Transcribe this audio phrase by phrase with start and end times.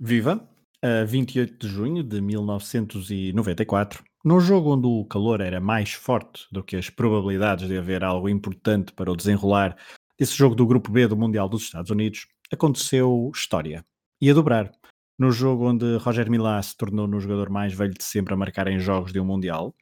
[0.00, 0.48] Viva!
[0.80, 6.62] A 28 de junho de 1994, num jogo onde o calor era mais forte do
[6.62, 9.76] que as probabilidades de haver algo importante para o desenrolar
[10.16, 13.84] desse jogo do Grupo B do Mundial dos Estados Unidos, aconteceu história.
[14.20, 14.70] E a dobrar.
[15.18, 18.68] No jogo onde Roger Milá se tornou no jogador mais velho de sempre a marcar
[18.68, 19.74] em jogos de um Mundial,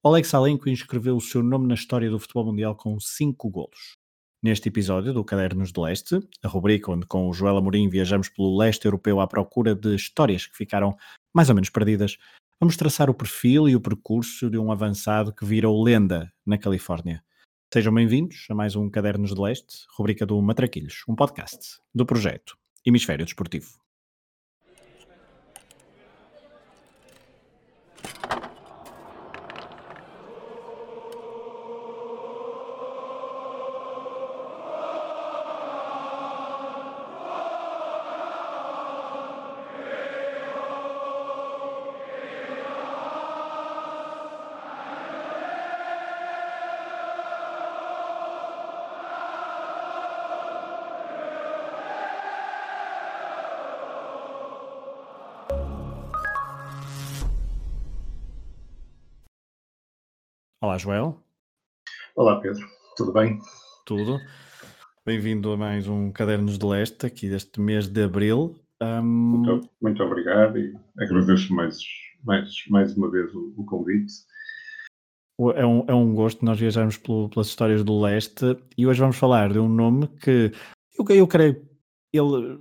[0.00, 3.96] Oleg Salenko inscreveu o seu nome na história do futebol mundial com 5 golos.
[4.46, 8.56] Neste episódio do Cadernos de Leste, a rubrica onde com o Joel Amorim viajamos pelo
[8.56, 10.96] leste europeu à procura de histórias que ficaram
[11.34, 12.16] mais ou menos perdidas,
[12.60, 17.24] vamos traçar o perfil e o percurso de um avançado que virou lenda na Califórnia.
[17.74, 22.56] Sejam bem-vindos a mais um Cadernos de Leste, rubrica do Matraquilhos, um podcast do projeto
[22.86, 23.85] Hemisfério Desportivo.
[60.76, 61.22] Olá, Joel.
[62.14, 62.68] Olá, Pedro.
[62.98, 63.38] Tudo bem?
[63.86, 64.18] Tudo.
[65.06, 68.60] Bem-vindo a mais um Cadernos de Leste, aqui deste mês de Abril.
[68.82, 69.02] Um...
[69.02, 71.78] Muito, muito, obrigado e agradeço mais,
[72.22, 74.12] mais, mais uma vez o, o convite.
[75.54, 78.44] É um, é um gosto nós viajarmos pelo, pelas histórias do leste
[78.76, 80.52] e hoje vamos falar de um nome que
[80.98, 81.66] eu, eu creio
[82.12, 82.60] ele,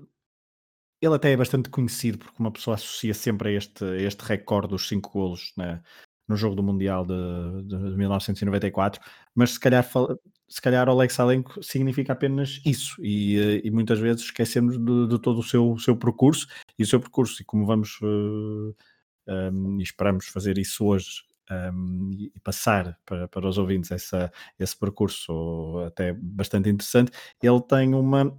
[1.02, 4.70] ele até é bastante conhecido porque uma pessoa associa sempre a este, a este recorde
[4.70, 5.84] dos 5 golos né,
[6.28, 9.02] no jogo do Mundial de, de 1994,
[9.34, 9.88] mas se calhar,
[10.48, 15.20] se calhar Oleg Salenko significa apenas isso e, eh, e muitas vezes esquecemos de, de,
[15.20, 17.42] todo o seu, seu percurso e o seu percurso.
[17.42, 18.76] E como vamos uh,
[19.28, 23.58] eh, um, ehm, e esperamos fazer isso hoje um, ehm, e passar para, para os
[23.58, 27.12] ouvintes essa, esse percurso até bastante interessante,
[27.42, 28.36] ele tem uma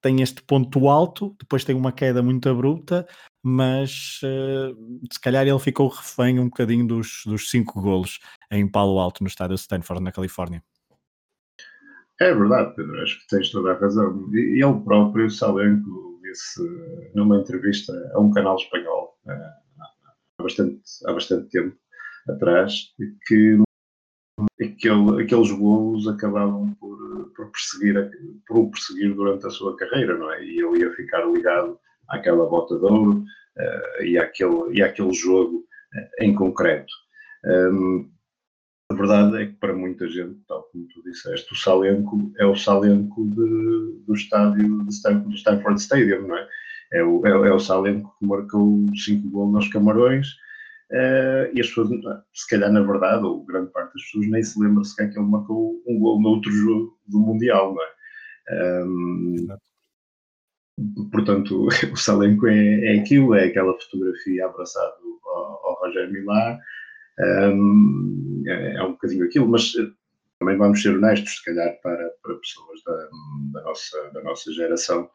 [0.00, 3.06] tem este ponto alto, depois tem uma queda muito abrupta,
[3.48, 4.76] mas uh,
[5.10, 8.20] se calhar ele ficou refém um bocadinho dos, dos cinco golos
[8.50, 10.62] em Palo Alto, no estádio Stanford, na Califórnia.
[12.20, 14.28] É verdade, Pedro, acho que tens toda a razão.
[14.34, 16.60] Ele próprio, Salenco, disse
[17.14, 19.30] numa entrevista a um canal espanhol uh,
[20.38, 21.76] há, bastante, há bastante tempo
[22.28, 22.92] atrás,
[23.26, 23.58] que
[24.60, 26.98] aquele, aqueles golos acabavam por,
[27.34, 28.10] por, perseguir,
[28.46, 30.44] por o perseguir durante a sua carreira, não é?
[30.44, 33.24] E ele ia ficar ligado àquela bota de ouro
[33.58, 36.92] uh, e, àquele, e àquele jogo uh, em concreto.
[37.44, 38.10] Um,
[38.90, 42.56] a verdade é que para muita gente, tal como tu disseste, o Salenco é o
[42.56, 46.48] Salenco de, do estádio de Stanford, do Stanford Stadium, não é?
[46.90, 50.28] É o, é, é o Salenco que marcou 5 gols nos Camarões
[50.90, 51.90] uh, e as pessoas,
[52.32, 55.28] se calhar na verdade, ou grande parte das pessoas nem se lembra sequer que ele
[55.28, 57.98] marcou um gol no outro jogo do Mundial, não é?
[58.84, 59.48] Um,
[61.10, 64.94] portanto, o Salenco é, é aquilo, é aquela fotografia abraçado
[65.24, 66.58] ao, ao Roger Milá,
[67.20, 69.90] um, é, é, um bocadinho aquilo, mas eh,
[70.38, 73.08] também vamos ser honestos, se calhar para, para pessoas da,
[73.52, 75.10] da, nossa, da nossa geração,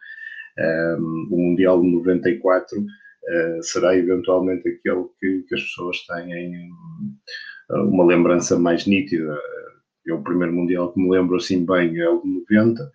[0.99, 2.85] um, o Mundial de 94 uh,
[3.25, 6.69] eh, será eventualmente aquele que, que, as pessoas têm
[7.69, 9.39] uma lembrança mais nítida.
[10.05, 12.91] Eu, o primeiro Mundial que me lembro assim bem é o de 90,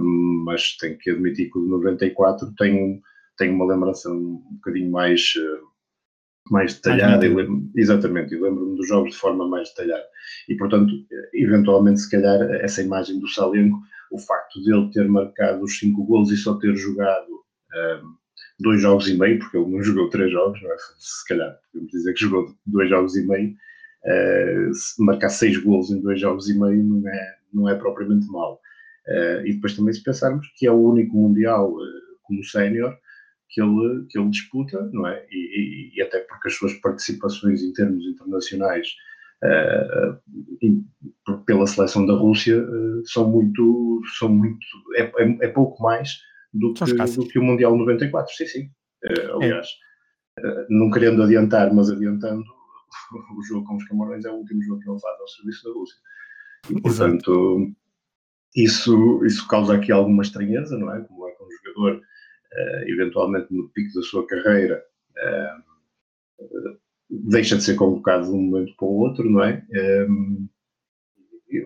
[0.00, 3.00] mas tenho que admitir que o de 94 tem,
[3.36, 7.28] tem uma lembrança um bocadinho mais, uh, mais detalhada.
[7.28, 10.06] Mais lembro, exatamente, eu lembro-me dos jogos de forma mais detalhada.
[10.48, 10.92] E, portanto,
[11.34, 16.04] eventualmente, se calhar, essa imagem do Salenco, o facto de ele ter marcado os cinco
[16.04, 18.14] gols e só ter jogado um,
[18.58, 20.76] dois jogos e meio, porque ele não jogou três jogos, é?
[20.98, 25.90] se calhar podemos dizer que jogou dois jogos e meio, uh, se marcar seis gols
[25.90, 28.60] em dois jogos e meio não é, não é propriamente mau.
[29.10, 31.82] Uh, e depois também se pensarmos que é o único Mundial uh,
[32.22, 32.96] como sénior
[33.48, 35.26] que ele, que ele disputa, não é?
[35.28, 38.86] E, e, e, até porque as suas participações em termos internacionais
[39.42, 40.16] uh,
[41.44, 42.64] pela seleção da Rússia
[43.04, 44.64] são muito, são muito
[44.94, 46.20] é, é, é pouco mais
[46.54, 48.70] do que, do que, o Mundial 94, sim, sim.
[49.34, 49.66] aliás,
[50.38, 50.66] é.
[50.68, 52.44] não querendo adiantar, mas adiantando,
[53.36, 55.74] o jogo com os Camarões é o último jogo que ele faz ao serviço da
[55.74, 55.98] Rússia.
[56.70, 57.79] E, portanto, Exato
[58.54, 61.00] isso, isso causa aqui alguma estranheza, não é?
[61.02, 64.82] Como é que um jogador, uh, eventualmente no pico da sua carreira,
[65.16, 66.76] uh,
[67.08, 69.64] deixa de ser convocado de um momento para o outro, não é?
[70.08, 70.48] Um,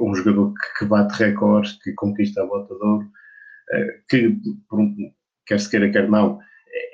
[0.01, 4.39] um jogador que, que, bate recordes, que conquista a bota de ouro, uh, que,
[4.73, 5.13] um,
[5.47, 6.39] quer se queira, quer não,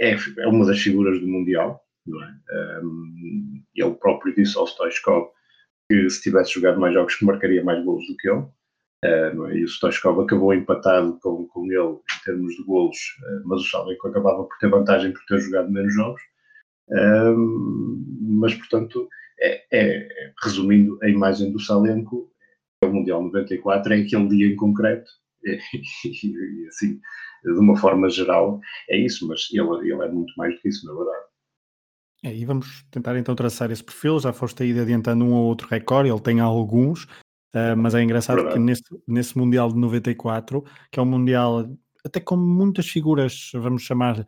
[0.00, 2.80] é, é uma das figuras do Mundial, não é?
[2.82, 5.28] Um, ele próprio disse ao Stoichkov
[5.88, 8.44] que se tivesse jogado mais jogos que marcaria mais golos do que ele.
[9.04, 9.48] Uh?
[9.52, 13.64] E o Stoichkov acabou empatado com, com ele em termos de golos, uh, mas o
[13.64, 16.20] Salvenko acabava por ter vantagem por ter jogado menos jogos.
[16.90, 17.34] Uh,
[18.20, 19.08] mas, portanto,
[19.40, 20.08] é, é,
[20.42, 22.30] resumindo, a imagem do Salenko,
[22.82, 25.10] é o Mundial 94, é aquele dia em concreto,
[25.44, 25.58] e,
[26.04, 27.00] e, assim,
[27.42, 30.86] de uma forma geral, é isso, mas ele, ele é muito mais do que isso,
[30.86, 31.24] na verdade.
[32.22, 34.20] É, e vamos tentar então traçar esse perfil.
[34.20, 37.06] Já foste aí adiantando um ou outro recorde, ele tem alguns,
[37.54, 38.56] uh, mas é engraçado verdade.
[38.56, 41.68] que nesse, nesse Mundial de 94, que é um Mundial
[42.04, 44.26] até com muitas figuras, vamos chamar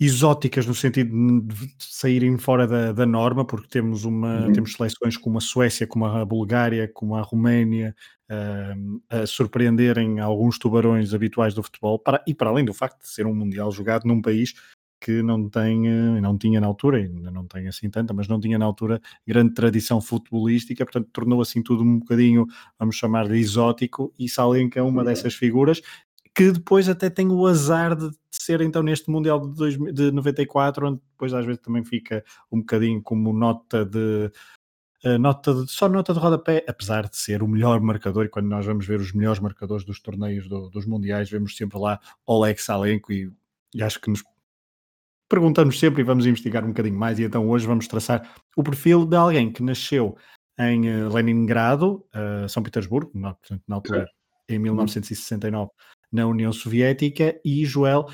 [0.00, 4.52] exóticas no sentido de saírem fora da, da norma, porque temos uma uhum.
[4.52, 7.94] temos seleções como a Suécia, como a Bulgária, como a Roménia,
[8.28, 13.08] uh, a surpreenderem alguns tubarões habituais do futebol, para, e para além do facto de
[13.08, 14.54] ser um mundial jogado num país
[15.02, 18.38] que não tem, eh, não tinha na altura, ainda não tem assim tanta, mas não
[18.38, 22.46] tinha na altura grande tradição futebolística, portanto tornou assim tudo um bocadinho,
[22.78, 25.82] vamos chamar de exótico, e Salenka é uma dessas figuras,
[26.34, 31.00] que depois até tem o azar de ser então neste Mundial de, de 94, onde
[31.10, 34.30] depois às vezes também fica um bocadinho como nota de
[35.04, 38.46] Uh, nota de, só nota de rodapé, apesar de ser o melhor marcador, e quando
[38.46, 42.62] nós vamos ver os melhores marcadores dos torneios do, dos mundiais, vemos sempre lá Oleg
[42.62, 43.28] Salenko e,
[43.74, 44.22] e, acho que nos
[45.32, 49.06] perguntamos sempre e vamos investigar um bocadinho mais, e então hoje vamos traçar o perfil
[49.06, 50.14] de alguém que nasceu
[50.58, 53.34] em uh, Leningrado, uh, São Petersburgo, na,
[53.66, 54.06] na altura,
[54.52, 55.70] em 1969,
[56.12, 58.06] na União Soviética e Joel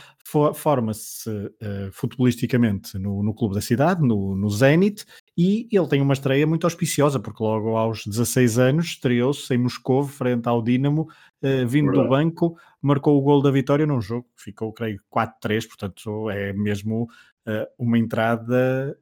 [0.55, 5.07] forma-se uh, futebolisticamente no, no, clube da cidade, no, no Zenit,
[5.37, 10.05] e ele tem uma estreia muito auspiciosa, porque logo aos 16 anos estreou-se em Moscou,
[10.05, 11.09] frente ao Dinamo,
[11.43, 12.09] uh, vindo Verdade.
[12.09, 16.53] do banco, marcou o gol da vitória num jogo que ficou, creio, 4-3, portanto é
[16.53, 17.05] mesmo
[17.49, 18.97] uh, uma entrada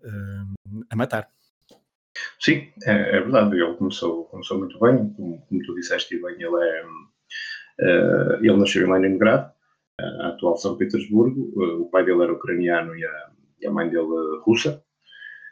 [0.88, 1.28] a matar.
[2.40, 6.64] Sim, é, é, verdade, ele começou, começou muito bem, como, como tu disseste bem, ele
[6.64, 6.84] é
[8.40, 9.50] ele nasceu em Leningrado,
[10.00, 11.52] uh, atual São Petersburgo.
[11.54, 13.30] Uh, o pai dele era ucraniano e a,
[13.60, 14.06] e a mãe dele
[14.42, 14.82] russa.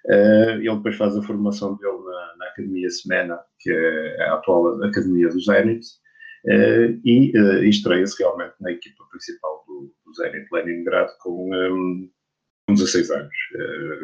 [0.07, 5.29] ele depois faz a formação dele na, na, Academia Semena, que é a atual Academia
[5.29, 5.87] do Zenit,
[7.05, 7.33] e
[7.69, 12.11] estreia-se realmente na equipa principal do, do Zenit Leningrado com, um,
[12.67, 13.35] com 16 anos,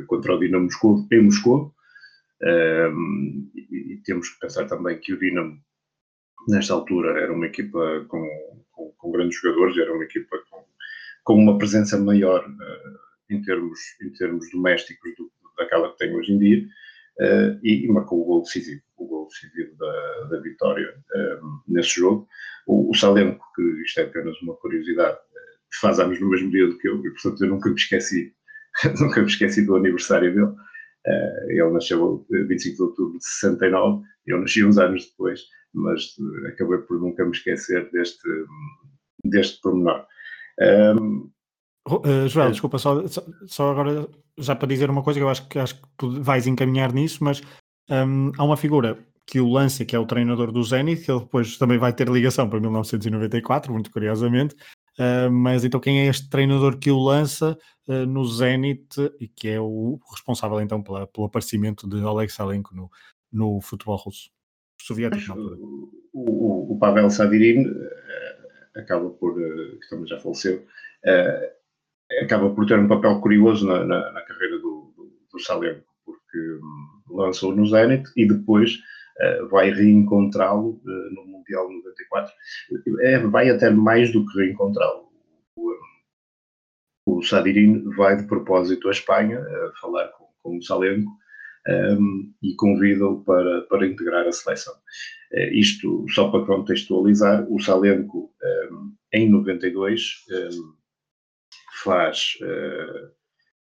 [0.08, 1.72] contra o Dinamo Moscou, em Moscou.
[2.42, 5.60] Um, e, e, temos que pensar também que o Dinamo
[6.48, 8.26] nesta altura era uma equipa com,
[8.72, 10.64] com, com grandes jogadores, era uma equipa com,
[11.24, 12.98] com uma presença maior uh,
[13.28, 16.62] em, termos, em termos domésticos do, daquela que tem hoje em dia,
[17.20, 22.00] uh, e, e, marcou o gol decisivo, o gol decisivo da, da vitória uh, nesse
[22.00, 22.26] jogo.
[22.66, 25.18] O, o Salenko, que isto é apenas uma curiosidade,
[25.80, 28.34] faz anos no mesmo dia do que eu, e portanto eu nunca me esqueci,
[29.00, 30.52] nunca me esqueci do aniversário dele.
[31.48, 35.40] ele nasceu 25 de outubro de 69, eu nasci uns anos depois,
[35.72, 36.14] mas
[36.48, 38.28] acabei por nunca me esquecer deste,
[39.24, 40.06] deste pormenor.
[40.60, 41.30] Um,
[41.88, 43.02] uh, Joel, é, desculpa, só,
[43.46, 44.08] só agora
[44.38, 47.40] já para dizer uma coisa que eu acho que, acho que vais encaminhar nisso, mas
[47.90, 51.20] um, há uma figura que o lança, que é o treinador do Zenit, que ele
[51.20, 54.56] depois também vai ter ligação para 1994, muito curiosamente.
[54.98, 57.56] Uh, mas então quem é este treinador que o lança
[57.86, 58.88] uh, no Zenit
[59.20, 62.90] e que é o responsável então pela, pelo aparecimento de Oleg Salenko no,
[63.32, 64.30] no futebol russo?
[66.12, 70.66] O, o, o, Pavel Sadirin uh, acaba por, uh, que também já faleceu,
[71.04, 75.84] uh, acaba por ter um papel curioso na, na, na carreira do, do, do Salenko,
[76.04, 78.78] porque um, lançou no Zenit e depois
[79.50, 82.32] vai reencontrá-lo no Mundial 94.
[83.02, 85.10] É, vai até mais do que reencontrá-lo.
[85.54, 89.44] O, o Sadirin vai de propósito à Espanha
[89.78, 91.10] falar com, com o Salenko
[91.68, 94.74] um, e convida-o para, para integrar a seleção.
[95.32, 98.32] Uh, isto, só para contextualizar, o Salenko,
[98.72, 100.74] um, em 92, um,
[101.82, 103.10] faz, uh,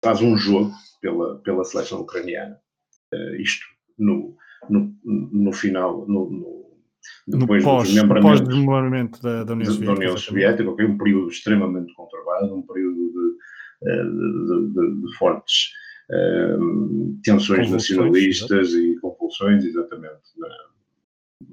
[0.02, 2.58] faz um jogo pela, pela seleção ucraniana.
[3.12, 3.64] Uh, isto
[3.98, 4.36] no,
[4.68, 6.66] no, no final, no, no
[7.28, 9.86] depois no pós, do pós desmembramento da, da União Soviética.
[9.86, 15.70] Da União Soviética okay, um período extremamente conturbado, um período de, de, de, de fortes
[17.22, 20.48] tensões nacionalistas e compulsões, exatamente, na,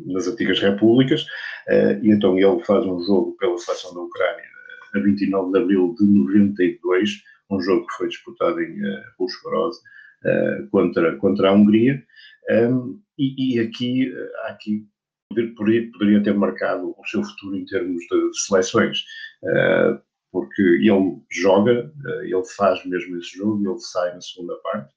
[0.06, 1.24] nas antigas repúblicas,
[1.68, 4.54] uh, e então ele faz um jogo pela seleção da Ucrânia
[4.96, 11.16] a 29 de abril de 92, um jogo que foi disputado em uh, uh, contra,
[11.18, 12.04] contra a Hungria,
[12.70, 14.14] um, e, e, aqui,
[14.46, 14.86] aqui
[15.56, 19.00] poderia, poderia ter marcado o seu futuro em termos de seleções.
[19.44, 20.02] Uh,
[20.34, 24.92] porque ele joga, ele faz mesmo esse jogo, ele sai na segunda parte,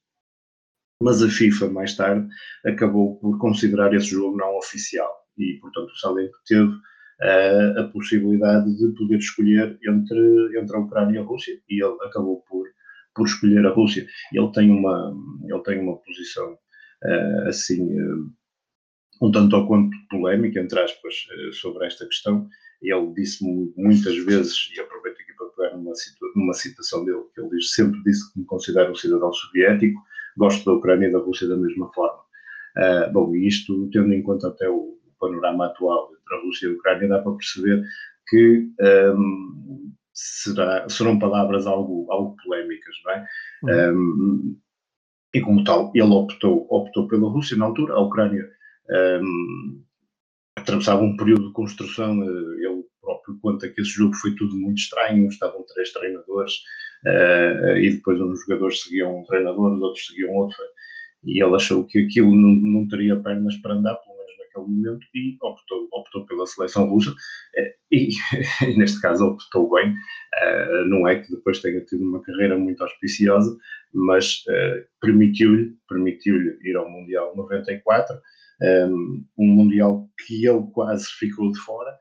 [1.01, 2.27] mas a FIFA mais tarde
[2.65, 8.75] acabou por considerar esse jogo não oficial e, portanto, o Salenko teve uh, a possibilidade
[8.75, 12.67] de poder escolher entre, entre a Ucrânia e a Rússia e ele acabou por,
[13.13, 14.07] por escolher a Rússia.
[14.33, 17.87] Ele tem uma, ele tem uma posição uh, assim
[19.21, 21.15] um tanto ou quanto polémica, entre aspas,
[21.53, 22.47] sobre esta questão.
[22.81, 23.43] Ele disse
[23.75, 25.93] muitas vezes, e aproveito aqui para pegar numa,
[26.35, 29.99] numa citação dele, que ele diz, sempre disse que me considera um cidadão soviético,
[30.37, 32.19] gosto da Ucrânia e da Rússia da mesma forma.
[32.77, 36.69] Uh, bom, e isto, tendo em conta até o panorama atual entre a Rússia e
[36.69, 37.83] a Ucrânia, dá para perceber
[38.29, 38.69] que
[39.15, 43.27] um, será, serão palavras algo, algo polémicas, não é?
[43.63, 43.97] Uhum.
[43.97, 44.59] Um,
[45.33, 48.47] e como tal, ele optou, optou pela Rússia na altura, a Ucrânia
[48.89, 49.83] um,
[50.57, 54.79] atravessava um período de construção, eh, ele próprio conta que esse jogo foi tudo muito
[54.79, 56.53] estranho, estavam três treinadores,
[57.05, 60.57] uh, e depois uns jogadores seguiam um treinador, os outros seguiam outro,
[61.23, 65.07] e ele achou que aquilo não, não teria pernas para andar, pelo menos naquele momento,
[65.15, 68.09] e optou, optou pela seleção russa, uh, e,
[68.67, 72.83] e, neste caso optou bem, uh, não é que depois tenha tido uma carreira muito
[72.83, 73.57] auspiciosa,
[73.93, 74.43] mas
[75.01, 78.19] permitiu-lhe permitiu-lhe ir ao Mundial 94,
[78.61, 81.97] um, um Mundial que ele quase ficou de fora,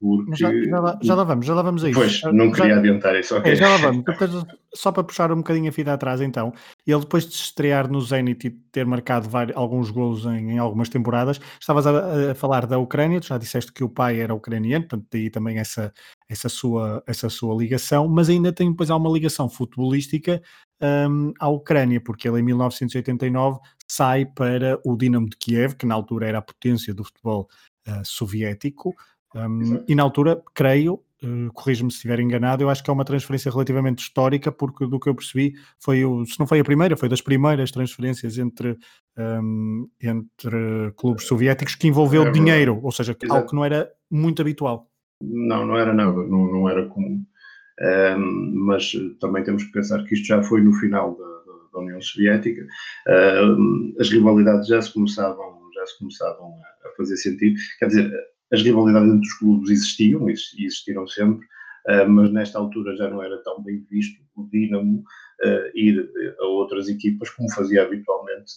[0.00, 0.36] porque...
[0.36, 1.98] Já, já, lá, já, lá, vamos, já lá vamos a isso.
[1.98, 3.36] Pois, não queria já, adiantar isso.
[3.36, 3.52] Okay.
[3.52, 4.04] É, já lá vamos.
[4.74, 6.52] Só para puxar um bocadinho a fita atrás, então,
[6.86, 10.58] ele depois de se estrear no Zenit e ter marcado vários, alguns golos em, em,
[10.58, 14.34] algumas temporadas, estavas a, a, falar da Ucrânia, tu já disseste que o pai era
[14.34, 15.92] ucraniano, portanto, daí também essa,
[16.28, 20.42] essa, sua, essa sua ligação, mas ainda tem depois há uma ligação futebolística
[20.82, 25.94] um, à Ucrânia, porque ele em 1989 sai para o Dinamo de Kiev, que na
[25.94, 27.48] altura era a potência do futebol
[27.88, 28.94] uh, soviético,
[29.36, 33.04] um, e na altura, creio, uh, corrijo-me se estiver enganado, eu acho que é uma
[33.04, 36.96] transferência relativamente histórica, porque do que eu percebi, foi o, se não foi a primeira,
[36.96, 38.78] foi das primeiras transferências entre,
[39.18, 43.32] um, entre clubes soviéticos que envolveu é, dinheiro, ou seja, exato.
[43.32, 44.90] algo que não era muito habitual.
[45.22, 47.24] Não, não era nada, não, não era comum.
[47.78, 51.24] Um, mas também temos que pensar que isto já foi no final da,
[51.74, 57.16] da União Soviética, uh, as rivalidades já se começavam, já se começavam a, a fazer
[57.18, 57.56] sentido.
[57.78, 58.10] Quer dizer,
[58.52, 61.46] as rivalidades entre os clubes existiam e existiram sempre,
[61.88, 66.08] uh, mas nesta altura já não era tão bem visto o Dinamo uh, ir
[66.40, 68.52] a outras equipas como fazia habitualmente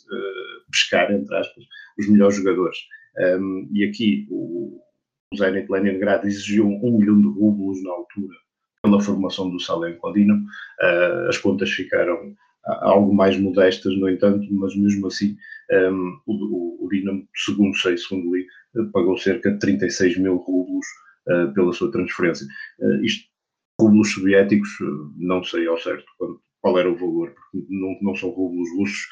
[0.71, 1.63] pescar, entre aspas,
[1.97, 2.77] os melhores jogadores.
[3.17, 4.81] Um, e aqui o,
[5.33, 8.35] o Zenit Leningrad exigiu um milhão de rublos na altura
[8.83, 10.45] pela formação do Salenco ao Dinamo.
[11.27, 12.33] as contas ficaram
[12.65, 15.35] algo mais modestas, no entanto, mas mesmo assim
[15.71, 18.45] um, o, o, Dinamo, segundo sei, segundo li,
[18.93, 20.85] pagou cerca de 36 mil rublos
[21.27, 22.45] uh, pela sua transferência.
[22.79, 23.27] Uh, isto,
[23.79, 28.15] rublos soviéticos, uh, não sei ao certo qual, qual era o valor, porque não, não
[28.15, 29.07] são rublos russos,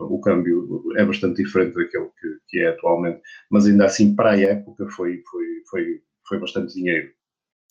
[0.00, 3.20] o câmbio é bastante diferente daquele que, que, é atualmente,
[3.50, 7.10] mas ainda assim, para a época, foi, foi, foi, foi bastante dinheiro.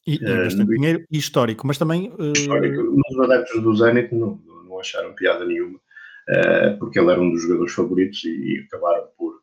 [0.05, 2.13] E, e bastante dinheiro e histórico, mas também.
[2.35, 2.95] Histórico.
[3.09, 5.79] Os adeptos do Zenit não, não acharam piada nenhuma,
[6.77, 9.40] porque ele era um dos jogadores favoritos e, e acabaram por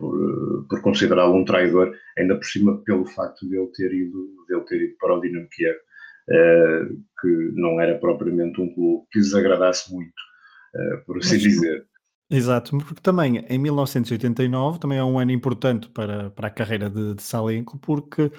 [0.00, 4.54] por, por considerá-lo um traidor, ainda por cima pelo facto de ele ter ido, de
[4.54, 9.18] ele ter ido para o Dinamo Kiev, uh, que não era propriamente um clube que
[9.18, 11.86] lhes agradasse muito, uh, por assim Mas, dizer.
[12.32, 17.14] Exato, porque também em 1989 também é um ano importante para, para a carreira de,
[17.14, 18.32] de Salenko, porque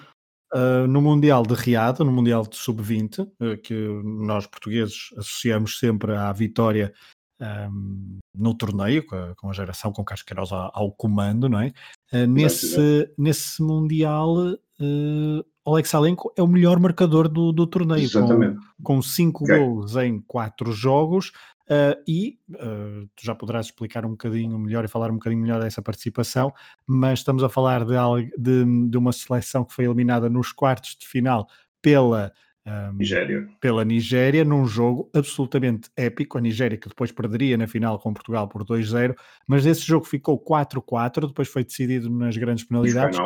[0.53, 6.13] Uh, no Mundial de Riad, no Mundial de Sub-20, uh, que nós portugueses associamos sempre
[6.13, 6.91] à vitória
[7.41, 11.73] um, no torneio, com a, geração com Casqueiros ao, ao comando, não é?
[12.13, 18.59] Uh, nesse, nesse Mundial, uh, Alex Alenco é o melhor marcador do, do torneio, Exatamente.
[18.83, 19.57] com 5 okay.
[19.59, 21.31] gols em 4 jogos.
[21.69, 25.61] Uh, e uh, tu já poderás explicar um bocadinho melhor e falar um bocadinho melhor
[25.61, 26.51] dessa participação,
[26.85, 27.93] mas estamos a falar de,
[28.37, 31.47] de, de uma seleção que foi eliminada nos quartos de final
[31.81, 32.33] pela
[32.65, 33.47] um, Nigéria.
[33.59, 36.37] pela Nigéria num jogo absolutamente épico.
[36.37, 39.15] A Nigéria que depois perderia na final com Portugal por 2-0,
[39.47, 43.17] mas esse jogo ficou 4-4, depois foi decidido nas grandes penalidades.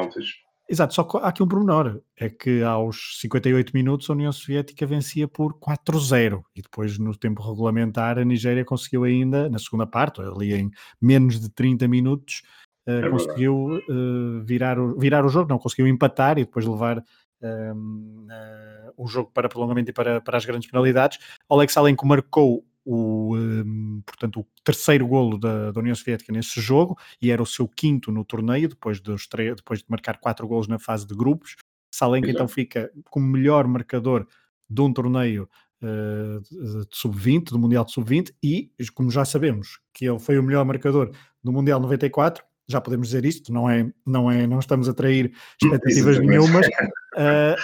[0.68, 4.84] Exato, só que há aqui um pormenor, é que aos 58 minutos a União Soviética
[4.88, 10.22] vencia por 4-0 e depois no tempo regulamentar a Nigéria conseguiu ainda, na segunda parte,
[10.22, 12.42] ali em menos de 30 minutos,
[12.88, 17.04] uh, é conseguiu uh, virar, o, virar o jogo, não, conseguiu empatar e depois levar
[17.46, 21.20] um, uh, o jogo para prolongamento e para, para as grandes penalidades.
[21.50, 26.98] Alex Alenco marcou o, um, portanto, o terceiro golo da, da, União Soviética nesse jogo
[27.22, 30.78] e era o seu quinto no torneio, depois, dos depois de marcar quatro golos na
[30.78, 31.56] fase de grupos,
[31.96, 34.28] Salenka então fica como melhor marcador
[34.70, 35.50] de um torneio
[35.82, 40.44] uh, de sub-20, do Mundial de sub-20, e como já sabemos que ele foi o
[40.44, 41.12] melhor marcador
[41.44, 45.32] do Mundial 94, já podemos dizer isto, não é, não é, não estamos a trair
[45.62, 46.68] expectativas nenhumas.
[46.68, 47.56] Uh,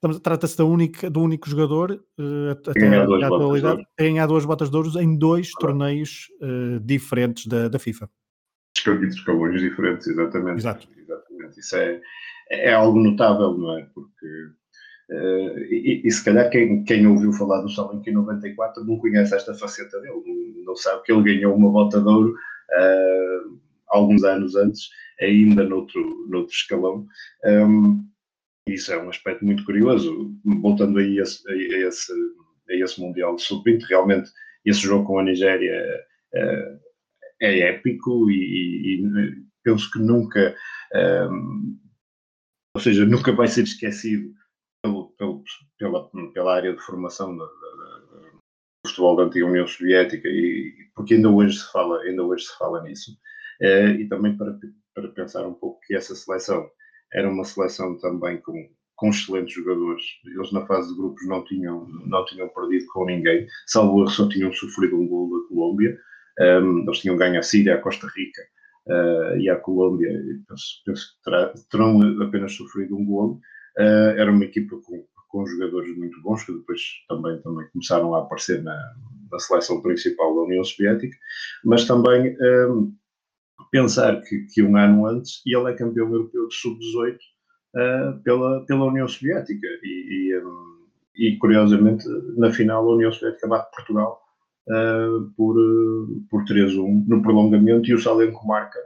[0.22, 5.18] Trata-se do único jogador uh, até a atualidade a ganhar duas botas de ouro em
[5.18, 8.08] dois torneios uh, diferentes da, da FIFA.
[8.76, 10.58] Escalões diferentes, exatamente.
[10.58, 10.88] Exato.
[10.96, 11.58] exatamente.
[11.58, 12.00] Isso é,
[12.48, 13.88] é algo notável, não é?
[13.92, 14.26] Porque
[15.10, 19.34] Uh, e, e, se calhar quem, quem ouviu falar do Solanke em 94 não conhece
[19.34, 23.58] esta faceta dele, não, não, sabe que ele ganhou uma bota de ouro uh,
[23.90, 24.88] alguns anos antes,
[25.20, 27.06] ainda noutro, noutro escalão.
[27.44, 28.04] Um,
[28.68, 30.34] isso é um aspecto muito curioso.
[30.44, 31.54] Voltando aí a esse, a
[31.88, 32.12] esse,
[32.70, 34.30] a esse Mundial de Sub-20, realmente
[34.64, 35.82] esse jogo com a Nigéria
[36.34, 36.80] uh,
[37.40, 40.56] é épico e, e, penso que nunca,
[41.30, 41.78] um,
[42.74, 44.32] ou seja, nunca vai ser esquecido
[44.82, 45.44] pelo, pelo,
[45.78, 47.48] pela, pela área de formação do
[48.86, 52.82] futebol da antiga União Soviética e porque ainda hoje se fala, ainda hoje se fala
[52.82, 53.12] nisso.
[53.60, 54.56] Eh, e também para,
[54.94, 56.68] para pensar um pouco que essa seleção
[57.12, 60.02] era uma seleção também com, com excelentes jogadores.
[60.24, 64.52] Eles na fase de grupos não tinham, não tinham perdido com ninguém, salvo só tinham
[64.52, 65.98] sofrido um gol da Colômbia.
[66.40, 68.42] Um, eles tinham ganho a Síria, a Costa Rica
[68.86, 70.12] uh, e a Colômbia.
[70.48, 73.40] Penso, penso que terá, terão apenas sofrido um gol.
[73.76, 78.20] Uh, era uma equipa com, com jogadores muito bons que depois também, também começaram a
[78.20, 78.76] aparecer na,
[79.32, 81.16] na seleção principal da União Soviética,
[81.64, 82.92] mas também um,
[83.70, 88.86] pensar que, que, um ano antes ele é campeão europeu de sub-18 uh, pela, pela
[88.86, 89.66] União Soviética.
[89.82, 92.04] E, e, um, e, curiosamente
[92.36, 94.20] na final a União Soviética bate Portugal
[94.68, 95.56] uh, por,
[96.30, 98.78] por 3-1 no prolongamento e o Salenko marca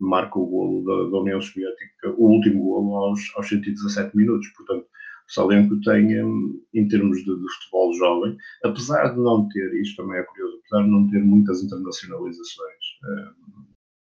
[0.00, 4.86] marca o golo da, da, União Soviética, o último golo aos, aos 117 minutos, portanto
[5.28, 10.02] o Salenko tem, um, em termos de, de, futebol jovem, apesar de não ter, isto
[10.02, 12.84] também é curioso, apesar de não ter muitas internacionalizações,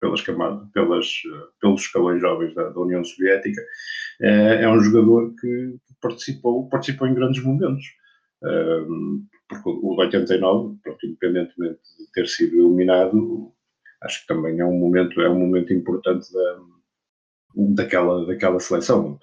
[0.07, 1.13] pelas camadas, pelas,
[1.61, 3.61] pelos escalões jovens da, da União Soviética,
[4.21, 7.85] é, é um jogador que participou, participou em grandes momentos.
[9.49, 13.53] porque o 89, pronto, independentemente de ter sido eliminado,
[14.03, 16.61] acho que também é um momento, é um momento importante da,
[17.57, 19.19] daquela, daquela seleção.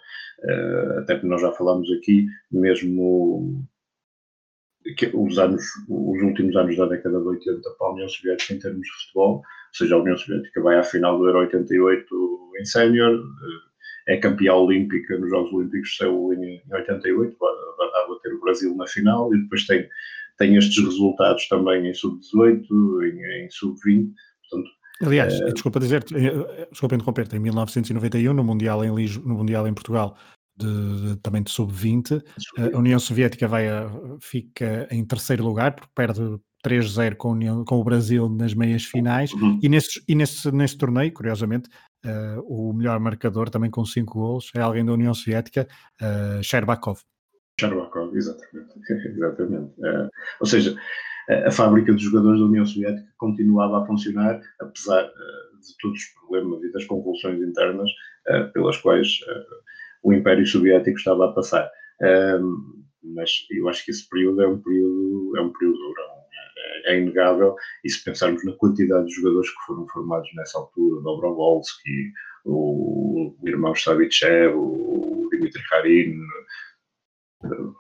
[1.00, 3.66] Até que nós já falámos aqui, mesmo
[5.14, 8.86] os anos, os últimos anos da década de 80 para a União Soviética em termos
[8.86, 9.42] de futebol,
[9.76, 12.06] seja, a União Soviética vai à final do Euro 88
[12.60, 18.34] em sénior, eh, é campeã olímpica nos Jogos Olímpicos de Seul em, 88, vai, bater
[18.34, 19.88] o Brasil na final e depois tem,
[20.38, 22.66] tem estes resultados também em sub-18,
[23.04, 24.10] em, em sub-20,
[24.50, 24.70] portanto
[25.02, 25.52] Aliás, é...
[25.52, 30.16] desculpa dizer, eh, desculpa interromper, em 1991, no Mundial em, Lijo, no Mundial em Portugal,
[30.56, 32.24] de, de, também de sub-20.
[32.74, 33.90] A União Soviética vai a,
[34.22, 36.22] fica em terceiro lugar, porque perde
[36.64, 39.34] 3-0 com, com, o Brasil nas meias finais.
[39.34, 39.60] Uhum.
[39.62, 41.70] E, nesse, e nesse, nesse torneio, curiosamente,
[42.06, 45.68] uh, o melhor marcador, também com 5 gols, é alguém da União Soviética,
[46.02, 47.02] uh, Sherbakov.
[47.60, 48.74] Sherbakov, exatamente.
[48.90, 49.74] exatamente.
[49.80, 50.76] Uh, ou seja,
[51.30, 56.06] a, a fábrica de jogadores da União Soviética continuava a funcionar, apesar de todos os
[56.20, 57.90] problemas e das convulsões internas
[58.54, 59.20] pelas quais
[60.02, 61.70] o Império Soviético estava a passar.
[63.02, 66.13] Mas eu acho que esse período é um período, é um período é,
[66.86, 72.12] é, inegável, e se pensarmos na quantidade de jogadores que foram formados nessa altura, Dobrovolsky,
[72.46, 76.20] o, o irmão Savichev, o Dmitry Harin,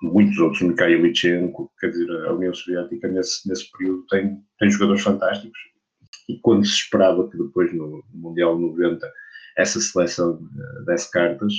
[0.01, 5.01] muitos outros, Mikhail Lichenko, quer dizer, a União Soviética nesse, nesse período tem, tem jogadores
[5.01, 5.59] fantásticos,
[6.29, 9.09] e quando se esperava que depois no Mundial 90
[9.57, 11.53] essa seleção uh, desse cartas,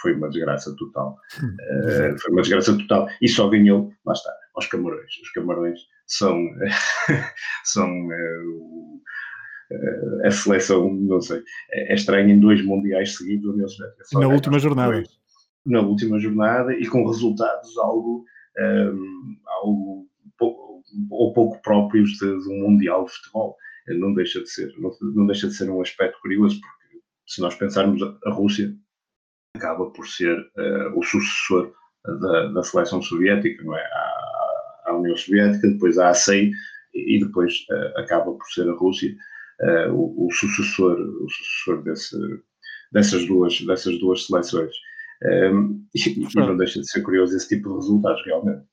[0.00, 1.16] foi uma desgraça total.
[1.38, 3.08] Uh, foi uma desgraça total.
[3.22, 5.10] E só ganhou, lá está, aos Camarões.
[5.22, 6.38] Os Camarões são,
[7.64, 9.00] são uh,
[9.72, 13.50] uh, a seleção, não sei, é, é estranho em dois mundiais seguidos.
[13.50, 14.92] União Soviética na última jornada.
[14.92, 15.08] Dois,
[15.66, 18.24] na última jornada e com resultados algo,
[18.58, 20.06] um, ehm, algo
[20.38, 23.56] pouco, ou pouco próprios de, de, um mundial de futebol.
[23.88, 27.54] Não deixa de ser, não, não deixa de ser um aspecto curioso, porque se nós
[27.54, 28.74] pensarmos a, a Rússia
[29.56, 31.72] acaba por ser uh, o sucessor
[32.04, 33.82] da, da, seleção soviética, não é?
[33.82, 34.23] A,
[34.86, 36.50] a União Soviética, depois a ASEI
[36.94, 39.14] e depois uh, acaba por ser a Rússia
[39.62, 42.16] uh, o, o, sucessor, o sucessor desse,
[42.92, 44.74] dessas, duas, dessas duas seleções.
[45.22, 48.64] Um, ehm, e, e não deixa de ser curioso esse tipo de resultados, realmente.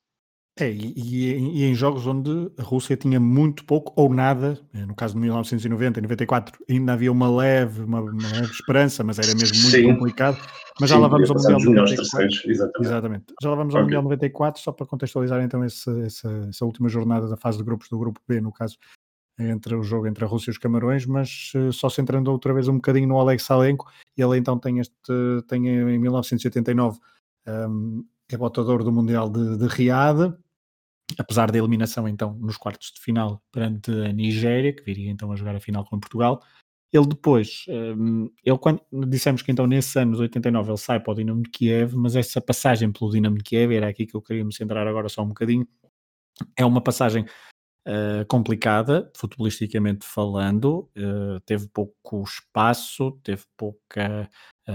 [0.60, 4.86] É, e, e, e, em jogos onde a Rússia tinha muito pouco ou nada, eh,
[4.86, 9.18] no caso de 1990 e 94, ainda havia uma leve, uma, uma leve esperança, mas
[9.18, 9.94] era mesmo muito Sim.
[9.94, 10.38] complicado.
[10.80, 12.50] Mas já lá vamos ao Mundial 94.
[12.50, 12.82] Exatamente.
[12.82, 13.26] exatamente.
[13.42, 13.86] Já lá vamos ao okay.
[13.86, 17.88] Mundial 94, só para contextualizar então esse, essa, essa última jornada da fase de grupos
[17.88, 18.78] do grupo B, no caso,
[19.40, 22.68] entre o jogo entre a Rússia e os Camarões, mas uh, só centrando outra vez
[22.68, 24.94] um bocadinho no Alex Salenko, ele então tem este,
[25.48, 27.00] tem em 1989
[27.48, 30.34] um, é botador do Mundial de, de Riad,
[31.18, 35.36] apesar da eliminação então nos quartos de final perante a Nigéria, que viria então a
[35.36, 36.42] jogar a final com Portugal.
[36.94, 41.16] Ele depois, um, ele quando, dissemos que então nesses anos 89 ele sai para o
[41.16, 44.44] Dinamo de Kiev, mas essa passagem pelo Dinamo de Kiev, era aqui que eu queria
[44.44, 45.66] me centrar agora só um bocadinho,
[46.58, 47.26] é uma passagem
[47.88, 54.30] uh, complicada, futebolisticamente falando, uh, teve pouco espaço, teve pouca,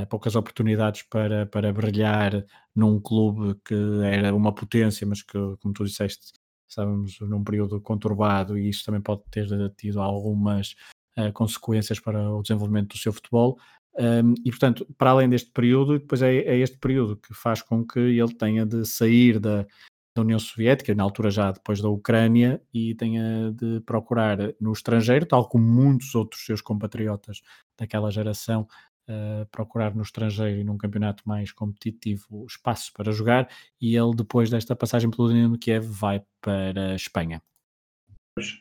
[0.05, 5.85] poucas oportunidades para, para brilhar num clube que era uma potência, mas que, como tu
[5.85, 6.33] disseste,
[6.69, 10.75] estávamos num período conturbado e isso também pode ter tido algumas
[11.17, 13.59] uh, consequências para o desenvolvimento do seu futebol.
[13.99, 17.87] Um, e portanto, para além deste período, depois é, é, este período que faz com
[17.87, 19.67] que ele tenha de sair da,
[20.15, 25.25] da União Soviética, na altura já depois da Ucrânia, e tenha de procurar no estrangeiro,
[25.25, 27.41] tal como muitos outros seus compatriotas
[27.79, 28.69] daquela geração,
[29.09, 33.49] uh, procurar no estrangeiro e num campeonato mais competitivo espaço para jogar
[33.81, 37.42] e ele depois desta passagem pelo Dinamo Kiev vai para a Espanha.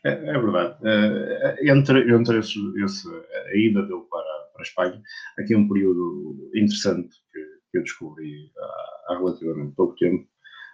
[0.06, 0.78] É, é verdade.
[0.82, 5.02] Uh, entre entre esse, esse, a ida dele para, para a Espanha,
[5.38, 7.40] aqui é um período interessante que,
[7.72, 10.26] que eu descobri há, há relativamente pouco tempo,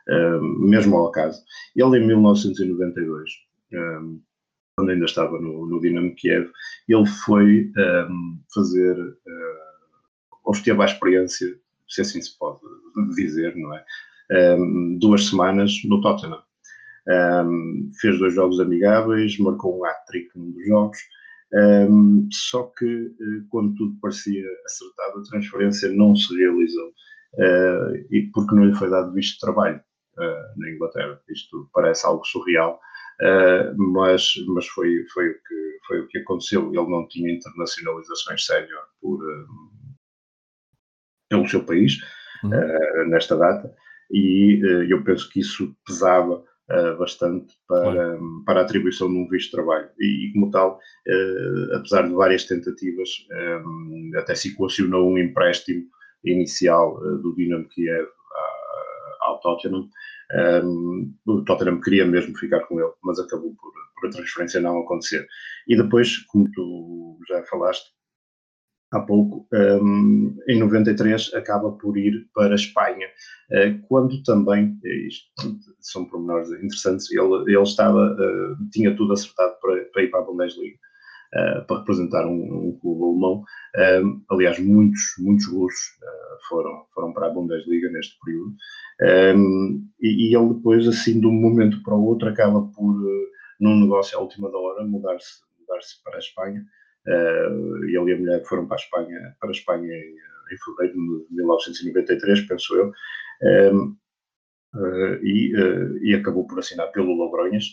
[0.09, 1.43] uh, mesmo ao acaso.
[1.75, 3.31] Ele em 1992,
[3.73, 4.21] um,
[4.81, 6.49] quando ainda estava no, no Dinamo Kiev,
[6.89, 7.71] ele foi
[8.09, 11.55] um, fazer, uh, ou esteve à experiência,
[11.87, 12.59] se assim se pode
[13.15, 13.85] dizer, não é?
[14.57, 16.41] Um, duas semanas no Tottenham.
[17.07, 20.97] Um, fez dois jogos amigáveis, marcou um hat-trick num dos jogos,
[21.53, 28.31] um, só que uh, quando tudo parecia acertado, a transferência não se realizou uh, e
[28.33, 29.79] porque não lhe foi dado visto de trabalho
[30.17, 31.21] uh, na Inglaterra.
[31.29, 32.79] Isto parece algo surreal,
[33.21, 36.73] Uh, mas, mas foi, foi, o que, foi o que aconteceu.
[36.73, 39.47] Ele não tinha internacionalizações sénior por, uh,
[41.29, 41.99] pelo seu país
[42.43, 42.49] uhum.
[42.49, 43.71] uh, nesta data
[44.11, 46.43] e eu penso que isso pesava
[46.99, 48.43] bastante para, uhum.
[48.45, 49.89] para a atribuição de um visto de trabalho.
[49.97, 50.79] E, e como tal,
[51.73, 53.09] apesar de várias tentativas,
[54.17, 55.85] até se equacionou um empréstimo
[56.25, 58.05] inicial do Dinamo Kiev
[59.31, 59.89] ao Tottenham,
[60.63, 64.79] um, o Tottenham queria mesmo ficar com ele, mas acabou por, por, a transferência não
[64.79, 65.27] acontecer.
[65.67, 67.91] E depois, como tu já falaste
[68.91, 75.27] há pouco, um, em 93 acaba por ir para a Espanha, uh, quando também, isto
[75.79, 80.23] são pormenores interessantes, ele, ele estava, uh, tinha tudo acertado para, para ir para a
[80.23, 80.77] Bundesliga.
[81.33, 83.43] Uh, para representar um, um clube alemão.
[84.03, 88.53] Um, aliás, muitos, muitos russos uh, foram, foram para a Bundesliga neste período.
[89.37, 93.27] Um, e, e, ele depois, assim, de um momento para o outro, acaba por, uh,
[93.61, 96.65] num negócio à última da hora, mudar-se mudar para a Espanha.
[97.07, 100.15] Uh, ele e a mulher foram para a Espanha, para a Espanha em,
[100.53, 102.91] em fevereiro de 1993, penso eu.
[103.41, 103.97] Uh,
[105.23, 107.65] e, uh, e, acabou por assinar pelo Logronhas.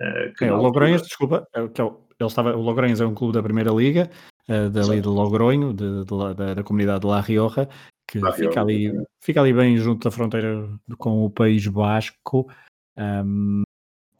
[0.00, 3.42] É, o Logronhas, desculpa, é, que é ele estava, o Logronhas é um clube da
[3.42, 4.10] Primeira Liga,
[4.48, 7.68] uh, dali de Logronho, de, de, da, da, comunidade de La Rioja,
[8.06, 12.48] que fica, ali, fica ali bem junto da fronteira com o País Basco.
[12.96, 13.62] Um,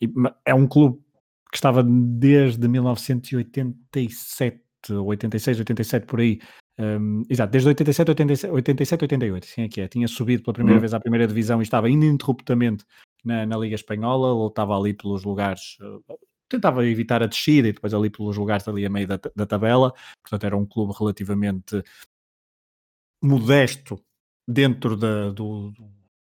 [0.01, 0.13] e,
[0.45, 0.99] é um clube
[1.51, 4.61] que estava desde 1987,
[4.91, 6.41] 86, 87 por aí.
[6.79, 9.89] Um, exato, desde 87, 87, 87, 88, sim, aqui é.
[9.89, 10.81] Tinha subido pela primeira uhum.
[10.81, 12.85] vez à primeira divisão e estava ininterruptamente
[13.25, 17.95] na, na Liga Espanhola, lutava ali pelos lugares, uh, tentava evitar a descida e depois
[17.95, 21.83] ali pelos lugares ali a meio da, da tabela, portanto era um clube relativamente
[23.23, 24.01] modesto
[24.47, 25.73] dentro da, do,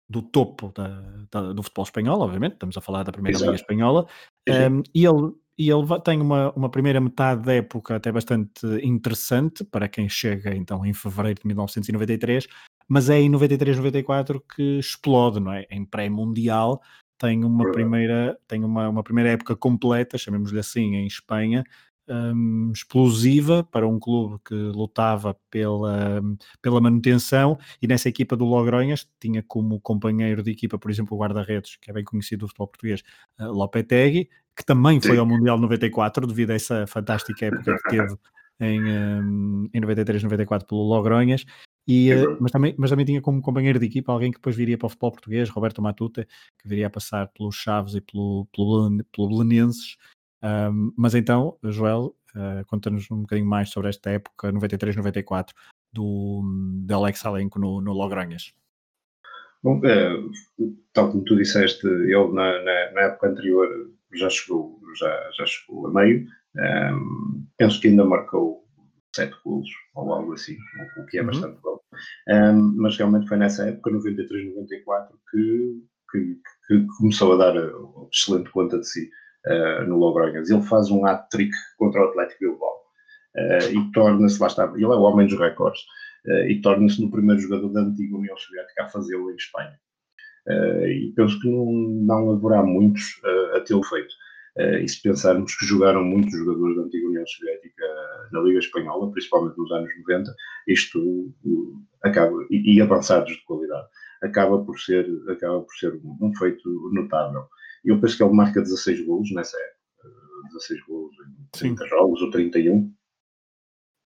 [0.10, 3.52] do topo da, da, do futebol espanhol, obviamente, estamos a falar da primeira Exato.
[3.52, 4.08] Liga Espanhola,
[4.50, 9.62] um, e ele, e ele tem uma, uma primeira metade da época até bastante interessante
[9.66, 12.48] para quem chega então em fevereiro de 1993,
[12.88, 15.66] mas é em 93, 94 que explode, não é?
[15.70, 16.82] Em pré-mundial
[17.18, 21.66] tem uma primeira tem uma, uma primeira época completa, chamemos-lhe assim, em Espanha,
[22.10, 26.22] um, explosiva para um clube que lutava pela,
[26.62, 31.20] pela manutenção e nessa equipa do Logronhas tinha como companheiro de equipa, por exemplo, o
[31.20, 33.04] guarda-redes, que é bem conhecido do futebol português,
[33.40, 38.16] uh, Lopetegui, que também foi ao Mundial 94 devido a essa fantástica época que teve
[38.60, 41.46] em, um, em 93, 94 pelo Logronhas
[41.88, 44.78] E, uh, mas, também, mas também tinha como companheiro de equipa alguém que depois viria
[44.78, 46.26] para o futebol português, Roberto Matuta,
[46.58, 49.96] que viria a passar pelos Chaves e pelo, pelo, pelo Belenenses.
[50.44, 55.50] Um, mas então, Joel, uh, conta-nos um bocadinho mais sobre esta época, 93-94,
[55.92, 56.42] do,
[56.86, 58.54] de Alex Alenco no, no Logranhas.
[59.62, 60.10] Bom, é,
[60.94, 63.68] tal como tu disseste, ele na, na, na, época anterior
[64.14, 66.26] já chegou, já, já chegou a meio.
[66.56, 68.66] Um, penso que ainda marcou
[69.14, 70.56] sete golos ou algo assim,
[70.98, 71.28] o que é uhum.
[71.28, 71.80] bastante bom.
[72.30, 77.56] Um, mas realmente foi nessa época, 93-94, que, que, que, começou a dar
[78.12, 79.10] excelente conta de si
[79.50, 80.50] uh, no Logranhas.
[80.50, 82.78] Ele faz um hat-trick contra o Atlético Bilbao
[83.36, 85.82] uh, e torna-se, lá está, ele é o homem dos recordes
[86.28, 89.78] uh, e torna-se no primeiro jogador da antiga União Soviética a fazê-lo em Espanha.
[90.88, 93.20] e penso que não, não haverá muitos
[93.56, 94.14] a tê-lo feito.
[94.82, 97.86] e se pensarmos que jogaram muitos jogadores da antiga União Soviética
[98.32, 100.34] na Liga Espanhola, principalmente nos anos 90,
[100.68, 101.34] isto
[102.04, 103.88] acaba, e, e avançados de qualidade,
[104.24, 107.48] acaba por ser, acaba por ser um, um feito notável.
[107.84, 110.18] Eu penso que ele marca 16 golos nessa época,
[110.54, 111.90] 16 golos em 30 Sim.
[111.90, 112.94] jogos ou 31.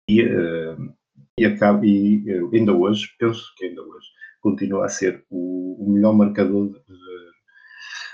[0.09, 0.93] E, uh,
[1.39, 4.07] e, acaba, e uh, ainda hoje, penso que ainda hoje,
[4.41, 6.81] continua a ser o, o melhor marcador de,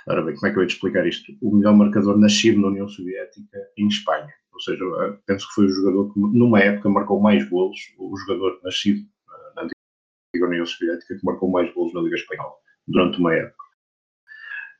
[0.09, 1.31] Ora bem, como é que eu ia te explicar isto?
[1.39, 4.33] O melhor marcador nascido na União Soviética em Espanha.
[4.51, 8.17] Ou seja, eh, penso que foi o jogador que, numa época, marcou mais golos, o
[8.17, 9.07] jogador nascido
[9.55, 12.55] na antiga União Soviética, que marcou mais golos na Liga Espanhola,
[12.87, 13.63] durante uma época.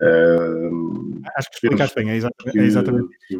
[0.02, 3.10] Uh, Acho que explicaste bem, é, é exatamente.
[3.28, 3.36] Que,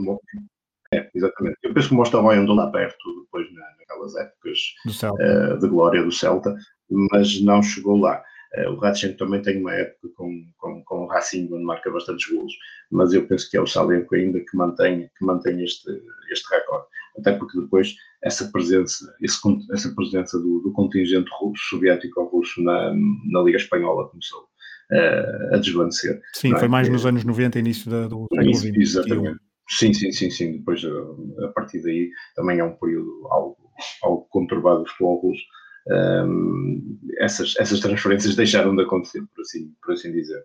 [0.93, 1.58] é, exatamente.
[1.63, 6.04] Eu penso que o Mostarboy andou lá perto, depois na, naquelas épocas uh, de glória
[6.04, 6.56] do Celta,
[6.89, 8.24] mas não chegou lá.
[8.58, 12.30] Uh, o Ratchet também tem uma época com, com, com o Racing, onde marca bastantes
[12.30, 12.54] golos,
[12.91, 15.89] mas eu penso que é o Salenco ainda que mantém, que mantém este,
[16.32, 16.88] este recorde.
[17.17, 19.39] Até porque depois essa presença, esse,
[19.72, 22.93] essa presença do, do contingente russo, soviético ou russo na,
[23.32, 24.48] na Liga Espanhola começou
[24.91, 26.21] a desvanecer.
[26.34, 26.67] Sim, foi é?
[26.67, 28.82] mais nos anos 90, início da, do século.
[28.82, 29.39] Exatamente.
[29.69, 30.52] Sim, sim, sim, sim.
[30.54, 33.58] Depois, a, a partir daí, também é um período algo,
[34.02, 35.43] algo conturbado do futebol russo.
[35.88, 40.43] Um, essas, essas transferências deixaram de acontecer, por assim, por assim dizer.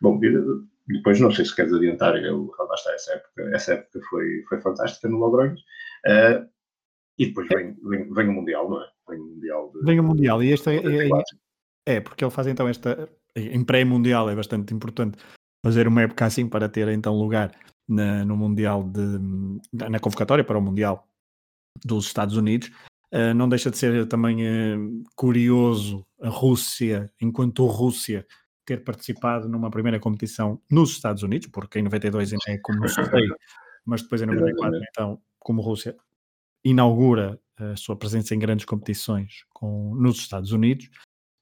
[0.00, 0.18] Bom,
[0.86, 4.60] depois não sei se queres adiantar, eu, lá está, essa época, essa época foi, foi
[4.60, 5.60] fantástica no Logranhos.
[6.06, 6.50] Uh,
[7.18, 8.86] e depois vem, vem, vem, o Mundial, não é?
[9.08, 9.70] Vem o Mundial.
[9.72, 13.64] De, vem o Mundial, e este é, é, é, porque ele faz então esta, em
[13.64, 15.18] pré-mundial é bastante importante
[15.64, 17.52] fazer uma época assim para ter então lugar
[17.88, 19.00] na, no Mundial de,
[19.72, 21.06] na convocatória para o Mundial
[21.84, 22.70] dos Estados Unidos.
[23.12, 28.26] Uh, não deixa de ser também uh, curioso a Rússia, enquanto Rússia,
[28.64, 33.04] ter participado numa primeira competição nos Estados Unidos, porque em 92 ainda é como sei,
[33.84, 35.96] mas depois em 94, então, como Rússia
[36.64, 40.88] inaugura a sua presença em grandes competições com, nos Estados Unidos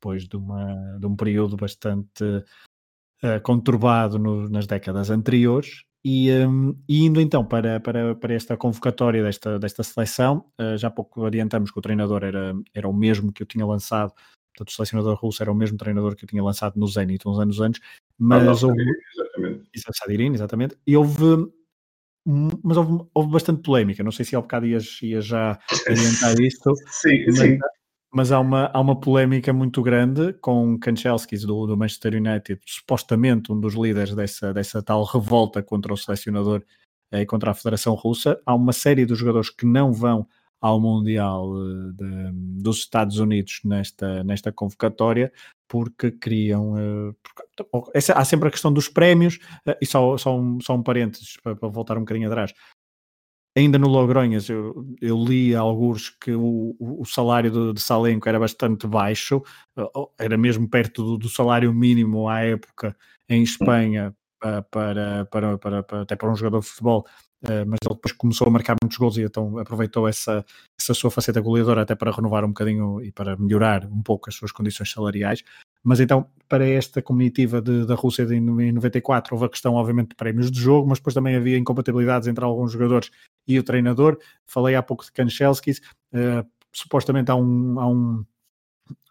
[0.00, 5.84] depois de, uma, de um período bastante uh, conturbado no, nas décadas anteriores.
[6.02, 10.90] E, um, e, indo então para, para, para esta convocatória desta, desta seleção, uh, já
[10.90, 14.14] pouco adiantamos que o treinador era, era o mesmo que eu tinha lançado,
[14.54, 17.38] portanto, o selecionador russo era o mesmo treinador que eu tinha lançado no Zenit uns
[17.38, 17.82] anos antes,
[18.18, 18.82] mas ah, houve.
[19.12, 19.70] Exatamente.
[19.92, 20.78] Sadirin, exatamente.
[20.86, 21.52] E houve.
[22.62, 24.02] Mas houve, houve bastante polémica.
[24.02, 25.58] Não sei se ao bocado ias, ias já
[25.88, 26.74] adiantar isto.
[26.86, 27.58] sim, mas, sim
[28.12, 33.52] mas há uma, há uma polémica muito grande com Kanchelskis do, do, Manchester United, supostamente
[33.52, 36.62] um dos líderes dessa, dessa tal revolta contra o selecionador
[37.12, 38.40] e eh, contra a Federação Russa.
[38.44, 40.26] Há uma série de jogadores que não vão
[40.60, 45.32] ao Mundial eh, de, dos Estados Unidos nesta, nesta convocatória
[45.68, 46.72] porque queriam.
[46.72, 49.36] Uh, porque, essa, há sempre a questão dos prémios,
[49.68, 52.52] uh, e só, só, um, só um parênteses para, para voltar um bocadinho atrás
[53.56, 58.38] ainda no Logronhas eu, eu li alguns que o, o salário de, de, Salenco era
[58.38, 59.42] bastante baixo,
[60.18, 62.96] era mesmo perto do, do salário mínimo à época
[63.28, 67.06] em Espanha para, para, para, para, até para um jogador de futebol,
[67.42, 70.44] eh, mas ele depois começou a marcar muitos gols e então aproveitou essa,
[70.80, 74.34] essa sua faceta goleadora até para renovar um bocadinho e para melhorar um pouco as
[74.34, 75.42] suas condições salariais.
[75.82, 80.10] Mas então, para esta comitiva de, da Rússia de, em 94, houve a questão, obviamente,
[80.10, 83.10] de prémios de jogo, mas depois também havia incompatibilidades entre alguns jogadores
[83.46, 84.18] e o treinador.
[84.46, 85.80] Falei há pouco de Kanchelskis,
[86.12, 88.24] uh, supostamente há um, há um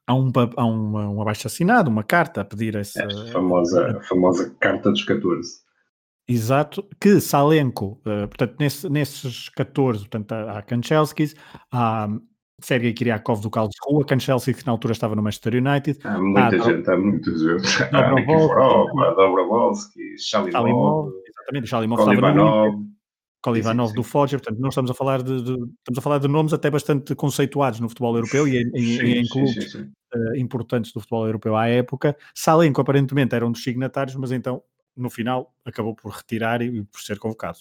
[0.05, 3.05] há, um, há uma, um abaixo assinado, uma carta a pedir essa.
[3.05, 5.61] A famosa, a famosa carta dos 14.
[6.27, 11.35] Exato, que Salenko, uh, portanto, nesse, nesses 14, portanto, há Kanchelskis,
[11.71, 12.07] há
[12.61, 15.99] Sergei Kiriakov do Caldes Rua, Kanchelskis que na altura estava no Manchester United.
[16.03, 17.89] Há muita há, gente, há muita gente.
[19.15, 22.89] Dobrovolsky, Shalimov, exatamente, Shalimov estava no
[23.41, 26.51] Kolivanov do Foggia, portanto, nós estamos a falar de, de, estamos a falar de nomes
[26.51, 30.99] até bastante conceituados no futebol europeu e em, sim, em, clubes sim, uh, importantes do
[30.99, 32.17] futebol europeu à época.
[32.35, 34.61] Salenko aparentemente era um dos signatários, mas então
[34.95, 37.59] no final acabou por retirar e, e por ser convocado.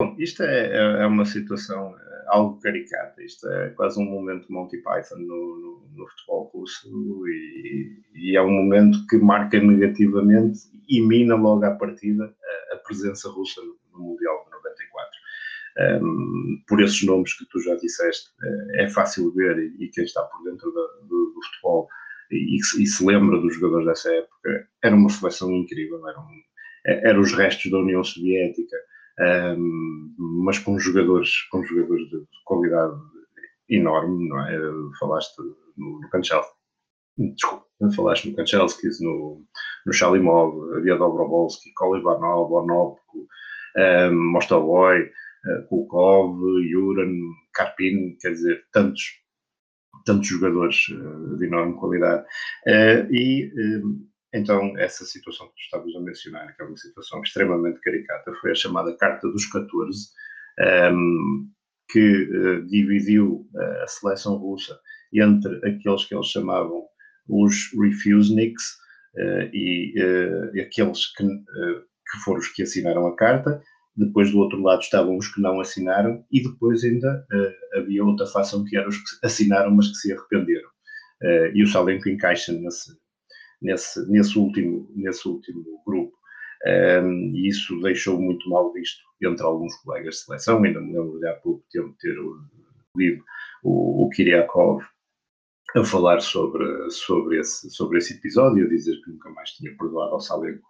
[0.00, 1.94] Bom, isto é, é, é uma situação
[2.28, 3.22] algo caricata.
[3.22, 6.88] Isto é quase um momento Monty Python no, no, no futebol russo
[7.28, 12.78] e, e, é um momento que marca negativamente e mina logo à partida a, a
[12.78, 15.16] presença russa no, Mundial de 94.
[15.78, 18.30] Um, por esses nomes que tu já disseste,
[18.74, 21.88] é, é fácil ver e, e quem está por dentro do, do, futebol
[22.30, 26.26] e, e, se lembra dos jogadores dessa época, era uma seleção incrível, eram,
[26.84, 28.76] eram os restos da União Soviética
[29.18, 32.96] um, mas com jogadores, com jogadores de qualidade
[33.68, 34.58] enorme, não é?
[34.98, 35.36] Falaste
[35.76, 36.08] no, no
[37.18, 39.42] desculpa, falaste no Kanchelskis, no,
[39.86, 43.26] no Shalimov, havia Dobrovolsky, Kolivanov, Onopko,
[43.76, 46.38] um, Mostovoy, uh, Kulkov,
[46.70, 47.14] Juran,
[47.54, 49.02] Karpin, quer dizer, tantos,
[50.04, 52.24] tantos jogadores uh, de enorme qualidade.
[52.66, 53.50] Uh, e
[54.36, 58.50] então, essa situação que tu estavas a mencionar, que é uma situação extremamente caricata, foi
[58.50, 60.08] a chamada Carta dos 14,
[60.58, 61.56] um, ehm,
[61.90, 64.78] que uh, dividiu uh, a seleção russa
[65.12, 66.84] entre aqueles que eles chamavam
[67.28, 68.64] os refuseniks
[69.14, 69.94] uh, e,
[70.52, 73.62] e, aqueles que, que foram os que assinaram a carta.
[73.96, 77.26] Depois, do outro lado, estavam os que não assinaram, e depois ainda
[77.74, 80.68] havia outra facção que eram os que assinaram, mas que se arrependeram.
[81.54, 82.90] e o Salenko encaixa nesse,
[83.60, 86.16] nesse, nesse, último, nesse último grupo.
[86.66, 90.62] Um, e isso deixou muito mal visto entre alguns colegas de seleção.
[90.62, 92.16] Ainda me lembro de há pouco tempo ter
[92.96, 93.22] lido
[93.62, 94.82] o, o Kiriakov
[95.74, 100.14] a falar sobre, sobre, esse, sobre esse episódio, a dizer que nunca mais tinha perdoado
[100.14, 100.66] ao Salenko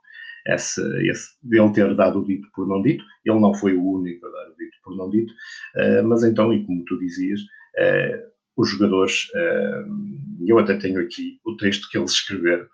[0.47, 3.05] esse, esse, ele ter dado o dito por não dito.
[3.25, 6.53] Ele não foi o único a dar o dito por não dito, uh, mas então,
[6.53, 11.99] e como tu dizias, uh, os jogadores, uh, eu até tenho aqui o texto que
[11.99, 12.67] eles escreveram,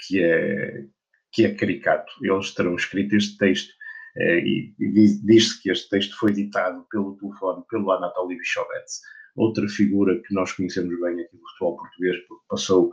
[0.00, 0.84] que, é,
[1.32, 2.12] que é caricato.
[2.22, 3.70] Eles terão escrito este texto
[4.16, 9.00] uh, e, diz-se que este texto foi ditado pelo telefone pelo Anatoly Bichovets,
[9.36, 12.90] outra figura que nós conhecemos bem aqui do futebol português, porque passou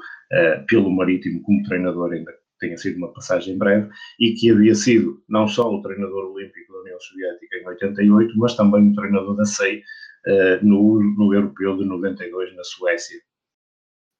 [0.68, 5.48] pelo Marítimo como treinador, ainda tenha sido uma passagem breve, e que havia sido não
[5.48, 9.82] só o treinador olímpico da União Soviética em 88, mas também o treinador da SEI
[10.28, 13.20] uh, no, no Europeu de 92 na Suécia.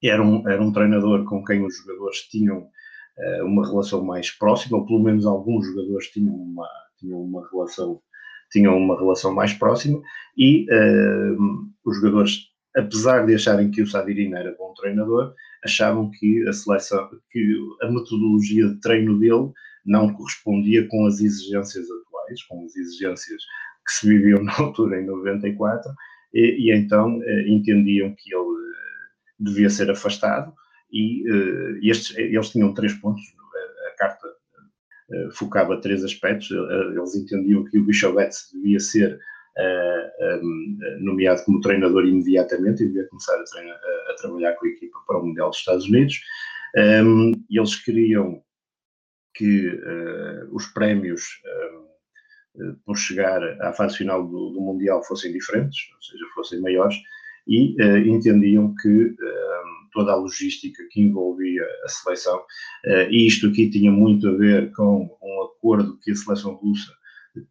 [0.04, 4.78] Era um, era um treinador com quem os jogadores tinham uh, uma relação mais próxima,
[4.78, 6.68] ou pelo menos alguns jogadores tinham uma,
[7.00, 8.02] tinham uma relação
[8.50, 10.02] tinham uma relação mais próxima.
[10.38, 11.38] E uh,
[11.86, 17.10] os jogadores, apesar de acharem que o Sadirin era bom treinador, achavam que a seleção,
[17.30, 19.52] que a metodologia de treino dele
[19.86, 23.42] não correspondia com as exigências atuais, com as exigências
[23.88, 25.92] que se viviam na altura em 94
[26.34, 28.58] e, e então uh, entendiam que ele
[29.40, 30.54] devia ser afastado
[30.92, 33.22] e uh, estes, eles tinham três pontos,
[33.88, 34.28] a, carta
[35.36, 39.18] focava três aspectos, eles entendiam que o Bichovets devia ser
[40.44, 44.98] um, nomeado como treinador imediatamente e devia começar a, treinar, a, trabalhar com a equipa
[45.08, 46.20] para o Mundial dos Estados Unidos,
[47.06, 48.44] um, e eles queriam
[49.34, 49.80] que
[50.52, 51.24] os prémios
[52.86, 56.96] por chegar à fase final do, do Mundial fossem diferentes, ou seja, fossem maiores,
[57.48, 59.18] e uh, entendiam que uh,
[59.94, 62.44] toda a logística que envolvia a seleção,
[63.10, 66.94] e isto aqui tinha muito a ver com um acordo que a seleção russa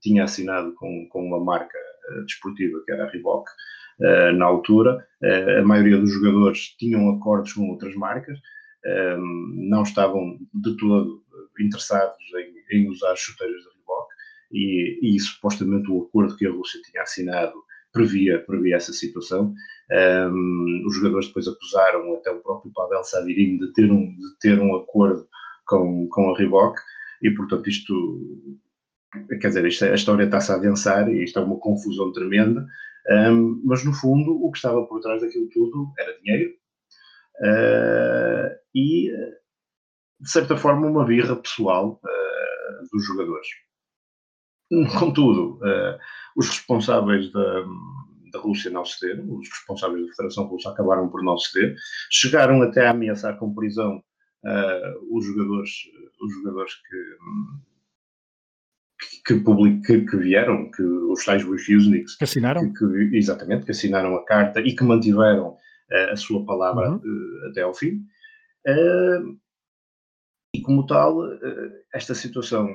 [0.01, 1.77] tinha assinado com, com uma marca
[2.25, 3.51] desportiva que era a Reebok,
[4.37, 5.05] na altura,
[5.59, 8.39] a maioria dos jogadores tinham acordos com outras marcas,
[9.57, 11.25] não estavam de todo
[11.59, 12.23] interessados
[12.71, 13.76] em, em usar chuteiras Reebok,
[14.53, 17.55] e, e supostamente o acordo que a Rússia tinha assinado
[17.93, 19.55] previa, previa essa situação.
[19.91, 24.61] Um, os jogadores depois acusaram até o próprio Pavel Sadirin de ter um, de ter
[24.61, 25.27] um acordo
[25.67, 26.79] com, com a Reebok
[27.23, 27.95] e, portanto, isto,
[29.41, 32.67] quer dizer, isto, a história está-se a adensar e isto é uma confusão tremenda,
[33.31, 36.51] um, mas no fundo o que estava por trás daquilo tudo era dinheiro
[37.41, 39.11] uh, e,
[40.21, 43.49] de certa forma, uma birra pessoal uh, dos jogadores.
[44.99, 45.99] Contudo, uh,
[46.37, 47.65] os responsáveis da,
[48.33, 51.77] da Rússia não cederam, os responsáveis da Federação Russa acabaram por não ceder,
[52.11, 54.03] chegaram até a ameaçar com prisão
[54.45, 55.71] uh, os jogadores,
[56.21, 57.17] os jogadores que,
[59.27, 59.43] que,
[59.85, 62.85] que, que, vieram, que os tais refuseniks, que assinaram, que,
[63.17, 66.97] exatamente, que assinaram a carta e que mantiveram uh, a sua palavra uhum.
[66.97, 68.05] uh, até ao fim.
[70.55, 71.21] e como tal,
[71.95, 72.69] esta situação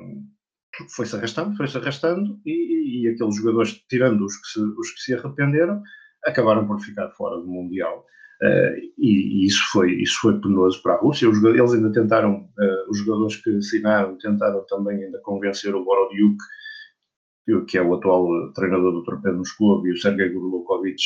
[0.89, 5.13] foi-se arrastando, foi-se arrastando e, e, aqueles jogadores, tirando os que, se, os que se
[5.13, 5.81] arrependeram,
[6.25, 8.05] acabaram por ficar fora do Mundial.
[8.41, 11.29] Uh, e, e, isso foi isso foi penoso para a Rússia.
[11.29, 16.37] Os, eles ainda tentaram, uh, os jogadores que assinaram, tentaram também ainda convencer o Borodiuk,
[17.67, 21.01] que é o atual treinador do Torpedo Moscou, e o Sergei Gurlukovic,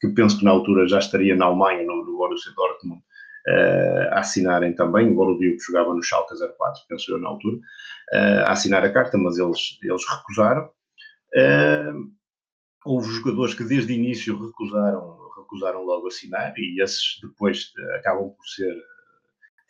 [0.00, 3.02] que penso que na altura já estaria na Alemanha, no, no Borussia Dortmund,
[3.46, 5.10] uh, a assinarem também.
[5.10, 7.58] O Borodiuk jogava no Schalke 04, penso eu, na altura,
[8.46, 10.70] a assinar a carta, mas eles, eles recusaram.
[12.84, 15.18] houve jogadores que desde o início recusaram
[15.48, 18.76] recusaram logo assinar e esses depois acabam por ser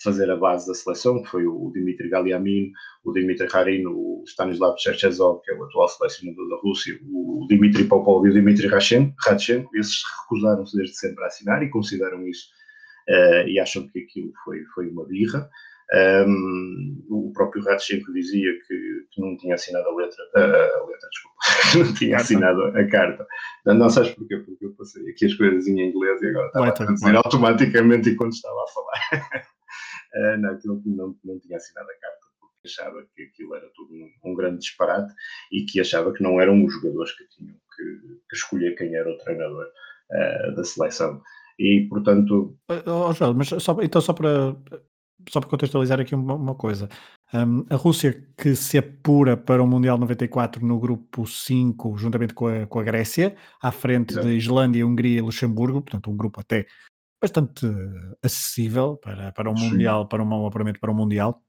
[0.02, 2.70] fazer a base da seleção, que foi o Dmitry Galiamin,
[3.04, 7.84] o Dmitry Harin, o Stanislav Cherchezov, que é o atual selecionador da Rússia, o Dmitry
[7.84, 12.46] Popov e o Dmitry Radchenko, esses recusaram-se desde sempre a assinar e consideram isso
[13.08, 15.48] uh, e acham que aquilo foi, foi uma birra.
[15.90, 21.38] Um, o próprio Ratchenko dizia que, que, não tinha assinado a letra, a, letra, desculpa,
[21.88, 23.26] não tinha assinado a carta.
[23.64, 24.36] Não, não sabes porquê?
[24.36, 28.34] Porque eu passei aqui as coisas em inglês e agora estava a dizer automaticamente enquanto
[28.34, 29.44] estava a falar.
[30.14, 33.70] uh, não, que não, não, não tinha assinado a carta porque achava que aquilo era
[33.74, 35.12] tudo um, um, grande disparate
[35.50, 37.84] e que achava que não eram os jogadores que tinham que,
[38.28, 39.66] que escolher quem era o treinador
[40.10, 41.22] uh, da seleção.
[41.58, 42.56] E, portanto...
[42.86, 44.56] Oh, Joel, mas só, então só para
[45.30, 46.88] só para contextualizar aqui uma, uma coisa,
[47.34, 52.46] um, a Rússia que se apura para o Mundial 94 no grupo 5, juntamente com
[52.46, 54.26] a, com a Grécia, à frente Exato.
[54.26, 56.66] de Islândia, Hungria e Luxemburgo, portanto um grupo até
[57.20, 57.66] bastante
[58.22, 59.70] acessível para, para um Sim.
[59.70, 61.42] Mundial, para um apuramento para um Mundial,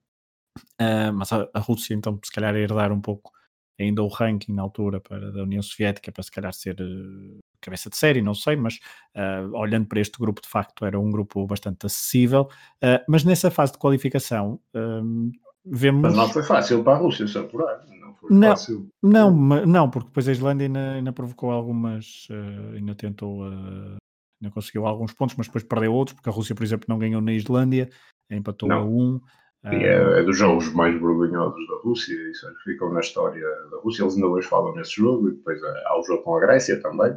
[0.81, 3.31] uh, mas a, a, Rússia então se calhar herdar um pouco
[3.79, 7.89] ainda o ranking na altura para, da União Soviética para se calhar ser uh, cabeça
[7.89, 8.79] de série, não sei, mas
[9.15, 12.49] uh, olhando para este grupo, de facto, era um grupo bastante acessível.
[12.83, 15.31] Uh, mas nessa fase de qualificação, uh,
[15.65, 16.01] vemos.
[16.01, 17.85] Mas não foi fácil para a Rússia se apurar.
[17.87, 18.89] Não foi não, fácil.
[19.01, 22.27] Não, não, porque depois a Islândia ainda, ainda provocou algumas.
[22.75, 23.45] ainda tentou.
[23.45, 27.21] ainda conseguiu alguns pontos, mas depois perdeu outros, porque a Rússia, por exemplo, não ganhou
[27.21, 27.89] na Islândia,
[28.29, 28.79] empatou não.
[28.79, 29.21] a um.
[29.65, 34.03] E é, é, dos jogos mais vergonhosos da Rússia, isso ficam na história da Rússia.
[34.03, 37.13] Eles ainda hoje falam nesse jogo, e depois há o jogo com a Grécia também.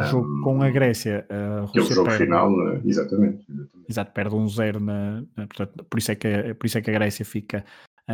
[0.00, 2.80] O jogo com a Grécia, a Rússia é o jogo perde, final, né?
[2.84, 3.86] exatamente, exatamente.
[3.88, 6.90] Exato, perde um zero na, na, portanto, por isso é que por isso é que
[6.90, 7.64] a Grécia fica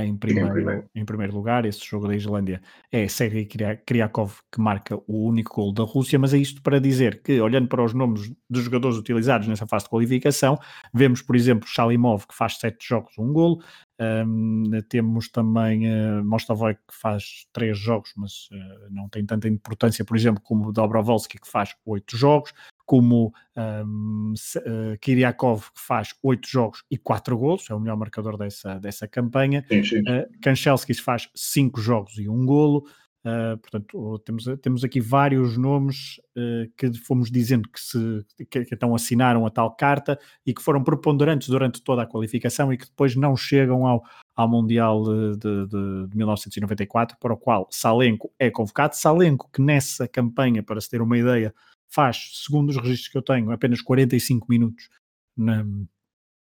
[0.05, 1.65] em primeiro, em primeiro, em primeiro lugar.
[1.65, 2.61] Esse jogo da Islândia
[2.93, 7.23] é Sergei Kriakov que marca o único gol da Rússia, mas é isto para dizer
[7.23, 10.59] que, olhando para os nomes dos jogadores utilizados nessa fase de qualificação,
[10.93, 13.63] vemos, por exemplo, Shalimov que faz sete jogos, um gol.
[13.99, 20.05] Um, temos também uh, Mostovoy que faz três jogos, mas uh, não tem tanta importância,
[20.05, 22.53] por exemplo, como Dobrovolski que faz oito jogos
[22.87, 28.39] como um, uh, Kiriakov, que faz oito jogos e quatro golos, é o melhor marcador
[28.39, 29.65] dessa, dessa campanha.
[29.69, 30.01] Sim, sim.
[30.01, 32.87] Uh, Kanchelskis faz cinco jogos e um golo.
[33.27, 38.73] Uh, portanto, temos, temos aqui vários nomes uh, que fomos dizendo que, se, que, que
[38.73, 40.17] então assinaram a tal carta
[40.47, 44.05] e que foram preponderantes durante toda a qualificação e que depois não chegam ao,
[44.37, 45.67] ao Mundial de, de,
[46.09, 48.95] de 1994, para o qual Salenko é convocado.
[48.95, 51.53] Salenko, que nessa campanha, para se ter uma ideia,
[51.89, 54.89] faz, segundo os registros que eu tenho, apenas 45 minutos
[55.37, 55.65] na,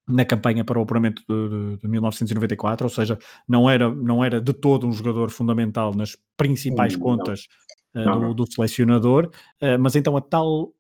[0.06, 3.18] na campanha para o apuramento de, de, de, 1994, ou seja,
[3.48, 7.46] não era, não era de todo um jogador fundamental nas principais contas
[7.94, 9.30] uh, do, do, selecionador,
[9.62, 10.72] uh, mas então a tal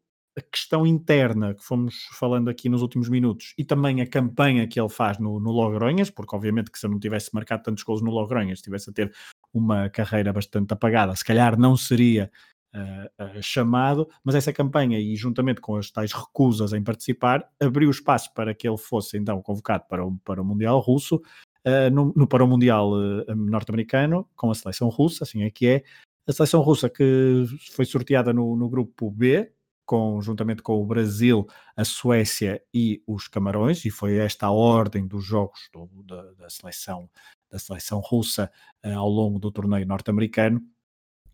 [0.50, 4.88] questão interna que fomos falando aqui nos últimos minutos e também a campanha que ele
[4.88, 8.10] faz no, no Logronhas, porque obviamente que se eu não tivesse marcado tantos gols no
[8.10, 9.14] Logronhas, estivesse a ter
[9.52, 12.30] uma carreira bastante apagada, se calhar não seria
[12.74, 18.32] uh, chamado, mas essa campanha, e juntamente com as tais recusas em participar, abriu espaço
[18.34, 22.26] para que ele fosse então convocado para o, para o Mundial Russo, uh, no, no,
[22.26, 22.90] para o Mundial
[23.36, 25.84] norte-americano, com a seleção russa, assim é que é.
[26.26, 29.52] A seleção russa que foi sorteada no, no grupo B,
[29.84, 31.46] com, juntamente com o Brasil,
[31.76, 36.48] a Suécia e os Camarões, e foi esta a ordem dos jogos do, da, da,
[36.48, 37.10] seleção,
[37.50, 38.50] da seleção russa
[38.82, 40.62] ao longo do torneio norte-americano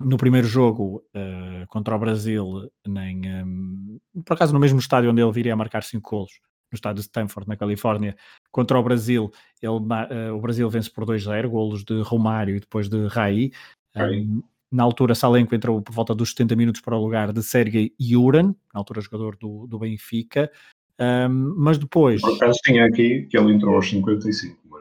[0.01, 5.20] no primeiro jogo uh, contra o Brasil, nem, um, por acaso no mesmo estádio onde
[5.20, 6.40] ele viria a marcar 5 golos,
[6.72, 8.16] no estádio de Stanford, na Califórnia,
[8.51, 9.30] contra o Brasil,
[9.61, 13.51] ele, uh, o Brasil vence por 2-0, golos de Romário e depois de Rai.
[13.94, 14.42] Um,
[14.72, 18.55] na altura, Salenko entrou por volta dos 70 minutos para o lugar de Sergei Juran,
[18.72, 20.51] na altura jogador do, do Benfica.
[20.98, 22.20] Um, mas depois.
[22.20, 24.11] Por acaso tinha aqui que ele entrou aos 55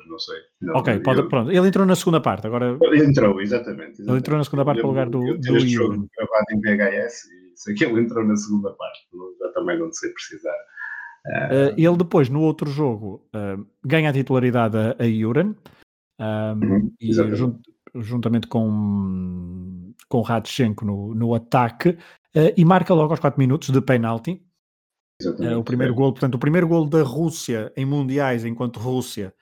[0.09, 0.37] não sei.
[0.61, 1.29] Não, ok, pode, eu...
[1.29, 1.51] pronto.
[1.51, 2.77] Ele entrou na segunda parte, agora...
[2.81, 3.41] Ele entrou, exatamente.
[3.41, 4.01] exatamente.
[4.01, 6.59] Ele entrou na segunda parte para o lugar do, eu do este jogo gravado em
[6.59, 8.99] VHS e sei que ele entrou na segunda parte,
[9.39, 10.55] já também não sei precisar.
[11.25, 15.55] Uh, ele depois, no outro jogo, uh, ganha a titularidade a, a Uran.
[16.19, 17.61] Um, uhum, e junto,
[17.95, 23.81] juntamente com, com Radchenko no, no ataque, uh, e marca logo aos 4 minutos de
[23.81, 24.41] penalti.
[25.57, 25.95] O primeiro é.
[25.95, 29.33] gol, portanto, o primeiro gol da Rússia em mundiais enquanto Rússia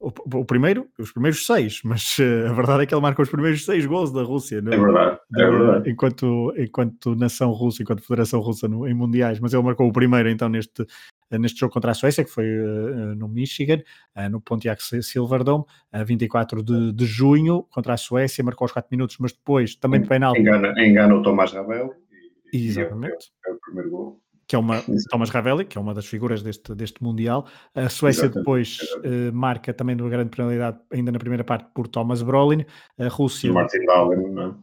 [0.00, 3.30] o, o, primeiro, os primeiros seis, mas uh, a verdade é que ele marcou os
[3.30, 4.62] primeiros seis gols da Rússia.
[4.62, 5.90] No, é verdade, é verdade.
[5.90, 10.28] Enquanto, enquanto nação russa, enquanto federação russa no, em mundiais, mas ele marcou o primeiro
[10.28, 10.86] então neste,
[11.32, 13.82] neste jogo contra a Suécia, que foi uh, no Michigan,
[14.16, 18.88] uh, no Pontiac Silverdome, a 24 de, de junho, contra a Suécia, marcou os 4
[18.92, 20.40] minutos, mas depois também de penalti.
[20.40, 21.92] Engana, engana o Tomás Ravel.
[22.52, 23.32] E, Exatamente.
[23.46, 26.06] E é, é, o primeiro gol que é uma Thomas Ravelli, que é uma das
[26.06, 27.46] figuras deste, deste Mundial.
[27.74, 32.22] A Suécia depois uh, marca também uma grande penalidade, ainda na primeira parte, por Thomas
[32.22, 32.64] Brolin.
[32.98, 33.48] A Rússia.
[33.48, 34.54] E o Martin Dahlin, não é?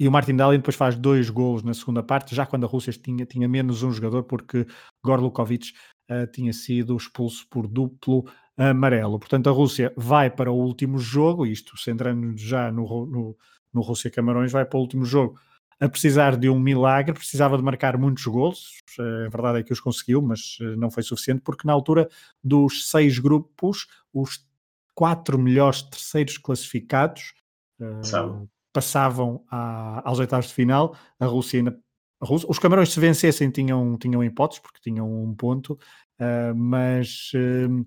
[0.00, 2.92] E o Martin Dahlin depois faz dois gols na segunda parte, já quando a Rússia
[2.92, 4.66] tinha, tinha menos um jogador, porque
[5.04, 5.72] Gorlukovic
[6.10, 8.24] uh, tinha sido expulso por duplo
[8.56, 9.18] amarelo.
[9.18, 13.36] Portanto, a Rússia vai para o último jogo, isto centrando já no, no,
[13.72, 15.38] no Rússia Camarões, vai para o último jogo
[15.80, 19.80] a precisar de um milagre, precisava de marcar muitos gols, a verdade é que os
[19.80, 22.08] conseguiu, mas eh, não foi suficiente, porque na altura
[22.44, 24.46] dos seis grupos, os
[24.94, 27.32] quatro melhores terceiros classificados
[27.80, 29.42] uh, passavam.
[29.50, 31.80] à, aos oitavos de final, a Rússia ainda
[32.20, 35.78] a Rússia, os Camarões se vencessem tinham, tinham hipóteses, porque tinham um ponto,
[36.20, 37.86] uh, mas uh,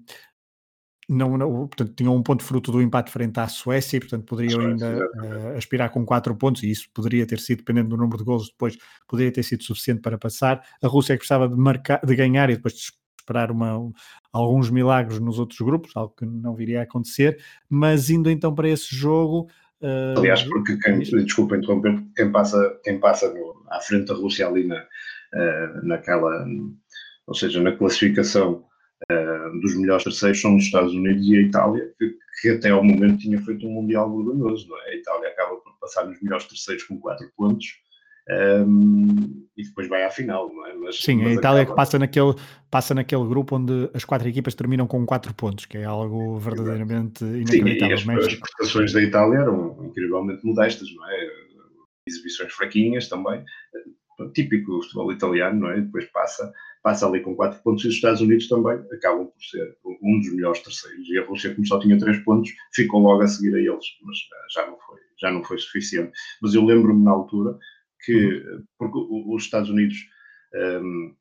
[1.10, 4.62] não, não, portanto, tinham um ponto fruto do empate frente à Suécia e, portanto, poderiam
[4.62, 8.24] ainda uh, aspirar com quatro pontos, e isso poderia ter sido, dependendo do número de
[8.24, 8.78] gols depois,
[9.08, 10.64] poderia ter sido suficiente para passar.
[10.82, 13.92] A Rússia é que precisava de, marcar, de ganhar e depois de esperar uma,
[14.32, 17.38] alguns milagres nos outros grupos, algo que não viria a acontecer,
[17.70, 19.50] mas indo então para esse jogo.
[19.82, 24.48] Uh, Aliás, porque quem, desculpa interromper, quem passa, quem passa no, à frente da Rússia
[24.48, 26.46] ali na, uh, naquela,
[27.28, 28.66] ou seja, na classificação
[29.12, 32.84] uh, dos melhores terceiros são os Estados Unidos e a Itália, que, que, até ao
[32.84, 34.68] momento tinha feito um Mundial vergonhoso.
[34.88, 34.92] É?
[34.92, 37.66] A Itália acaba por passar nos melhores terceiros com 4 pontos.
[38.30, 40.74] Um, ehm, e depois vai à final, é?
[40.76, 41.76] Mas, Sim, mas a Itália acaba...
[41.76, 42.34] que passa naquele,
[42.72, 47.24] passa naquele grupo onde as quatro equipas terminam com quatro pontos, que é algo verdadeiramente
[47.24, 47.98] inacreditável.
[47.98, 51.28] Sim, as, as prestações da Itália eram incrivelmente modestas, não é?
[52.08, 53.44] Exibições fraquinhas também,
[54.34, 55.82] típico futebol italiano, não é?
[55.82, 56.52] Depois passa
[56.84, 60.34] passa ali com 4 pontos e os Estados Unidos também acabam por ser um dos
[60.34, 61.08] melhores terceiros.
[61.08, 64.18] E a Rússia, como só tinha 3 pontos, ficou logo a seguir a eles, mas
[64.18, 66.12] eh, já não foi, já não foi suficiente.
[66.42, 67.58] Mas eu lembro-me na altura
[68.06, 68.44] que,
[68.78, 69.98] porque os Estados Unidos,
[70.54, 71.16] um, ehm,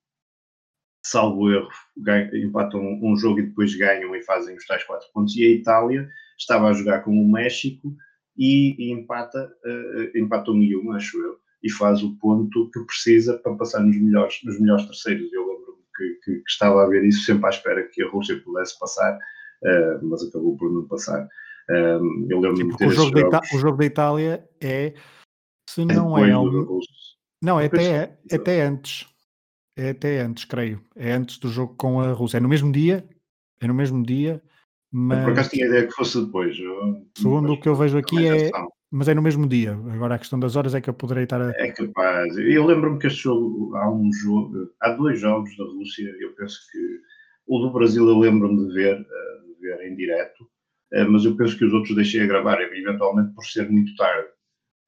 [1.04, 5.36] salvo erro, ganham, empatam um jogo e depois ganham e fazem os tais 4 pontos,
[5.36, 7.94] e a Itália estava a jogar com o México
[8.36, 12.80] e, e empata, uh, empata um e um, acho eu e faz o ponto que
[12.84, 15.32] precisa para passar nos melhores, nos melhores terceiros.
[15.32, 15.52] Eu
[15.96, 19.16] que, que, que, estava a ver isso sempre à espera que a Rússia pudesse passar,
[19.16, 21.28] uh, mas acabou por não passar.
[21.70, 23.12] Um, eu lembro-me de ter o jogo,
[23.54, 24.94] o jogo da Itália é,
[25.68, 26.80] se não é, um...
[27.40, 29.06] não, é até, é até antes,
[29.76, 33.08] é até antes, creio, é antes do jogo com a Rússia, é no mesmo dia,
[33.60, 34.42] é no mesmo dia,
[34.90, 35.22] mas...
[35.24, 36.56] Por acaso tinha a ideia que fosse depois.
[37.16, 38.50] Segundo o que eu vejo aqui é,
[38.92, 39.72] mas é no mesmo dia.
[39.72, 41.50] Agora a questão das horas é que eu poderei estar a.
[41.56, 42.36] É capaz.
[42.36, 46.60] Eu lembro-me que este jogo, há um jogo, há dois jogos da Rússia, eu penso
[46.70, 47.00] que
[47.46, 50.46] o do Brasil eu lembro-me de ver, eh, de ver em direto,
[50.92, 54.28] eh, mas eu penso que os outros deixei a gravar, eventualmente por ser muito tarde.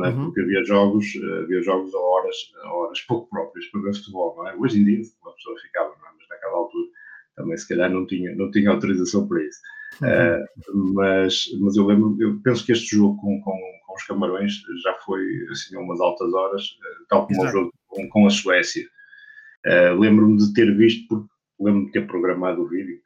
[0.02, 0.08] É?
[0.08, 0.26] Uhum.
[0.26, 4.36] Porque havia jogos, eh, havia jogos a horas, a horas pouco próprias para ver futebol,
[4.36, 4.56] não é?
[4.56, 6.12] Hoje em dia uma pessoa ficava, não é?
[6.18, 6.88] mas naquela altura
[7.36, 9.60] também se calhar não tinha, não tinha autorização para isso.
[10.00, 13.58] Uh, mas, mas eu lembro, eu penso que este jogo com, com,
[13.94, 17.48] com, os Camarões já foi assim a umas altas horas, uh, tal como Exato.
[17.48, 18.86] o jogo com, com a Suécia.
[19.66, 21.28] Uh, lembro-me de ter visto, porque
[21.60, 23.00] lembro-me de ter programado o vídeo,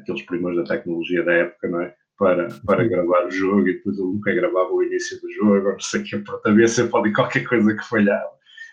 [0.00, 1.94] aqueles primeiros da tecnologia da época, não é?
[2.18, 2.88] Para, para uhum.
[2.88, 6.00] gravar o jogo e depois eu nunca gravava o início do jogo, agora não sei
[6.00, 8.32] o que, porque havia sempre ali qualquer coisa que falhava,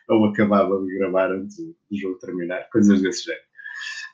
[0.10, 3.44] ou acabava de gravar antes do jogo terminar, coisas desse género.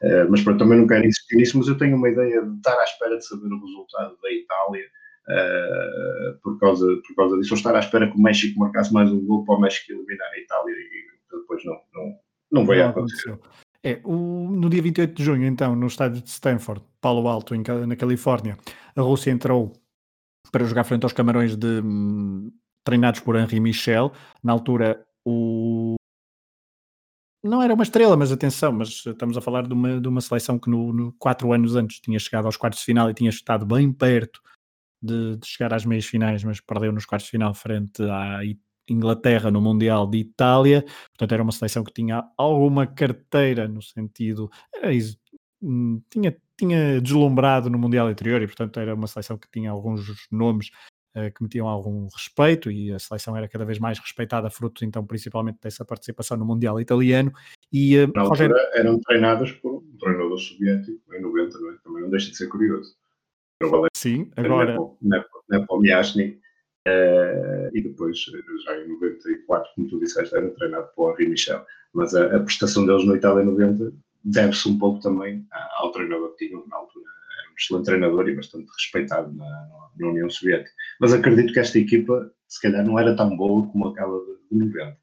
[0.01, 2.79] Uh, mas pronto, também não quero insistir nisso, mas eu tenho uma ideia de estar
[2.79, 4.85] à espera de saber o resultado da Itália
[5.29, 9.11] uh, por, causa, por causa disso, ou estar à espera que o México marcasse mais
[9.11, 12.19] um gol para o México eliminar a Itália e depois não, não,
[12.51, 13.39] não vai não acontecer.
[13.83, 17.63] É, o, no dia 28 de junho, então, no estádio de Stanford, Palo Alto, em,
[17.87, 18.57] na Califórnia,
[18.95, 19.71] a Rússia entrou
[20.51, 22.51] para jogar frente aos camarões de, hum,
[22.83, 24.11] treinados por Henri Michel.
[24.43, 25.95] Na altura, o
[27.41, 30.59] não era uma estrela, mas atenção, mas estamos a falar de uma, de uma seleção
[30.59, 33.65] que no, no quatro anos antes tinha chegado aos quartos de final e tinha estado
[33.65, 34.41] bem perto
[35.01, 38.41] de, de chegar às meias finais, mas perdeu nos quartos de final frente à
[38.89, 40.83] Inglaterra no Mundial de Itália.
[41.09, 44.49] Portanto, era uma seleção que tinha alguma carteira no sentido.
[45.61, 50.27] Hum, tinha, tinha deslumbrado no Mundial anterior e, portanto, era uma seleção que tinha alguns
[50.31, 50.69] nomes
[51.15, 55.05] uh, que metiam algum respeito e a seleção era cada vez mais respeitada, fruto então
[55.05, 57.31] principalmente dessa participação no Mundial Italiano.
[57.71, 61.77] E, uh, Na altura eram treinadas por um treinador soviético em 90, não é?
[61.83, 62.95] também não deixa de ser curioso.
[63.93, 64.77] Sim, agora...
[65.49, 66.39] Nepo Miasny,
[66.87, 68.17] uh, e depois,
[68.65, 71.65] já em 94, como tu disseste, era treinado por Henri Michel.
[71.93, 73.91] Mas a, a prestação deles no Itália 90
[74.23, 75.45] deve-se um pouco também
[75.77, 77.09] ao treinador que tinham na altura
[77.59, 79.45] excelente treinador e bastante respeitado na,
[79.97, 80.71] na, União Soviética.
[80.99, 84.17] Mas acredito que esta equipa, se calhar, não era tão boa como aquela
[84.49, 84.97] de 90.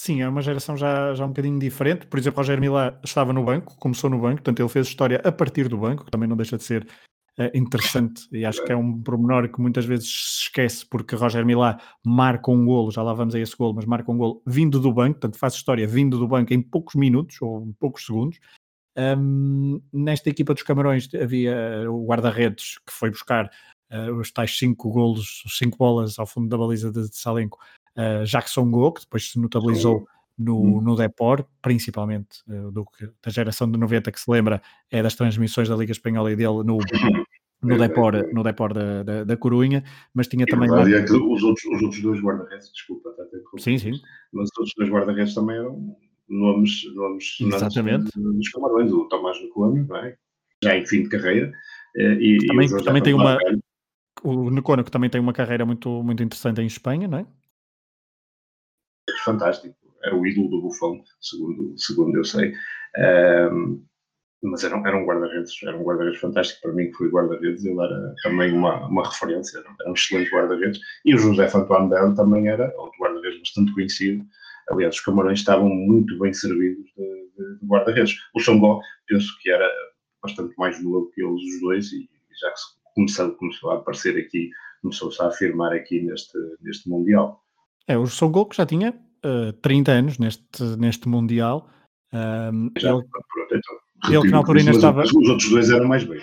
[0.00, 2.06] Sim, é uma geração já, já um bocadinho diferente.
[2.06, 5.30] Por exemplo, Roger Milá estava no banco, começou no banco, portanto ele fez história a
[5.30, 6.86] partir do banco, que também não deixa de ser
[7.54, 11.80] interessante e acho que é um pormenor que muitas vezes se esquece, porque Roger Milá
[12.04, 14.92] marca um golo, já lá vamos a esse golo, mas marca um golo vindo do
[14.92, 18.38] banco, portanto faz história vindo do banco em poucos minutos ou em poucos segundos,
[18.96, 23.50] um, nesta equipa dos Camarões havia o guarda-redes que foi buscar
[23.90, 27.58] uh, os tais cinco golos, cinco bolas ao fundo da baliza de, de Salenco,
[27.96, 30.06] uh, Jackson Go, que depois se notabilizou
[30.36, 30.80] no, hum.
[30.82, 32.86] no Depor, principalmente do,
[33.22, 36.62] da geração de 90 que se lembra é das transmissões da Liga Espanhola e dele
[36.64, 36.78] no,
[37.62, 40.68] no Depor, no Depor da, da, da Corunha, mas tinha também...
[40.68, 43.92] Verdade, é os, outros, os outros dois guarda-redes, desculpa, até Sim, sim.
[44.32, 45.96] Mas os outros dois guarda-redes também eram
[46.28, 48.10] nomes, nomes Exatamente.
[48.18, 50.16] dos camarões, o Tomás Necono, é?
[50.62, 51.52] já em fim de carreira.
[51.96, 53.38] Eh, e, também, e também tem uma.
[54.22, 57.26] O Necono que também tem uma carreira muito, muito interessante em Espanha, não é?
[59.24, 59.74] Fantástico.
[60.04, 62.54] Era o ídolo do Buffon, segundo, segundo eu sei.
[63.52, 63.84] Um,
[64.42, 67.80] mas era, era um guarda-redes, era um guarda-redes fantástico para mim, que fui guarda-redes, ele
[67.80, 70.80] era também uma, uma referência, era um excelente guarda-redes.
[71.04, 74.24] E o José Antoine Bell também era outro guarda-redes bastante conhecido,
[74.70, 78.14] Aliás, os Camarões estavam muito bem servidos de, de, de guarda-redes.
[78.34, 79.68] O Xangó, penso que era
[80.22, 82.08] bastante mais novo que eles os dois e
[82.40, 87.42] já que começou, começou a aparecer aqui, começou-se a afirmar aqui neste, neste Mundial.
[87.88, 88.90] É, o Xangó que já tinha
[89.24, 91.68] uh, eh, 30 anos neste, neste Mundial.
[92.12, 93.76] Um, já, ele, pronto, então,
[94.08, 95.02] ele que na altura ainda estava.
[95.02, 96.20] Os outros dois eram mais bem.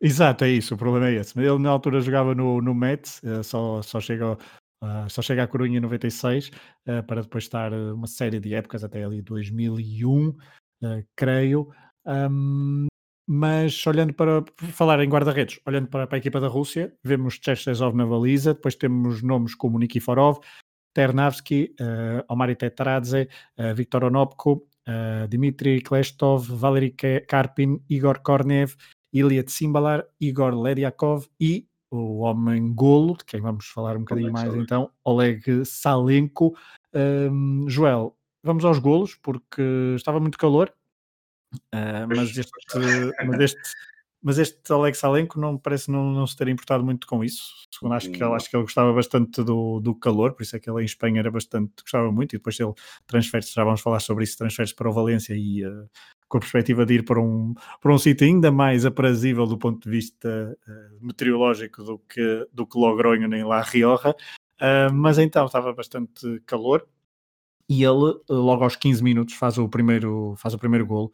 [0.00, 1.38] Exato, é isso, o problema é esse.
[1.38, 4.36] Ele na altura jogava no, no Mets, uh, só, só chega
[4.82, 6.48] Uh, só chega à Corunha em 96,
[6.88, 10.34] uh, para depois estar uh, uma série de épocas, até ali 2001,
[11.14, 11.68] creio.
[12.04, 12.86] Um,
[13.24, 17.94] mas olhando para falar em guarda-redes, olhando para, para, a equipa da Rússia, vemos Chechesov
[17.96, 20.40] na baliza, depois temos nomes como Nikiforov,
[20.92, 23.28] Ternavsky, uh, Omari Tetradze,
[23.76, 26.94] Viktor Onopko, uh, Dmitry Klestov, Valery
[27.28, 28.74] Karpin, Igor Kornev,
[29.12, 34.54] Ilya Tsimbalar, Igor Lediakov e o homem golo, de quem vamos falar um bocadinho mais
[34.54, 36.56] então, Oleg Salenko.
[36.94, 39.62] Um, Joel, vamos aos golos, porque
[39.94, 40.72] estava muito calor,
[41.74, 42.50] uh, mas, este,
[43.26, 43.60] mas, este,
[44.22, 47.66] mas este Oleg Salenko não parece não, não se ter importado muito com isso.
[47.72, 50.60] Segundo acho que, ele, acho que ele gostava bastante do, do calor, por isso é
[50.60, 52.72] que ele em Espanha era bastante, gostava muito, e depois ele
[53.06, 55.88] transfere-se, já vamos falar sobre isso, transfere-se para o Valência e uh,
[56.28, 59.82] com a perspectiva de ir para um, para um sítio ainda mais aprazível do ponto
[59.82, 65.46] de vista uh, meteorológico do que, do que Logronho nem La Rioja, uh, mas então
[65.46, 66.86] estava bastante calor
[67.68, 71.12] e ele logo aos 15 minutos faz o primeiro, faz o primeiro golo,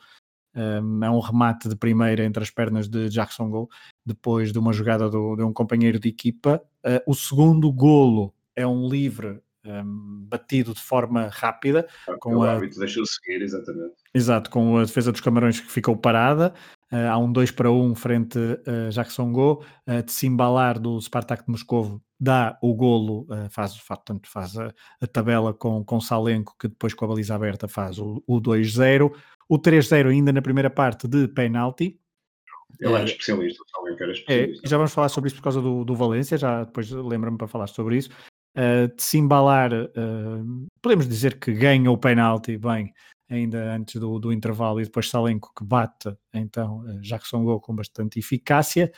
[0.59, 3.68] um, é um remate de primeira entre as pernas de Jackson Gol,
[4.04, 6.62] depois de uma jogada do, de um companheiro de equipa.
[6.84, 11.86] Uh, o segundo golo é um livre um, batido de forma rápida.
[12.09, 12.52] Ah, com o a...
[12.52, 13.94] árbitro deixou seguir, exatamente.
[14.14, 16.54] Exato, com a defesa dos Camarões que ficou parada.
[16.93, 19.64] Uh, há um 2 para 1 um frente a uh, Jackson Go.
[19.86, 24.57] Uh, de Simbalar do Spartak de Moscovo dá o golo, uh, faz, faz, tanto faz
[24.57, 28.41] a, a, tabela com, com Salenco, que depois com a baliza aberta faz o, o
[28.41, 29.12] 2-0.
[29.49, 31.99] O 3-0 ainda na primeira parte de penalti.
[32.80, 34.66] Ele era especialista, Salenco era especialista.
[34.66, 37.49] É, já vamos falar sobre isso por causa do, do Valência, já depois lembra-me para
[37.49, 38.11] falar sobre isso
[38.97, 42.93] de se embalar, uh, podemos dizer que ganha o penalti bem,
[43.28, 47.74] ainda antes do, do intervalo, e depois Salenco que bate, então uh, Jackson Gol com
[47.74, 48.92] bastante eficácia.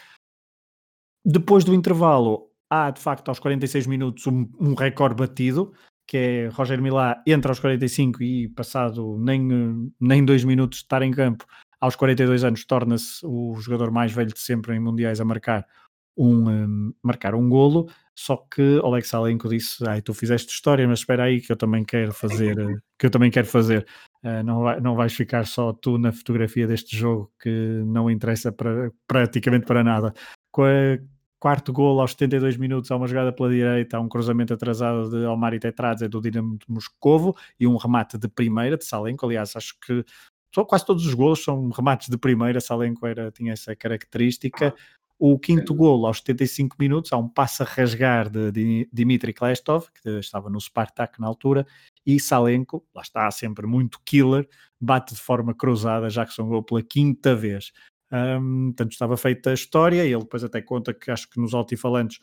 [1.24, 5.72] Depois do intervalo, há de facto aos 46 minutos um, um recorde batido,
[6.06, 11.02] que é Roger Milá entra aos 45 e passado nem, nem dois minutos de estar
[11.02, 11.44] em campo,
[11.80, 15.66] aos 42 anos torna-se o jogador mais velho de sempre em mundiais a marcar
[16.16, 20.98] um, um, marcar um golo, só que Oleg Salenko disse, ai, tu fizeste história, mas
[20.98, 23.86] espera aí que eu também quero fazer, eh, que eu também quero fazer.
[24.22, 28.52] Uh, não, vai, não vais ficar só tu na fotografia deste jogo que não interessa
[28.52, 30.12] para, praticamente para nada.
[30.52, 30.98] Com a
[31.40, 35.24] quarto golo aos 72 minutos, há uma jogada pela direita, há um cruzamento atrasado de
[35.24, 39.24] Almari Tetradze do Dinamo de Moscovo e um remate de primeira de Salenko.
[39.24, 40.04] Aliás, acho que
[40.66, 42.60] quase todos os golos são remates de primeira.
[42.60, 44.74] Salenko era, tinha essa característica.
[45.22, 50.08] O quinto golo aos 75 minutos, há um passo a rasgar de Dimitri Klestov, que
[50.18, 51.66] estava no Spartak na altura,
[52.06, 54.48] e Salenko, lá está sempre muito killer,
[54.80, 57.70] bate de forma cruzada Jackson Gol pela quinta vez.
[58.10, 61.52] Um, portanto, estava feita a história, e ele depois até conta que acho que nos
[61.52, 62.18] altifalantes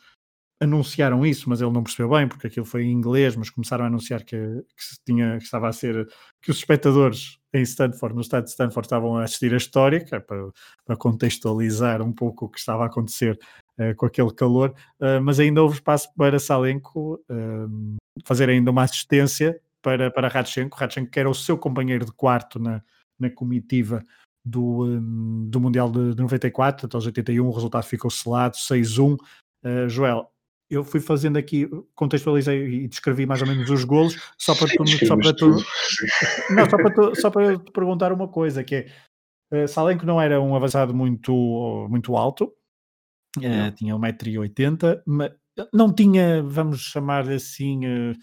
[0.60, 3.88] anunciaram isso, mas ele não percebeu bem, porque aquilo foi em inglês, mas começaram a
[3.88, 6.06] anunciar que, que, tinha, que estava a ser,
[6.42, 10.20] que os espectadores em Stanford, no estado de Stanford, estavam a assistir a história, é
[10.20, 10.50] para,
[10.84, 13.38] para contextualizar um pouco o que estava a acontecer
[13.78, 18.82] uh, com aquele calor, uh, mas ainda houve espaço para Salenko uh, fazer ainda uma
[18.82, 22.82] assistência para, para Radchenko, Radchenko que era o seu companheiro de quarto na,
[23.18, 24.04] na comitiva
[24.44, 29.16] do, um, do Mundial de, de 94, até os 81 o resultado ficou selado, 6-1,
[29.64, 30.30] Uh, Joel,
[30.70, 34.86] eu fui fazendo aqui, contextualizei e descrevi mais ou menos os golos, só para tu,
[35.06, 35.50] só para tu,
[36.50, 38.86] não, só para tu, só para te perguntar uma coisa, que
[39.50, 42.52] é, uh, Salenko não era um avançado muito, muito alto,
[43.38, 45.32] uh, tinha 1,80m, mas
[45.72, 48.16] não tinha, vamos chamar assim, uh,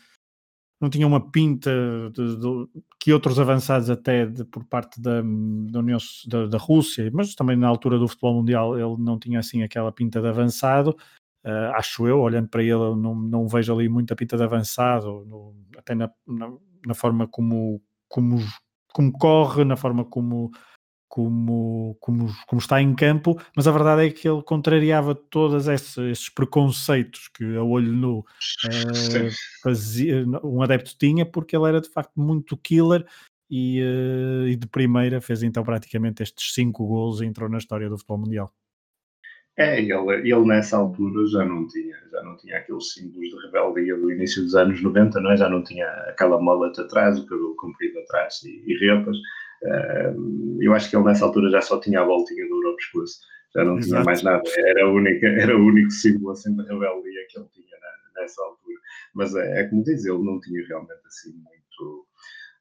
[0.79, 1.71] não tinha uma pinta
[2.13, 2.67] de, de,
[2.99, 7.55] que outros avançados até de, por parte da, da União da, da, Rússia, mas também
[7.55, 10.95] na altura do futebol mundial ele não tinha assim aquela pinta de avançado,
[11.45, 15.55] Uh, acho eu, olhando para ele, não, não vejo ali muita pinta de avançado, no,
[15.77, 16.51] até na, na,
[16.87, 18.39] na, forma como, como,
[18.91, 20.49] como corre, na forma como,
[21.07, 25.95] como, como, como está em campo, mas a verdade é que ele contrariava todos esses,
[25.97, 29.31] esses preconceitos que a olho nu uh,
[29.61, 33.05] fazia, um adepto tinha, porque ele era de facto muito killer
[33.51, 37.87] e, uh, e de primeira fez então praticamente estes cinco gols e entrou na história
[37.87, 38.51] do futebol mundial.
[39.57, 43.95] É, ele, ele nessa altura já não tinha, já não tinha aqueles símbolos de rebeldia
[43.95, 45.37] do início dos anos 90, não é?
[45.37, 49.15] Já não tinha aquela maleta atrás, o cabelo comprido atrás e, e repas.
[49.63, 53.21] Uh, eu acho que ele nessa altura já só tinha a voltinha do Euro pescoço,
[53.55, 53.93] já não Exato.
[53.93, 54.43] tinha mais nada.
[54.57, 58.79] Era, única, era o único símbolo assim de rebeldia que ele tinha na, nessa altura.
[59.13, 62.05] Mas é, é como diz, ele não tinha realmente assim muito.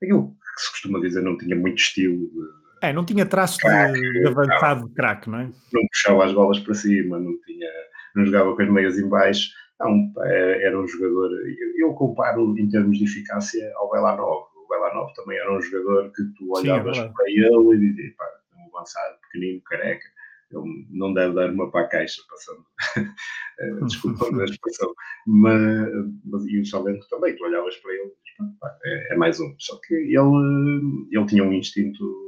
[0.01, 4.21] Aquilo que se costuma dizer, não tinha muito estilo de é, não tinha traço de,
[4.21, 5.51] de avançado de craque, não é?
[5.73, 7.69] Não puxava as bolas para cima, não, tinha,
[8.15, 9.51] não jogava com as meias em baixo.
[9.81, 11.31] Não, é, era um jogador.
[11.77, 14.47] Eu comparo em termos de eficácia ao Belanov.
[14.57, 18.15] O Belanov também era um jogador que tu olhavas Sim, é para ele e dizias,
[18.15, 18.25] pá,
[18.57, 20.07] um avançado, pequenino, careca.
[20.53, 22.65] Ele não deve dar uma para a caixa, passando.
[23.57, 24.93] Eh, desculpa a expressão.
[25.29, 25.89] Mas,
[26.25, 28.11] mas, e o Salento também, tu olhavas para ele
[28.41, 29.55] e pá, é, é mais um.
[29.61, 32.24] Só que ele, ele tinha um instinto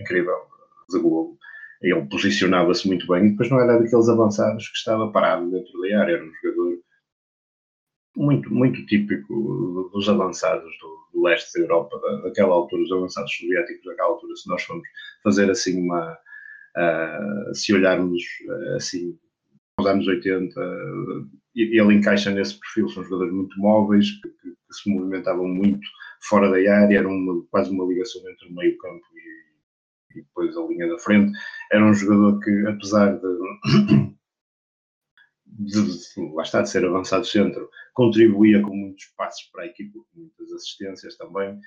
[0.00, 0.36] incrível
[0.90, 1.38] da Globo.
[1.80, 6.12] Ele posicionava-se muito bem depois não era daqueles avançados que estava parado dentro da área,
[6.12, 6.78] era um jogador
[8.16, 13.84] muito, muito típico dos avançados do, do leste da Europa, daquela altura, os avançados soviéticos
[13.84, 14.86] daquela altura, se nós formos
[15.22, 16.18] fazer assim uma.
[16.74, 18.22] Uh, se olharmos
[18.76, 19.18] assim
[19.76, 24.74] aos anos 80, uh, ele encaixa nesse perfil, são jogadores muito móveis, que, que, que
[24.74, 25.86] se movimentavam muito
[26.22, 29.51] fora da área, era uma, quase uma ligação entre o meio campo e,
[30.16, 31.32] e depois a linha da frente.
[31.70, 33.38] Era um jogador que, apesar de,
[35.46, 40.20] de, de lá de ser avançado centro, contribuía com muitos passos para a equipa, com
[40.20, 41.58] muitas assistências também,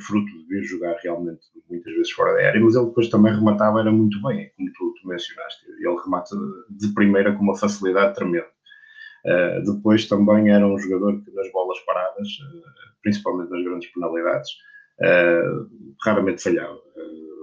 [0.00, 3.80] fruto de vir jogar realmente muitas vezes fora da área, mas ele depois também rematava,
[3.80, 5.66] era muito bem, como tu, tu mencionaste.
[5.68, 6.34] Ele remata
[6.70, 8.48] de primeira com uma facilidade tremenda.
[9.26, 14.50] Uh, depois também era um jogador que nas bolas paradas, uh, principalmente nas grandes penalidades,
[15.00, 16.78] uh, raramente falhava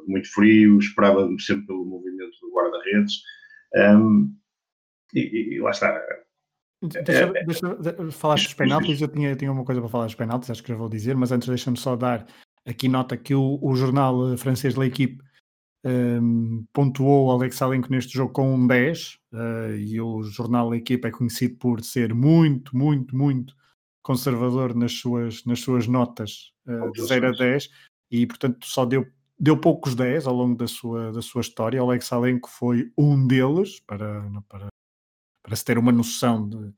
[0.08, 3.22] muito frio, esperava sempre pelo movimento do guarda-redes.
[3.76, 4.36] Um,
[5.14, 6.02] e, e, lá está.
[6.82, 10.50] Deixa, é, deixa, falar dos penaltis, eu tinha, tinha uma coisa para falar dos penaltis,
[10.50, 12.26] acho que já vou dizer, mas antes deixa-me só dar
[12.66, 15.22] aqui nota que o, o jornal francês L'Equipe
[15.84, 21.12] um, pontuou Alex Alenco neste jogo com um 10 uh, e o jornal L'Equipe é
[21.12, 23.56] conhecido por ser muito, muito, muito
[24.04, 27.70] conservador nas suas, nas suas notas uh, de 0 a 10
[28.12, 29.06] e portanto só deu
[29.42, 31.84] deu poucos 10 ao longo da sua, da sua história.
[31.84, 34.68] O Alex Alenco foi um deles, para, para,
[35.42, 36.72] para se ter uma noção de,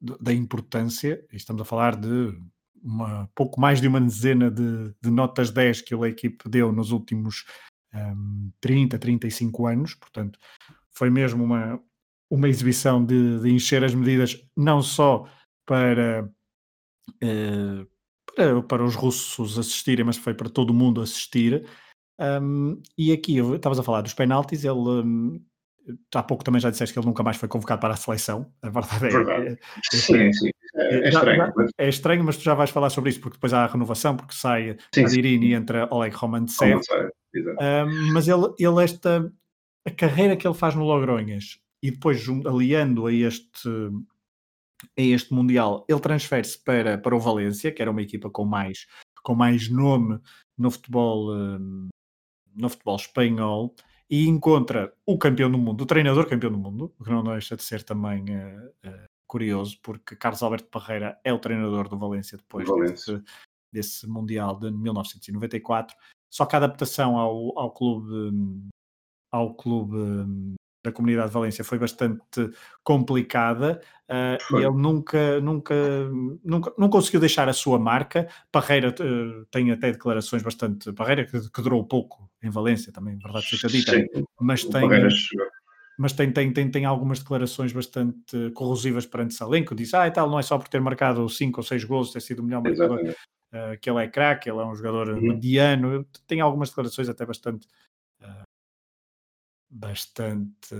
[0.00, 1.22] de, da importância.
[1.30, 2.34] Estamos a falar de
[2.82, 6.90] uma, pouco mais de uma dezena de, de notas 10 que a equipe deu nos
[6.90, 7.44] últimos
[7.94, 9.94] um, 30, 35 anos.
[9.94, 10.38] Portanto,
[10.94, 11.78] foi mesmo uma,
[12.30, 15.28] uma exibição de, de encher as medidas, não só
[15.66, 16.26] para.
[17.22, 17.86] Uh,
[18.34, 21.66] para, para os russos assistirem, mas foi para todo mundo assistir.
[22.18, 25.40] Um, e aqui, estavas a falar dos penaltis, ele um,
[26.14, 28.50] há pouco também já disseste que ele nunca mais foi convocado para a seleção.
[28.62, 29.46] A verdade é, verdade.
[29.48, 29.58] é, é,
[29.92, 30.50] sim, sim.
[30.74, 31.36] É, é estranho.
[31.36, 31.70] Já, mas...
[31.78, 34.34] É estranho, mas tu já vais falar sobre isso, porque depois há a renovação, porque
[34.34, 36.80] sai sim, a Dirini e entra Oleg Romantsev.
[37.34, 39.30] Um, mas ele, ele, esta
[39.86, 45.84] a carreira que ele faz no Logronhas e depois aliando a este, a este Mundial,
[45.88, 48.86] ele transfere-se para, para o Valência, que era uma equipa com mais,
[49.22, 50.18] com mais nome
[50.58, 51.88] no futebol, hum,
[52.56, 53.74] no futebol espanhol,
[54.08, 57.56] e encontra o campeão do mundo, o treinador campeão do mundo, o que não deixa
[57.56, 62.38] de ser também uh, uh, curioso, porque Carlos Alberto Parreira é o treinador do Valência
[62.38, 63.18] depois Valência.
[63.18, 63.24] Desse,
[63.72, 65.96] desse Mundial de 1994.
[66.30, 68.68] Só que a adaptação ao, ao clube
[69.32, 70.54] ao clube hum,
[70.86, 72.50] da comunidade de Valência foi bastante
[72.82, 75.74] complicada uh, e ele nunca, nunca,
[76.42, 78.28] nunca não conseguiu deixar a sua marca.
[78.50, 80.92] Parreira uh, tem até declarações bastante.
[80.92, 84.88] Parreira que, que, durou pouco em Valência, também, verdade seja dita, Sim, mas tem.
[85.98, 89.74] Mas tem, tem, tem, tem algumas declarações bastante corrosivas perante Salenco.
[89.74, 92.20] Diz, ah, e tal, não é só por ter marcado 5 ou 6 gols, ter
[92.20, 95.22] sido o melhor marcador, uh, que ele é craque, ele é um jogador uhum.
[95.22, 96.06] mediano.
[96.26, 97.66] Tem algumas declarações até bastante
[99.70, 100.74] bastante.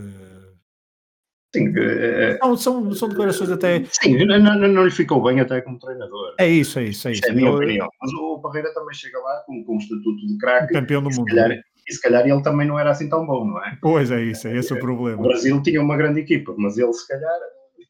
[1.55, 3.85] Sim, é, são, são, são declarações até.
[3.85, 6.35] Sim, não, não, não lhe ficou bem até como treinador.
[6.39, 7.27] É isso, é isso, é isso.
[7.27, 7.55] É a minha Eu...
[7.55, 7.89] opinião.
[8.01, 10.75] Mas o Barreira também chega lá com, com um estatuto de craque.
[10.75, 11.25] Campeão do mundo.
[11.27, 13.79] Calhar, e se calhar ele também não era assim tão bom, não é?
[13.81, 15.21] Pois é isso, é esse o problema.
[15.21, 17.39] O Brasil tinha uma grande equipa, mas ele se calhar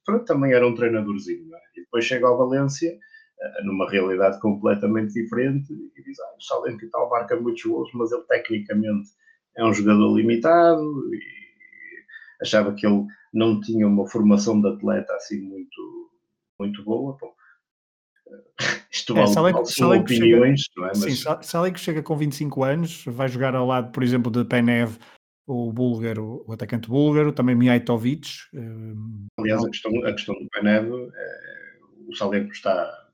[0.05, 1.61] pronto, também era um treinadorzinho, não é?
[1.77, 2.97] E depois chega ao Valência
[3.65, 8.13] numa realidade completamente diferente e diz, ah, o Salem que tal marca muitos gols, mas
[8.13, 9.11] ele tecnicamente
[9.57, 11.21] é um jogador limitado e
[12.43, 16.11] achava que ele não tinha uma formação de atleta assim muito,
[16.59, 17.17] muito boa.
[17.21, 17.33] Bom,
[18.91, 20.93] isto vale, é, vale Salem, opiniões, chega, não é?
[20.97, 21.47] Mas...
[21.47, 24.97] Sim, que chega com 25 anos, vai jogar ao lado, por exemplo, de Penev,
[25.47, 28.29] o búlgaro, o atacante búlgaro, também Mijatovic.
[28.53, 29.27] Um...
[29.39, 31.79] Aliás, a questão, a questão do Penev, é,
[32.09, 33.07] o Salem está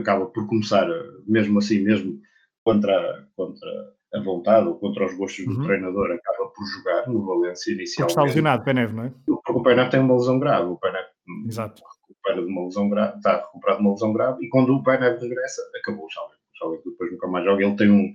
[0.00, 0.86] acaba por começar,
[1.26, 2.20] mesmo assim, mesmo
[2.64, 5.66] contra, contra a vontade ou contra os gostos do uhum.
[5.66, 7.96] treinador, acaba por jogar no Valência inicialmente.
[7.96, 9.12] Porque está lesionado, Penev, não é?
[9.26, 10.68] Porque o Penev tem uma lesão grave.
[10.68, 11.06] O Penev
[11.46, 11.82] Exato.
[12.08, 15.20] recupera de uma lesão grave, está recuperado de uma lesão grave e quando o Penev
[15.20, 16.34] regressa, acabou o Salve.
[16.34, 17.64] O Salve depois nunca mais joga.
[17.64, 18.12] Ele tem um,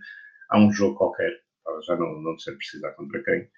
[0.50, 1.32] há um jogo qualquer,
[1.86, 3.50] já não, não sei precisar contra quem.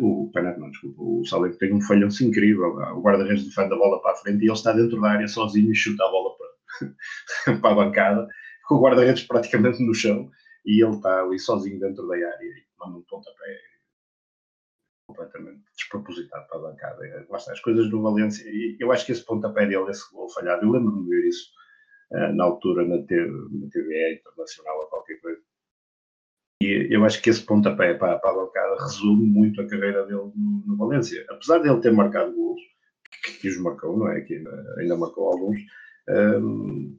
[0.00, 2.76] o Penev, não, desculpa, o Salve tem um falhanço incrível.
[2.96, 5.70] O guarda-redes defende a bola para a frente e ele está dentro da área sozinho
[5.70, 8.28] e chuta a bola para, para a bancada,
[8.66, 10.30] com o guarda-redes praticamente no chão
[10.64, 13.60] e ele está ali sozinho dentro da área e manda um pontapé
[15.06, 17.26] completamente despropositado para a bancada.
[17.28, 20.28] Lá está, as coisas do Valência, e eu acho que esse pontapé dele, esse gol
[20.30, 21.50] falhado, eu lembro-me de ver isso
[22.12, 25.40] uh, na altura na, TV, na TVE internacional ou qualquer coisa.
[26.62, 30.30] E eu acho que esse pontapé para, para a bancada resume muito a carreira dele
[30.34, 31.24] no, no Valência.
[31.28, 32.60] Apesar dele ter marcado gols,
[33.40, 34.20] que, os marcou, não é?
[34.20, 35.60] Que ainda, ainda marcou alguns.
[36.08, 36.98] Um,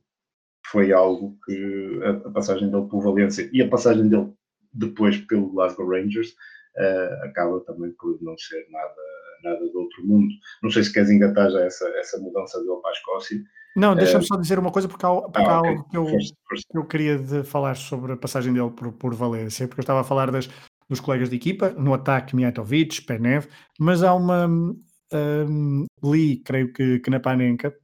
[0.74, 4.34] foi algo que a, a, passagem dele pelo Valência e a passagem dele
[4.74, 8.95] depois pelo Glasgow Rangers uh, acaba também por não ser nada,
[9.43, 10.34] nada do outro mundo.
[10.63, 13.39] Não sei se queres engatar já essa, essa mudança dele para a Escócia.
[13.76, 15.69] Não, deixa-me uh, só dizer uma coisa, porque há, porque ah, há okay.
[15.69, 16.65] algo que eu, first, first.
[16.74, 20.03] eu queria de falar sobre a passagem dele por, por Valência, porque eu estava a
[20.03, 20.49] falar das,
[20.89, 23.45] dos colegas de equipa, no ataque Mijatovic, Penev,
[23.80, 27.76] mas há uma um, Lee, creio que, que na Panenka,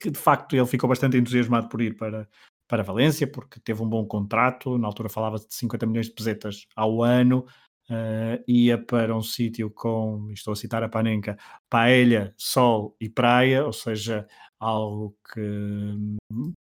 [0.00, 2.28] que de facto ele ficou bastante entusiasmado por ir para,
[2.68, 6.66] para Valência, porque teve um bom contrato, na altura falava de 50 milhões de pesetas
[6.76, 7.46] ao ano,
[7.90, 11.36] uh, ia para um sítio com, estou a citar a Panenka,
[11.68, 14.26] paella, sol e praia, ou seja,
[14.60, 16.16] algo que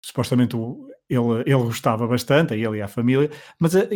[0.04, 0.56] supostamente
[1.10, 3.96] ele, ele gostava bastante, a ele e à família, mas ele,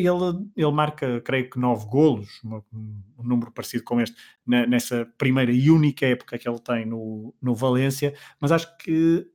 [0.58, 5.70] ele marca, creio que, nove golos, um, número parecido com este, na, nessa primeira e
[5.70, 9.26] única época que ele tem no, no Valência, mas acho que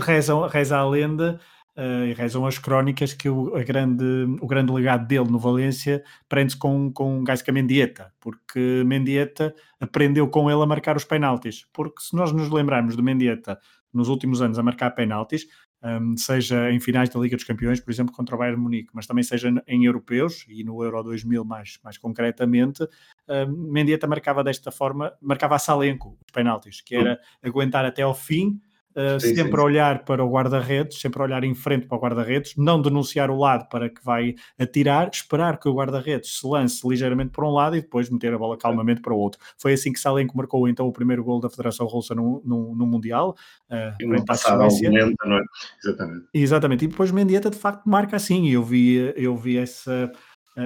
[0.00, 1.40] reza, reza a lenda
[1.76, 4.04] uh, e rezam as crónicas que o, a grande,
[4.40, 10.50] o grande legado dele no Valência prende-se com, com é Mendieta, porque Mendieta aprendeu com
[10.50, 13.58] ele a marcar os penaltis, porque se nós nos lembrarmos de Mendieta
[13.92, 15.46] nos últimos anos a marcar penaltis,
[15.82, 19.06] um, seja em finais da Liga dos Campeões, por exemplo, contra o Bayern Munique, mas
[19.06, 22.86] também seja em europeus e no Euro 2000 mais, mais concretamente,
[23.28, 28.14] um, Mendieta marcava desta forma, marcava a Salenco os penaltis, que era aguentar até ao
[28.14, 28.60] fim
[28.90, 29.64] Uh, sim, sempre sim.
[29.64, 33.68] olhar para o guarda-redes, sempre olhar em frente para o guarda-redes, não denunciar o lado
[33.68, 37.80] para que vai atirar, esperar que o guarda-redes se lance ligeiramente para um lado e
[37.80, 39.40] depois meter a bola calmamente para o outro.
[39.56, 42.86] Foi assim que Salenco marcou então o primeiro gol da Federação Russa no, no, no
[42.86, 43.36] Mundial.
[43.70, 45.42] Uh, no passado, não é?
[45.84, 46.26] Exatamente.
[46.34, 46.84] Exatamente.
[46.84, 50.10] E depois Mendieta de facto marca assim, e eu vi, eu vi essa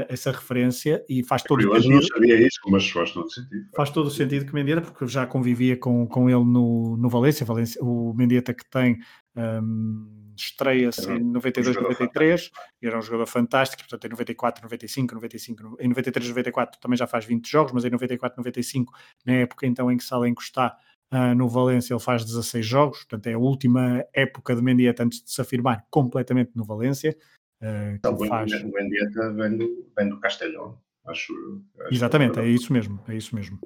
[0.08, 1.94] essa referência e faz todo o sentido.
[1.94, 3.66] Não sabia isso, mas faz todo o sentido.
[3.76, 7.08] Faz todo o sentido que Mendieta, porque eu já convivia com, com ele no, no
[7.08, 8.98] Valência, Valência, o Mendieta que tem
[9.36, 12.50] um, estreia-se em 92, 93,
[12.82, 17.06] e era um jogador fantástico, portanto em 94, 95, 95, em 93, 94 também já
[17.06, 18.92] faz 20 jogos, mas em 94, 95,
[19.24, 20.76] na época então em que Salenco está
[21.12, 25.22] uh, no Valência, ele faz 16 jogos, portanto é a última época de Mendieta antes
[25.22, 27.16] de se afirmar completamente no Valência.
[27.62, 28.50] Uh, então, o faz...
[28.62, 30.78] Mendieta vem do, vem do Castelhão.
[31.06, 31.32] Acho,
[31.80, 33.58] acho Exatamente, é isso mesmo, é isso mesmo.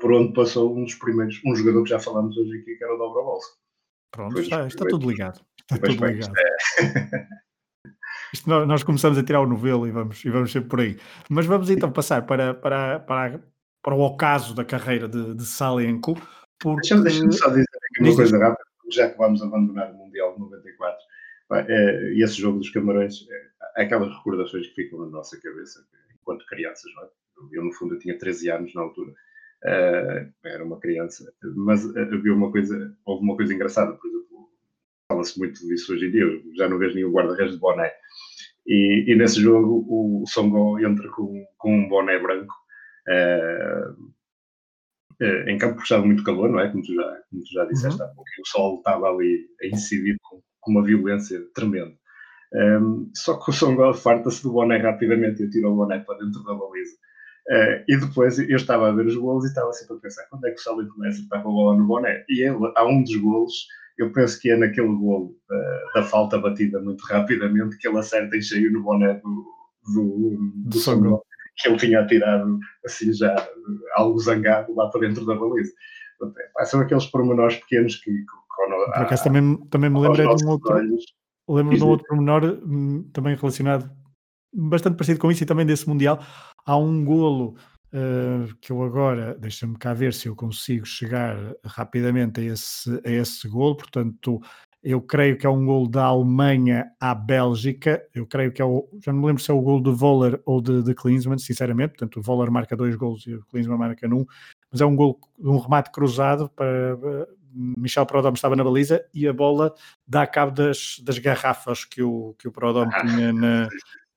[0.00, 2.94] Por onde passou um dos primeiros, um jogador que já falamos hoje aqui, que era
[2.94, 3.58] o Dobrovolski.
[4.10, 5.40] Pronto, está, está tudo ligado.
[5.60, 6.32] Está tudo ligado.
[6.36, 7.28] É.
[8.32, 10.98] Isto, nós começamos a tirar o novelo e vamos, e vamos sempre por aí.
[11.30, 13.40] Mas vamos então passar para, para, para,
[13.82, 16.14] para o ocaso da carreira de, de Salenco.
[16.58, 16.94] Porque...
[16.94, 20.98] Deixa-me só dizer aqui uma coisa rápida, já que vamos abandonar o Mundial de 94.
[21.52, 25.84] É, e esse jogo dos Camarões, é, aquelas recordações que ficam na nossa cabeça
[26.20, 26.92] enquanto crianças.
[26.94, 27.08] Não é?
[27.52, 29.12] Eu, no fundo, eu tinha 13 anos na altura.
[29.64, 34.50] Uh, era uma criança, mas havia uma coisa, houve uma coisa engraçada, por exemplo,
[35.10, 37.92] fala-se muito disso hoje em dia, eu já não vejo nenhum guarda-redes de boné,
[38.64, 42.54] e, e, nesse jogo o Songo entra com, com um boné branco,
[43.08, 43.92] uh,
[45.22, 46.70] uh, em campo porque estava muito calor, não é?
[46.70, 48.06] Como tu já, como tu já disseste uhum.
[48.06, 51.94] há pouco, o sol estava ali a incidir com, com uma violência tremenda.
[52.52, 56.42] Um, só que o Songo farta-se do boné rapidamente e tira o boné para dentro
[56.44, 56.94] da baliza.
[57.48, 60.46] Uh, e depois eu estava a ver os golos e estava sempre a pensar quando
[60.46, 62.24] é que o Salih começa a estar com a bola no boné.
[62.28, 63.66] E ele, há um dos golos,
[63.98, 68.36] eu penso que é naquele golo uh, da falta batida muito rapidamente que ele acerta
[68.36, 69.46] em cheio no boné do,
[69.94, 70.02] do,
[70.66, 71.22] do, do
[71.56, 73.34] que ele tinha atirado assim já
[73.94, 75.72] algo zangado lá para dentro da baliza.
[76.64, 80.48] São aqueles pormenores pequenos que, que quando, Por acaso também, também me lembrei de um
[80.48, 80.74] outro.
[80.74, 81.04] Olhos,
[81.48, 83.90] lembro de um outro pormenor hum, também relacionado
[84.52, 86.20] bastante parecido com isso e também desse Mundial.
[86.66, 87.56] Há um golo
[87.92, 93.10] uh, que eu agora, deixa-me cá ver se eu consigo chegar rapidamente a esse, a
[93.10, 94.40] esse golo, portanto,
[94.82, 98.88] eu creio que é um golo da Alemanha à Bélgica, eu creio que é o,
[99.04, 101.90] já não me lembro se é o golo de Voller ou de, de Klinsmann, sinceramente,
[101.90, 104.24] portanto o Voller marca dois golos e o Klinsmann marca um,
[104.70, 106.96] mas é um golo, um remate cruzado para,
[107.52, 109.74] Michel Prodom estava na baliza e a bola
[110.06, 113.00] dá cabo das, das garrafas que o, que o Prodom ah.
[113.00, 113.68] tinha na,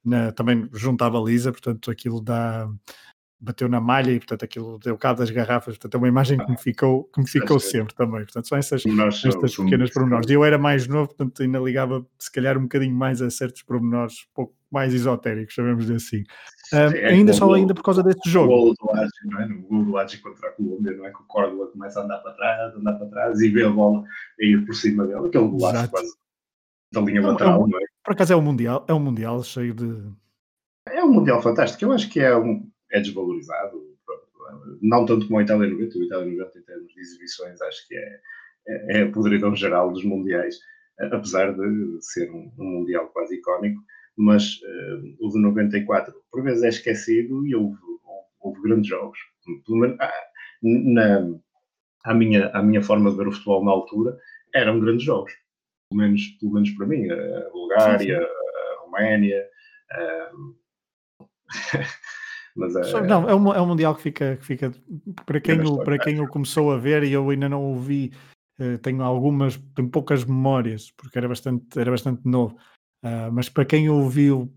[0.04, 2.70] na, também junto à baliza, portanto aquilo dá
[3.44, 6.52] bateu na malha e portanto aquilo deu cabo das garrafas, portanto é uma imagem que
[6.52, 8.84] me ficou, que me ficou sempre também, portanto são essas
[9.26, 10.30] estas pequenas pormenores.
[10.30, 13.64] E eu era mais novo, portanto ainda ligava se calhar um bocadinho mais a certos
[13.64, 16.24] pormenores, pouco mais esotéricos, sabemos assim.
[16.74, 18.54] Um, é ainda só ainda por causa deste jogo.
[18.54, 19.48] O gol do Agi, não é?
[19.48, 21.12] No gol do Agi contra a Colômbia, não é?
[21.12, 24.04] Que o Córdoba começa a andar para trás, andar para trás e vê a bola
[24.40, 26.14] a ir por cima dela, aquele golaço quase
[26.92, 27.86] da linha lateral, não é?
[28.04, 30.12] Por acaso é um mundial, é um mundial cheio de.
[30.88, 31.86] É um mundial fantástico.
[31.86, 33.92] Eu acho que é, um, é desvalorizado.
[34.82, 35.98] Não tanto como a Itália 90.
[35.98, 38.20] O Itália 90, em termos de exibições, acho que é,
[38.68, 40.58] é, é a podridão geral dos mundiais,
[41.00, 43.82] apesar de ser um, um mundial quase icónico.
[44.18, 47.78] Mas uh, o de 94, por vezes, é esquecido e houve,
[48.40, 49.18] houve, grandes jogos.
[50.00, 50.12] Ah,
[50.62, 51.28] na,
[52.06, 54.18] a, minha, a minha forma de ver o futebol na altura,
[54.54, 55.32] eram grandes jogos
[55.92, 58.14] pelo menos, pelo menos para mim, a Bulgária, sim, sim.
[58.14, 59.46] a Roménia.
[62.56, 63.02] mas, é...
[63.02, 64.72] Não, é um, é um mundial que fica, que fica
[65.26, 68.14] para quem, o, para quem o começou a ver e eu ainda não ouvi,
[68.82, 72.56] tenho algumas, tenho poucas memórias, porque era bastante, era bastante novo.
[73.04, 74.52] Uh, mas para quem ouviu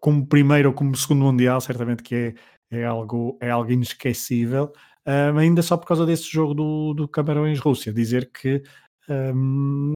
[0.00, 4.72] como primeiro ou como segundo mundial, certamente que é, é, algo, é algo inesquecível.
[5.06, 8.62] Uh, ainda só por causa desse jogo do, do Camarões-Rússia, dizer que
[9.08, 9.94] um,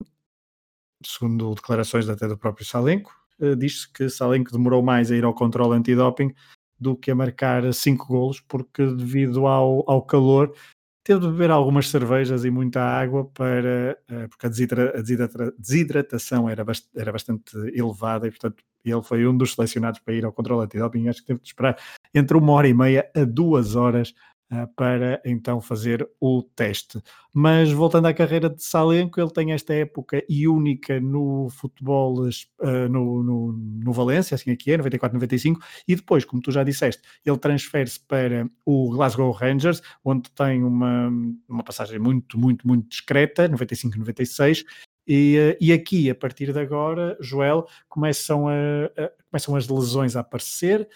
[1.04, 5.34] segundo declarações até do próprio Salenco, uh, diz-se que Salenco demorou mais a ir ao
[5.34, 6.32] controle antidoping
[6.78, 10.54] do que a marcar cinco golos, porque devido ao, ao calor
[11.06, 15.28] teve de beber algumas cervejas e muita água para uh, porque a, desidra, a desidra,
[15.56, 20.24] desidratação era, bast, era bastante elevada e portanto ele foi um dos selecionados para ir
[20.24, 21.78] ao controle antidoping acho que teve de esperar
[22.12, 24.14] entre uma hora e meia a duas horas
[24.76, 27.02] para então fazer o teste.
[27.32, 32.88] Mas voltando à carreira de Salenco, ele tem esta época e única no futebol uh,
[32.88, 37.38] no, no, no, Valência, assim aqui é, 94-95, e depois, como tu já disseste, ele
[37.38, 41.10] transfere-se para o Glasgow Rangers, onde tem uma,
[41.48, 44.64] uma passagem muito, muito, muito discreta, 95-96,
[45.06, 48.52] e, eh, e, aqui, a partir de agora, Joel, começam, a,
[48.96, 50.88] a, começam as lesões a aparecer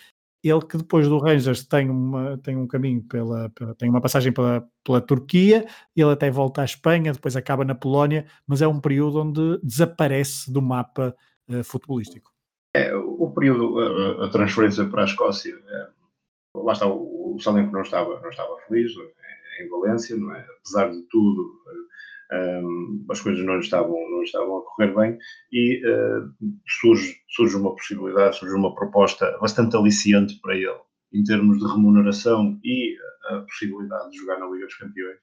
[0.43, 4.33] ele que depois do Rangers tem, uma, tem um caminho pela, pela, tem uma passagem
[4.33, 8.81] pela, pela Turquia, ele até volta à Espanha, depois acaba na Polónia, mas é um
[8.81, 11.15] período onde desaparece do mapa
[11.49, 12.31] uh, futebolístico.
[12.75, 15.89] É, o período, a, a, transferência para a Escócia, é,
[16.55, 20.47] lá está, o, o Salenco não estava, não estava feliz é, em Valência, não é?
[20.59, 21.61] apesar de tudo,
[22.33, 25.19] um, as coisas não estavam, não estavam a correr bem
[25.53, 26.33] e uh,
[26.81, 30.81] surge, surge uma possibilidade, surge uma proposta bastante aliciante para ele
[31.13, 32.97] em termos de remuneração e
[33.31, 35.19] a possibilidade de jogar na Liga dos Campeões,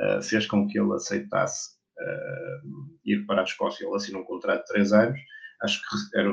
[0.00, 3.84] uh, fez com que ele aceitasse uh, ir para a Escócia.
[3.84, 5.20] Ele assinou um contrato de três anos,
[5.62, 6.30] acho que era,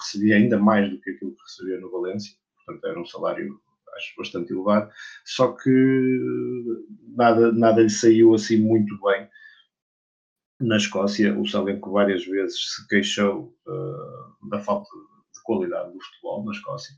[0.00, 3.60] recebia ainda mais do que aquilo que recebia no Valência, portanto era um salário
[3.96, 4.90] acho bastante elevado,
[5.24, 6.20] só que
[7.16, 9.26] nada, nada lhe saiu assim muito bem
[10.60, 14.88] na Escócia, o Salenco várias vezes se queixou uh, da falta
[15.34, 16.94] de qualidade do futebol na Escócia,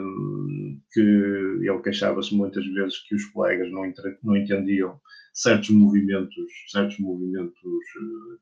[0.00, 3.82] um, que ele queixava-se muitas vezes que os colegas não,
[4.22, 5.00] não entendiam
[5.32, 6.34] certos movimentos,
[6.70, 8.38] certos movimentos uh,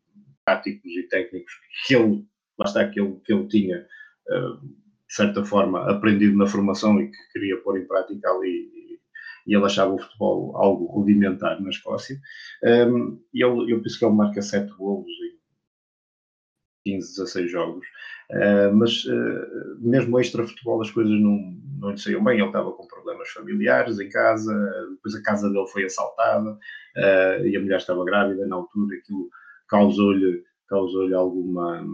[0.47, 1.53] táticos e técnicos
[1.87, 2.25] que ele,
[2.59, 3.87] lá está, que ele, que ele tinha,
[4.31, 8.74] uh, de certa forma, aprendido na formação e que queria pôr em prática ali
[9.47, 12.19] e ele achava o futebol algo rudimentar na Escócia.
[12.63, 15.07] Um, e ele, eu penso que ele marca 7 golos
[16.87, 17.87] em 15, 16 jogos.
[18.31, 21.39] Uh, mas uh, mesmo extra futebol as coisas não,
[21.79, 22.39] não lhe saíam bem.
[22.39, 24.55] Ele estava com problemas familiares em casa,
[24.91, 28.97] depois a casa dele foi assaltada uh, e a mulher estava grávida na altura.
[28.97, 29.29] Aquilo
[29.69, 31.87] causou-lhe causou alguma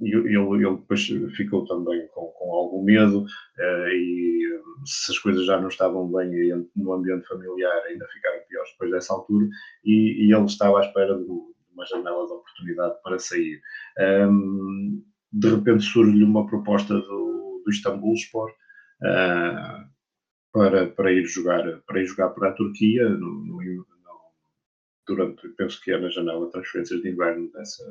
[0.00, 5.60] ele, ele depois ficou também com, com algum medo uh, e se as coisas já
[5.60, 6.30] não estavam bem
[6.74, 9.48] no ambiente familiar ainda ficaram piores depois dessa altura
[9.84, 11.30] e, e ele estava à espera de
[11.72, 13.60] uma janela de oportunidade para sair.
[13.98, 18.54] Um, de repente surge-lhe uma proposta do, do Istambul Sport
[19.02, 19.88] uh,
[20.52, 23.86] para, para, ir jogar, para ir jogar para a Turquia no, no, no,
[25.06, 27.84] durante, penso que é na janela de transferências de inverno dessa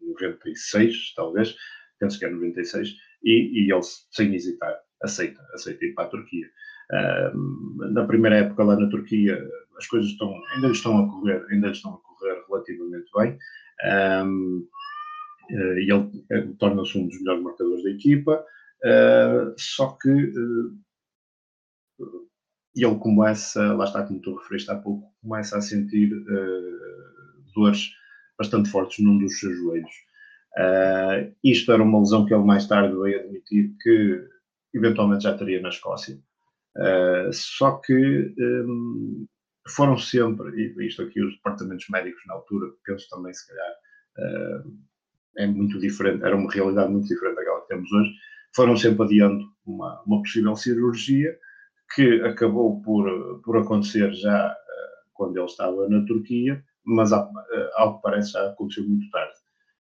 [0.00, 1.56] 96, talvez,
[1.98, 6.46] penso que é 96, e, e ele, sem hesitar, aceita, aceita ir para a Turquia.
[6.92, 9.42] Uh, na primeira época lá na Turquia,
[9.78, 13.38] as coisas estão, ainda estão a correr, ainda estão a correr relativamente bem.
[13.84, 14.68] Um,
[15.50, 18.44] uh, e ele uh, torna-se um dos melhores marcadores da equipa,
[18.84, 20.32] uh, só que
[22.76, 26.10] ele começa, lá está como tu referiste há pouco, começa a sentir
[27.54, 27.92] dores
[28.38, 29.92] bastante fortes num dos seus joelhos.
[30.56, 34.24] Uh, isto era uma lesão que ele mais tarde veio admitir que
[34.72, 36.18] eventualmente já teria na Escócia.
[36.76, 39.26] Uh, só que um,
[39.68, 43.72] foram sempre, e isto aqui os departamentos médicos na altura, penso também se calhar,
[44.18, 44.72] uh,
[45.38, 48.10] é muito diferente, era uma realidade muito diferente daquela que temos hoje,
[48.54, 51.36] foram sempre adiando uma, uma possível cirurgia
[51.94, 54.56] que acabou por, por acontecer já
[55.14, 57.30] quando ele estava na Turquia, mas ao,
[57.76, 59.44] ao que parece já aconteceu muito tarde.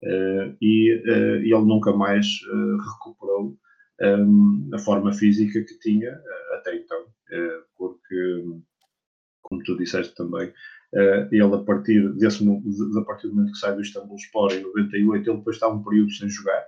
[0.02, 3.56] Uh, e, uh, ele nunca mais uh, recuperou
[4.00, 6.10] um, a forma física que tinha
[6.58, 7.04] até então,
[7.76, 8.44] porque,
[9.42, 10.52] como tu disseste também,
[11.30, 15.30] ele a partir, desse, a partir do momento que sai do Istambul Sport em 98,
[15.30, 16.64] ele depois está um período sem jogar,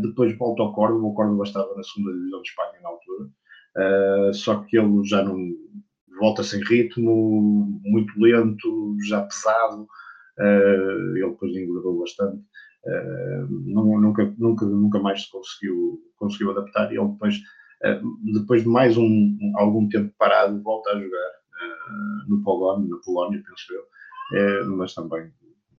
[0.00, 4.62] depois volta ao Córdoba, o Córdoba estava na segunda divisão de Espanha na altura, só
[4.62, 5.36] que ele já não
[6.18, 9.86] volta sem ritmo, muito lento, já pesado,
[10.38, 12.38] Uh, ele depois engordou bastante.
[12.84, 18.68] Uh, nunca, nunca, nunca mais se conseguiu, conseguiu adaptar e ele depois, uh, depois de
[18.68, 21.38] mais um, algum tempo parado, volta a jogar
[22.28, 25.32] no Pogon, na Polónia, penso eu, mas também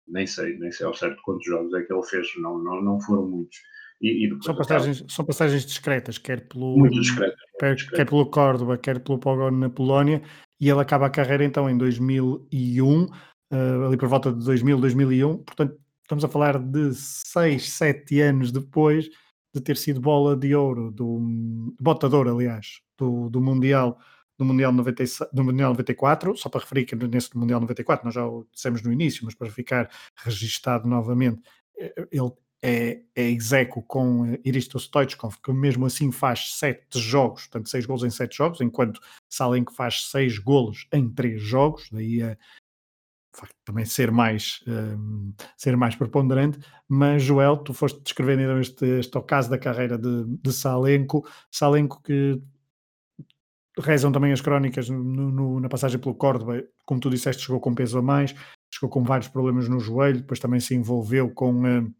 [0.06, 3.00] nem sei, nem sei ao certo quantos jogos é que ele fez, não, não, não
[3.00, 3.56] foram muitos.
[4.00, 9.00] E, e são, passagens, são passagens discretas, quer pelo, discretas, quer, quer, pelo Córdoba, quer
[9.00, 10.22] pelo Pogon na Polónia,
[10.58, 15.38] e ele acaba a carreira então em 2001 uh, ali por volta de 2000, 2001.
[15.38, 19.08] Portanto, estamos a falar de 6, 7 anos depois
[19.54, 21.18] de ter sido bola de ouro, do
[21.78, 23.98] botador, aliás, do, do Mundial
[24.40, 28.26] do Mundial, 96, do Mundial 94, só para referir que nesse Mundial 94, nós já
[28.26, 31.42] o dissemos no início, mas para ficar registado novamente,
[31.78, 37.42] eh, ele é, é execo com eh, Iristo Stoichkov, que mesmo assim faz sete jogos,
[37.46, 42.22] portanto seis golos em sete jogos, enquanto Salenko faz seis golos em três jogos, daí
[42.22, 42.36] a,
[43.32, 46.58] facto também ser mais, um, ser mais preponderante,
[46.88, 52.40] mas Joel, tu foste descrevendo então este, este da carreira de, de Salenco, Salenco que
[53.78, 57.74] rezam também as crónicas no, no, na passagem pelo Córdoba, como tu disseste, chegou com
[57.74, 58.34] peso a mais,
[58.70, 61.94] chegou com vários problemas no joelho, depois também se envolveu com, uh,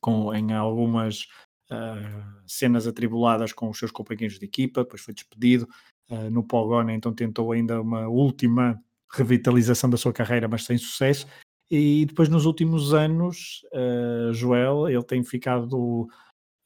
[0.00, 1.28] com em algumas
[1.70, 5.68] uh, cenas atribuladas com os seus companheiros de equipa, depois foi despedido
[6.10, 8.80] uh, no Pogone, então tentou ainda uma última
[9.12, 11.26] revitalização da sua carreira, mas sem sucesso.
[11.70, 16.08] E depois, nos últimos anos, uh, Joel, ele tem ficado.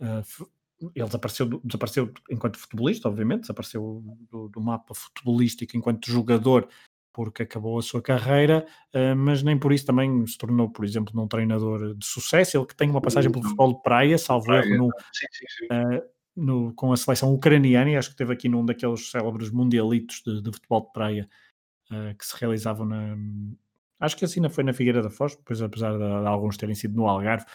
[0.00, 0.48] Uh,
[0.94, 6.68] ele desapareceu, desapareceu enquanto futebolista, obviamente, desapareceu do, do, mapa futebolístico enquanto jogador,
[7.14, 11.14] porque acabou a sua carreira, uh, mas nem por isso também se tornou, por exemplo,
[11.14, 12.58] num treinador de sucesso.
[12.58, 15.66] Ele que tem uma passagem pelo futebol de praia, salvo erro, no, sim, sim, sim.
[15.66, 16.02] Uh,
[16.36, 20.42] no, com a seleção ucraniana, e acho que teve aqui num daqueles célebres mundialitos de,
[20.42, 21.28] de futebol de praia
[21.92, 23.16] uh, que se realizavam na.
[24.00, 26.74] Acho que assim não foi na Figueira da Foz, depois apesar de, de alguns terem
[26.74, 27.46] sido no Algarve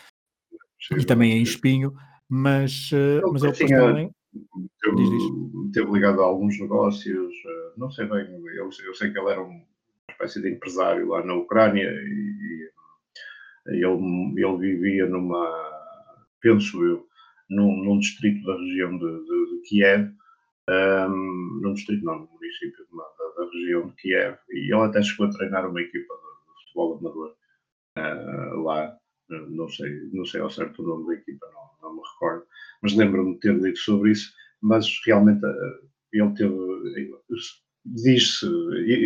[0.98, 1.94] e também em Espinho,
[2.30, 4.10] mas, uh, mas ele depois também.
[4.82, 9.30] Teve, teve, ligado a alguns negócios, uh, não sei bem, eu, eu, sei que ele
[9.30, 9.62] era uma
[10.10, 12.70] espécie de empresário lá na Ucrânia e,
[13.68, 15.48] e ele, ele vivia numa,
[16.42, 17.08] penso eu,
[17.50, 20.12] num, num distrito da região de, de, de Kiev,
[20.70, 25.26] um, num distrito, não, num município da, da, região de Kiev, e ele até chegou
[25.26, 27.36] a treinar uma equipa de, de futebol amador
[27.98, 28.96] uh, lá,
[29.30, 32.46] não sei, não sei ao certo o nome da equipa, não, não me recordo,
[32.82, 34.32] mas lembro-me de ter lido sobre isso,
[34.62, 36.56] mas realmente uh, ele teve,
[37.86, 38.46] diz-se,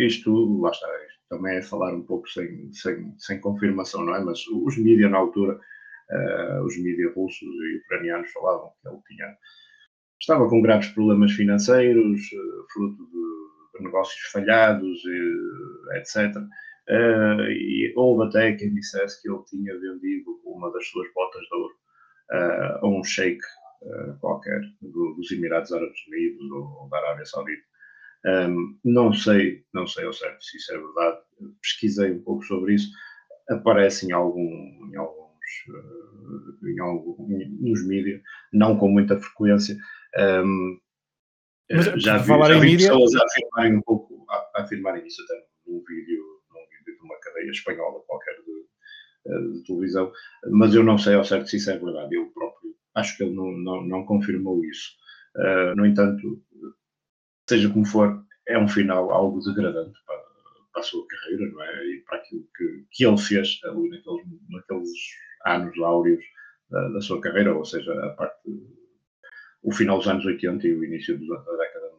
[0.06, 4.24] isto, lá está, isto também é falar um pouco sem, sem, sem confirmação, não é?
[4.24, 5.60] Mas os mídias na altura
[6.10, 9.36] Uh, os mídias russos e ucranianos falavam que ele tinha,
[10.20, 12.20] estava com graves problemas financeiros,
[12.72, 16.36] fruto de, negócios falhados, e, etc.
[17.50, 21.74] E houve até quem dissesse que ele tinha vendido uma das suas botas de ouro
[22.30, 23.40] a um sheik
[24.20, 27.64] qualquer do, dos Emirados Árabes Unidos ou, da Arábia Saudita.
[28.26, 31.18] Um, não sei, não sei ao certo se isso é verdade.
[31.60, 32.90] Pesquisei um pouco sobre isso.
[33.50, 35.24] Aparece em algum, em algum
[35.68, 37.16] uh, em algum,
[37.60, 38.20] nos mídias,
[38.52, 39.76] não com muita frequência.
[40.16, 40.80] Um,
[41.70, 45.46] Mas, já vi, falar já vi pessoas a afirmarem um pouco, a, afirmarem isso até
[45.66, 48.63] num vídeo, num vídeo de uma cadeia espanhola qualquer de, eh,
[49.24, 50.12] de, televisão,
[50.50, 52.14] mas eu não sei ao certo se isso é verdade.
[52.14, 54.90] Eu próprio acho que ele não, não, não confirmou isso.
[55.36, 56.42] Uh, no entanto,
[57.48, 60.16] seja como for, é um final algo degradante para,
[60.72, 61.86] para a sua carreira, não é?
[61.86, 64.90] E para aquilo que, que ele fez ali naqueles, naqueles
[65.46, 66.24] anos áureos
[66.70, 68.36] da, da, sua carreira, ou seja, a parte,
[69.62, 71.93] o final dos anos 80 e o início da década de 90.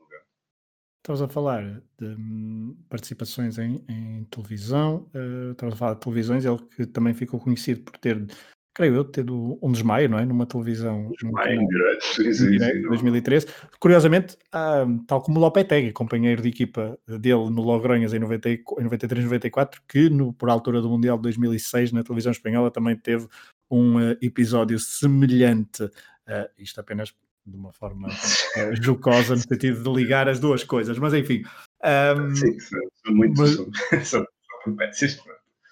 [1.05, 6.45] Estavas a falar de hum, participações em, em televisão, uh, estavas a falar de televisões,
[6.45, 8.25] ele que também ficou conhecido por ter
[8.73, 10.25] creio eu, ter um desmaio, não é?
[10.25, 11.11] Numa televisão.
[11.21, 13.45] Desmaio em direto, sim, sim, sim, 2013.
[13.79, 18.63] Curiosamente, ah, tal como o Lopetegui, companheiro de equipa dele no Logronhas em, 90, em
[18.81, 23.27] 93, 94, que no, por altura do Mundial de 2006 na televisão espanhola também teve
[23.69, 27.13] um uh, episódio semelhante, uh, isto apenas
[27.45, 31.43] de uma forma uh, jocosa, no sentido de ligar as duas coisas, mas enfim.
[31.83, 33.39] Um, sim, são muito.
[33.39, 33.65] Mas, são,
[34.03, 34.27] são, são
[34.63, 35.23] peripécias.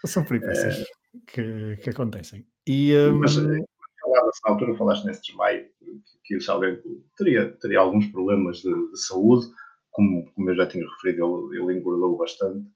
[0.05, 0.87] São peripécias
[1.27, 2.45] que, que acontecem.
[2.67, 3.19] E, um...
[3.19, 3.63] Mas eh,
[4.01, 6.81] falavas na altura, falaste nesse desmaio, que, que o Salgueiro
[7.17, 9.47] teria, teria alguns problemas de, de saúde,
[9.91, 12.67] como, como, eu já tinha referido, ele, ele engordou bastante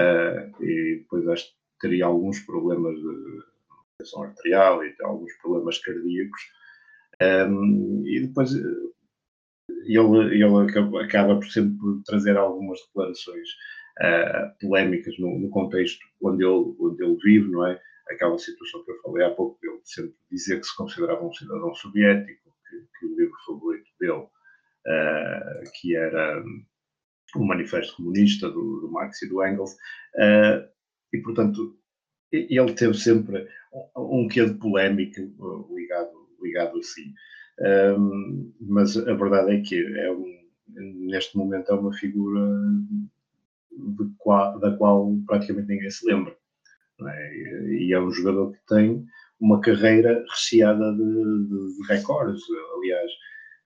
[0.00, 3.42] uh, e depois acho que teria alguns problemas de
[3.98, 6.40] pressão arterial e alguns problemas cardíacos.
[7.20, 8.60] Um, e depois eh,
[9.86, 13.48] ele, ele acaba por sempre trazer algumas declarações
[14.00, 17.80] uh, polémicas no, no, contexto onde ele, onde ele vive, não é?
[18.10, 21.74] aquela situação que eu falei há pouco, dele sempre dizer que se considerava um cidadão
[21.74, 26.42] soviético, que, que o livro favorito dele, uh, que era
[27.36, 30.68] o Manifesto Comunista do, do, Marx e do Engels, uh,
[31.12, 31.78] e portanto
[32.30, 33.46] ele teve sempre
[33.96, 35.20] um, um quê de polémica
[35.70, 37.14] ligado, ligado a si.
[37.60, 40.38] Um, mas a verdade é que é um,
[40.68, 42.40] neste momento é uma figura
[44.18, 46.36] qual, da qual praticamente ninguém se lembra.
[47.06, 47.34] É?
[47.74, 49.04] E é um jogador que tem
[49.40, 52.42] uma carreira recheada de, de, de recordes.
[52.76, 53.10] Aliás,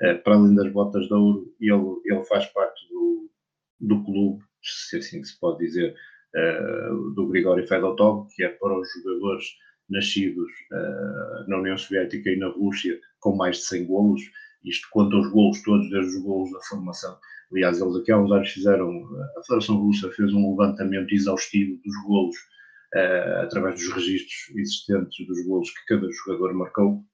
[0.03, 3.31] eh, para além das botas de ouro, ele, ele faz parte do,
[3.81, 5.95] do clube, se assim se pode dizer,
[6.35, 9.47] uh, do Grigori Fedotov, que é para os jogadores
[9.93, 14.23] nascidos uh, na União Soviética e na Rússia com mais de 100 golos.
[14.65, 17.17] Isto conta os golos todos, desde os golos da formação.
[17.53, 18.91] Aliás, eles aqui há uns anos fizeram,
[19.37, 22.37] a Federação Russa fez um levantamento exaustivo dos golos
[22.95, 27.05] uh, através dos registros existentes dos golos que cada jogador marcou.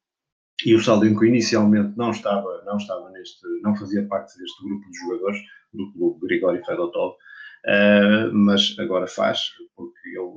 [0.65, 4.99] E o Saldenco inicialmente não estava, não estava neste, não fazia parte deste grupo de
[4.99, 5.39] jogadores
[5.73, 9.41] do clube Grigori Fedotov, uh, mas agora faz,
[9.77, 10.33] porque ele,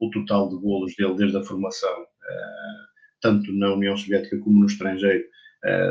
[0.00, 2.86] o total de golos dele desde a formação, uh,
[3.20, 5.24] tanto na União Soviética como no estrangeiro,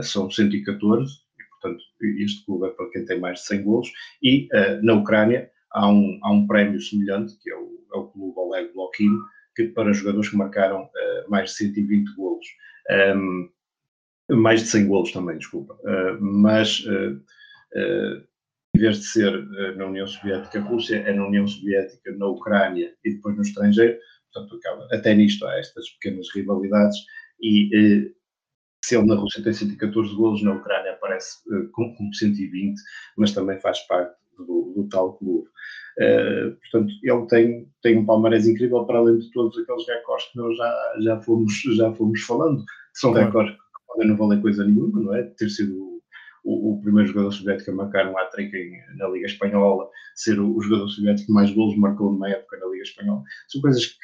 [0.02, 1.84] são 114, e portanto
[2.19, 3.91] este clube é para quem tem mais de 100 golos,
[4.23, 4.49] e
[4.81, 8.72] na Ucrânia há um, há um prémio semelhante, que é o é o clube Oleg
[8.73, 9.18] Bloquin,
[9.56, 10.90] que para jogadores que marcaram
[11.27, 12.45] mais de 120 golos.
[13.15, 13.49] Um,
[14.31, 15.77] mais de 100 golos também, desculpa.
[16.19, 17.22] Mas uh,
[18.80, 23.14] vez de ser uh, na União Soviética, Rússia é na União Soviética, na Ucrânia e
[23.14, 23.98] depois no estrangeiro.
[24.32, 26.98] Portanto, acaba, até nisto há estas pequenas rivalidades
[27.42, 28.20] e uh,
[28.84, 32.80] se ele na Rússia tem 114 golos, na Ucrânia aparece uh, com, com 120,
[33.18, 35.48] mas também faz parte do, do tal clube.
[35.98, 40.38] Uh, portanto, ele tem, tem um palmarés incrível para além de todos aqueles recordes que
[40.38, 43.28] nós já, já, fomos, já fomos falando, que são claro.
[43.28, 45.24] recordes que podem não valer coisa nenhuma, não é?
[45.24, 45.99] Ter sido
[46.44, 48.52] o, o primeiro jogador soviético a marcar um hat-trick
[48.98, 52.68] na Liga Espanhola, ser o, o, jogador soviético que mais golos marcou numa época na
[52.68, 53.24] Liga Espanhola.
[53.48, 53.98] São coisas que,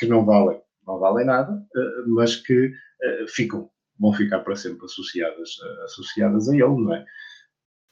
[0.00, 4.84] que não valem, não valem nada, uh, mas que uh, ficam, vão ficar para sempre
[4.84, 5.50] associadas,
[5.84, 7.04] associadas a ele, não é?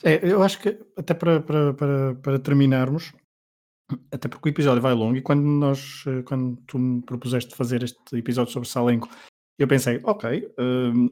[0.02, 3.12] É, eu acho que até para, para, para, para terminarmos,
[4.10, 7.82] até porque o episódio vai longo e quando nós, eh, quando tu me propuseste fazer
[7.82, 9.08] este episódio sobre Salenco,
[9.58, 10.54] eu pensei, ok,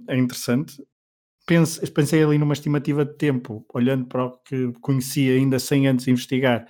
[0.08, 0.82] é interessante.
[1.48, 6.06] Pense, pensei ali numa estimativa de tempo, olhando para o que conhecia ainda sem antes
[6.06, 6.68] investigar,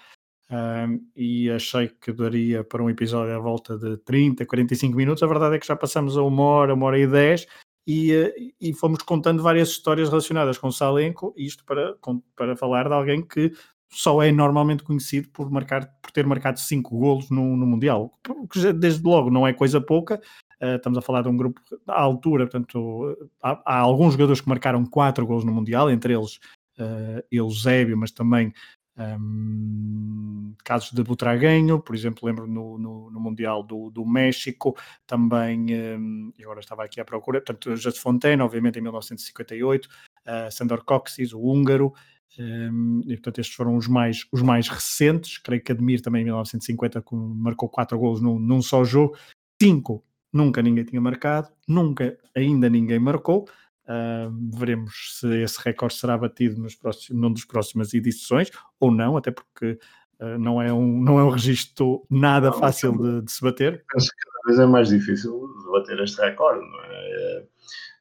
[0.49, 5.21] um, e achei que daria para um episódio à volta de 30, 45 minutos.
[5.25, 7.45] A verdade é que já passamos a uma hora, uma hora e dez,
[7.89, 11.97] e, eh, e fomos contando várias histórias relacionadas com Salenco, isto para,
[12.37, 13.51] para falar de alguém que
[13.91, 18.13] só é normalmente conhecido por, marcar, por ter marcado cinco golos no, no Mundial,
[18.49, 20.21] que desde logo não é coisa pouca.
[20.61, 24.49] Uh, estamos a falar de um grupo à altura, portanto, há, há alguns jogadores que
[24.49, 26.41] marcaram quatro golos no Mundial, entre eles
[26.79, 28.53] uh, Eusébio, mas também
[28.99, 34.77] um, casos de Butraguenho, por exemplo, lembro no, no, no Mundial do, do, México,
[35.07, 35.67] também,
[35.97, 40.85] um, e agora estava aqui à procura, portanto, Just Fontaine, obviamente em 1958, uh, Sandor
[40.85, 41.95] Coxis, o húngaro,
[42.39, 46.25] um, e portanto estes foram os mais, os mais recentes, creio que Admir também em
[46.25, 49.17] 1950 marcou quatro golos num, num só jogo,
[49.61, 53.47] cinco nunca ninguém tinha marcado, nunca ainda ninguém marcou,
[53.89, 59.17] Uh, veremos se esse recorde será batido nos próximos, num dos próximas edições ou não,
[59.17, 59.79] até porque
[60.21, 63.83] uh, não, é um, não é um registro nada não, fácil de, de, se bater.
[63.91, 67.47] Penso que cada vez é mais difícil de bater este recorde, é?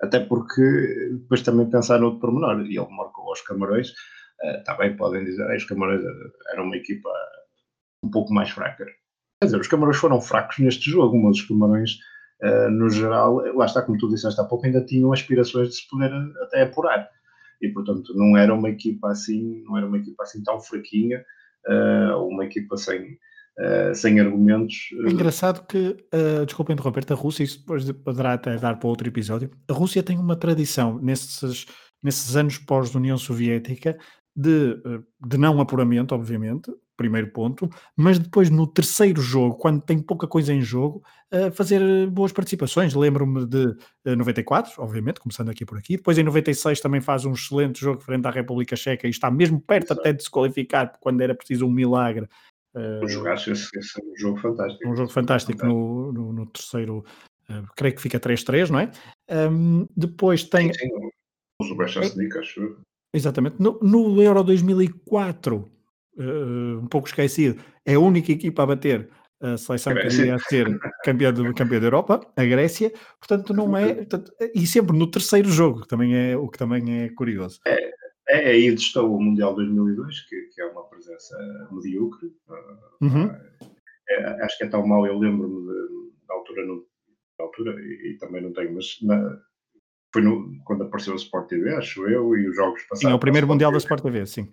[0.02, 4.98] Até porque depois também pensar no outro pormenor, e ele marcou aos Camarões, uh, também
[4.98, 6.02] podem dizer, os Camarões
[6.52, 7.10] eram uma equipa
[8.04, 8.84] um pouco mais fraca.
[8.84, 11.98] Quer dizer, os Camarões foram fracos neste jogo, mas os Camarões
[12.44, 15.88] uh, no geral, lá está, como tu disseste há pouco, ainda tinham aspirações de se
[15.88, 16.12] poder
[16.42, 17.10] até apurar.
[17.62, 21.24] E, portanto, não era uma equipa assim, não era uma equipa assim tão fraquinha,
[21.68, 23.18] uh, uma equipa sem,
[23.60, 24.90] uh, sem argumentos.
[25.06, 29.08] É engraçado que, uh, desculpa interromper-te, a Rússia, isso depois poderá até dar para outro
[29.08, 31.66] episódio, a Rússia tem uma tradição nesses,
[32.04, 33.98] nesses anos pós-União Soviética
[34.36, 34.80] de,
[35.26, 40.52] de não apuramento, obviamente, primeiro ponto, mas depois no terceiro jogo, quando tem pouca coisa
[40.52, 42.94] em jogo, uh, fazer boas participações.
[42.96, 45.96] Lembro-me de uh, 94, obviamente, começando aqui por aqui.
[45.96, 49.62] Depois em 96 também faz um excelente jogo frente à República Checa e está mesmo
[49.62, 50.02] perto Exato.
[50.02, 52.28] até de se qualificar quando era preciso um milagre.
[52.76, 54.90] Uh, jogaste esse, esse um jogo fantástico.
[54.90, 55.66] Um jogo fantástico, fantástico.
[55.66, 57.06] No, no, no, terceiro,
[57.50, 58.92] uh, creio que fica 3-3, não é?
[59.30, 60.74] Um, depois tem.
[60.74, 61.10] Sim, sim.
[61.62, 62.78] O Superchasnik, acho
[63.14, 63.56] Exatamente.
[63.60, 65.77] No, no Euro 2004
[66.18, 70.80] uh, um pouco esquecido, é a única equipa a bater a seleção que iria ser
[71.04, 75.50] campeã, do, campeã da Europa, a Grécia, portanto não é, portanto, e sempre no terceiro
[75.50, 77.60] jogo, que também é, o que também é curioso.
[77.68, 77.92] É,
[78.30, 81.38] é aí está o Mundial 2002, que, que é uma presença
[81.72, 82.32] medíocre,
[83.00, 83.30] uhum.
[84.10, 86.88] é, acho que é tão mau, eu lembro-me da altura, no,
[87.38, 89.40] da altura e, e, também não tenho, mas na,
[90.12, 93.02] foi no, quando apareceu o Sport TV, acho eu, e os jogos passados.
[93.02, 94.52] Sim, é o primeiro Mundial da Sport TV, sim.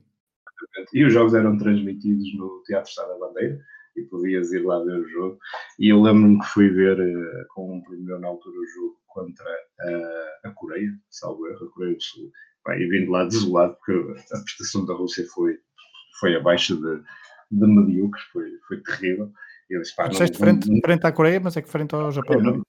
[0.92, 3.60] E os jogos eram transmitidos no Teatro Estado da Bandeira
[3.96, 5.38] e podias ir lá ver o jogo.
[5.78, 8.96] E eu lembro-me que fui ver uh, com um primo meu na altura o jogo
[9.06, 12.30] contra uh, a Coreia, salvo erro, a Coreia do Sul.
[12.66, 13.92] Bem, e vindo lá desolado, porque
[14.32, 15.58] a prestação da Rússia foi,
[16.18, 17.02] foi abaixo de,
[17.50, 19.30] de medíocre, foi, foi terrível.
[19.70, 20.12] E disse, pá, não,
[21.06, 22.62] à Coreia, mas é que frente ao Japão, não,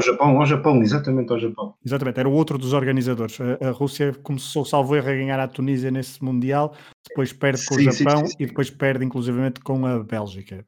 [0.00, 1.74] ao Japão, ao Japão, exatamente ao Japão.
[1.84, 3.38] Exatamente, era o outro dos organizadores.
[3.60, 6.74] A, Rússia começou, salvo erro, a ganhar a Tunísia nesse Mundial,
[7.08, 10.64] depois perde com sim, o Japão sim, sim, e depois perde, inclusivamente, com a Bélgica.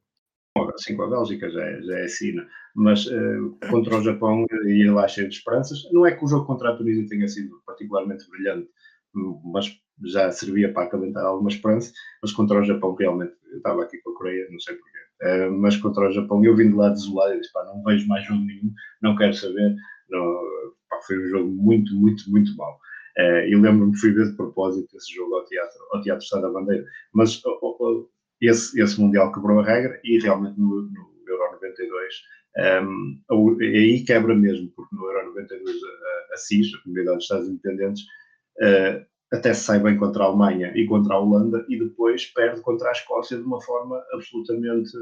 [0.76, 4.92] Sim, com a Bélgica já é, já é sina, mas uh, contra o Japão ia
[4.92, 5.78] lá cheio de esperanças.
[5.92, 8.68] Não é que o jogo contra a Tunísia tenha sido particularmente brilhante,
[9.44, 9.70] mas
[10.04, 11.92] já servia para acalentar alguma esperança,
[12.22, 15.53] mas contra o Japão realmente, eu estava aqui com a Coreia, não sei porquê, uh,
[15.53, 18.24] mas contra o Japão, eu vim de lá desolado, eu disse, pá, não vejo mais
[18.27, 18.73] jogo nenhum,
[19.03, 19.74] não quero saber,
[20.11, 20.40] não,
[20.89, 22.78] pá, foi um jogo muito, muito, muito mau.
[23.19, 26.51] Uh, e lembro-me fui ver de propósito esse jogo ao Teatro, ao teatro Estado da
[26.51, 28.09] Bandeira, mas uh,
[28.40, 32.15] esse, esse Mundial quebrou a regra e realmente no, no Euro 92
[32.57, 37.49] um, aí quebra mesmo, porque no Euro 92 a, a CIS, a Comunidade dos Estados
[37.49, 38.03] Independentes,
[38.61, 42.60] uh, até se sai bem contra a Alemanha e contra a Holanda e depois perde
[42.60, 44.92] contra a Escócia de uma forma absolutamente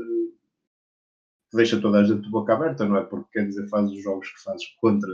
[1.53, 3.03] deixa toda a gente de boca aberta, não é?
[3.03, 5.11] Porque quer dizer, fazes os jogos que fazes contra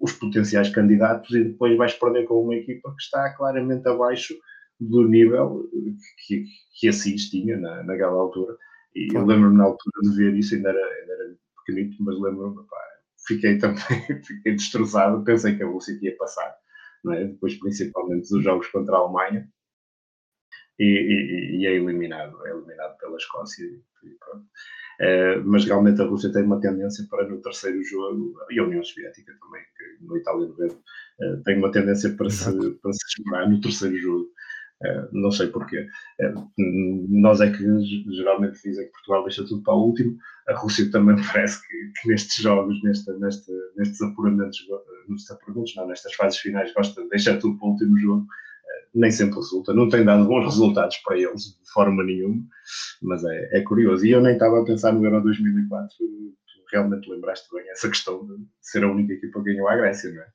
[0.00, 4.34] os potenciais candidatos e depois vais perder com uma equipa que está claramente abaixo
[4.80, 5.68] do nível
[6.26, 6.44] que,
[6.78, 8.56] que a CIS tinha na, naquela altura.
[8.94, 9.24] E claro.
[9.24, 12.56] eu lembro-me na altura de ver isso, ainda era, ainda era pequenito, mas lembro-me,
[13.26, 13.76] fiquei também
[14.24, 16.56] fiquei destroçado, pensei que a Rússia ia passar,
[17.12, 17.24] é?
[17.24, 19.48] depois principalmente dos jogos contra a Alemanha,
[20.78, 23.80] e, e, e é eliminado, é eliminado pela Escócia, e,
[24.96, 28.82] Uh, mas realmente a Rússia tem uma tendência para no terceiro jogo, e a União
[28.82, 33.50] Soviética também, que no Itália 90, uh, tem uma tendência para se, para se escorar
[33.50, 34.30] no terceiro jogo.
[34.82, 35.86] Uh, não sei porquê.
[36.20, 36.50] Uh,
[37.08, 37.64] nós é que
[38.14, 40.18] geralmente dizem que Portugal deixa tudo para o último.
[40.48, 44.58] A Rússia também parece que, que nestes jogos, neste, neste, nestes apuramentos,
[45.08, 48.22] nestes apuramentos, não, nestas fases finais, gosta de deixar tudo para o último jogo.
[48.22, 49.72] Uh, nem sempre resulta.
[49.72, 52.44] Não tem dado bons resultados para eles, de forma nenhuma,
[53.02, 54.04] mas é, é curioso.
[54.04, 55.96] E eu nem estava a pensar no Euro 2004.
[55.96, 56.34] Tu
[56.70, 60.20] realmente lembraste bem essa questão de ser a única equipa que ganhou a Grécia, não
[60.20, 60.26] é?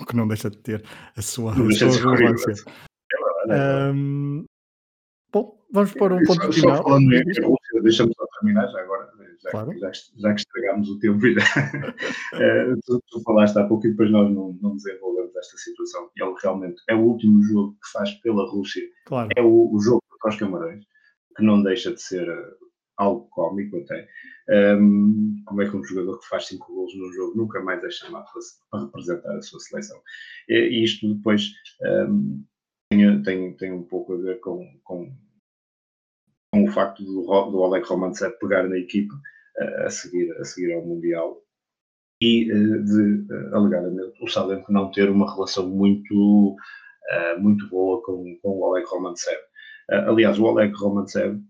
[0.00, 0.84] O que não deixa de ter
[1.16, 2.64] a sua, a sua relevância.
[3.50, 4.44] Um,
[5.32, 6.76] bom, vamos pôr um ponto só, final.
[6.76, 9.10] Só falando em Rússia, deixa-me só terminar já agora,
[9.42, 9.78] já, claro.
[9.78, 11.20] já, já, que estragámos o tempo.
[11.20, 16.10] Já, uh, tu, tu, falaste há pouco e depois nós não, não desenvolvemos esta situação.
[16.16, 18.82] Ele realmente é o último jogo que faz pela Rússia.
[19.06, 19.28] Claro.
[19.36, 20.84] É o, o jogo contra os Camarões,
[21.36, 22.60] que não deixa de ser uh,
[23.00, 24.08] algo cómico até.
[24.50, 27.90] Um, como é que um jogador que faz 5 gols num jogo nunca mais é
[27.90, 28.26] chamado
[28.70, 30.00] para, representar a sua seleção?
[30.48, 31.52] E, e isto depois
[32.08, 32.44] um,
[33.22, 35.12] tem, tem, um pouco a ver com, com,
[36.52, 40.72] com o facto do, do Oleg Romantsev pegar na equipa uh, a, seguir, a seguir
[40.72, 41.42] ao Mundial
[42.22, 46.56] e uh, de, uh, alegadamente, o Salenko não ter uma relação muito,
[47.38, 49.38] muito boa com, com o Oleg Romantsev.
[49.88, 51.40] aliás, o Oleg Romantsev,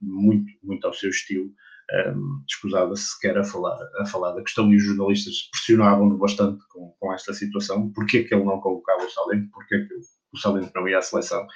[0.00, 1.52] muito, muito ao seu estilo,
[1.90, 6.94] um, escusava-se sequer a falar, a falar da questão e os jornalistas pressionavam-no bastante com,
[6.98, 7.90] com esta situação.
[7.92, 9.50] Porquê que ele não convocava o Salenko?
[9.52, 10.00] Porquê que o
[10.36, 11.46] Salenko não ia à seleção?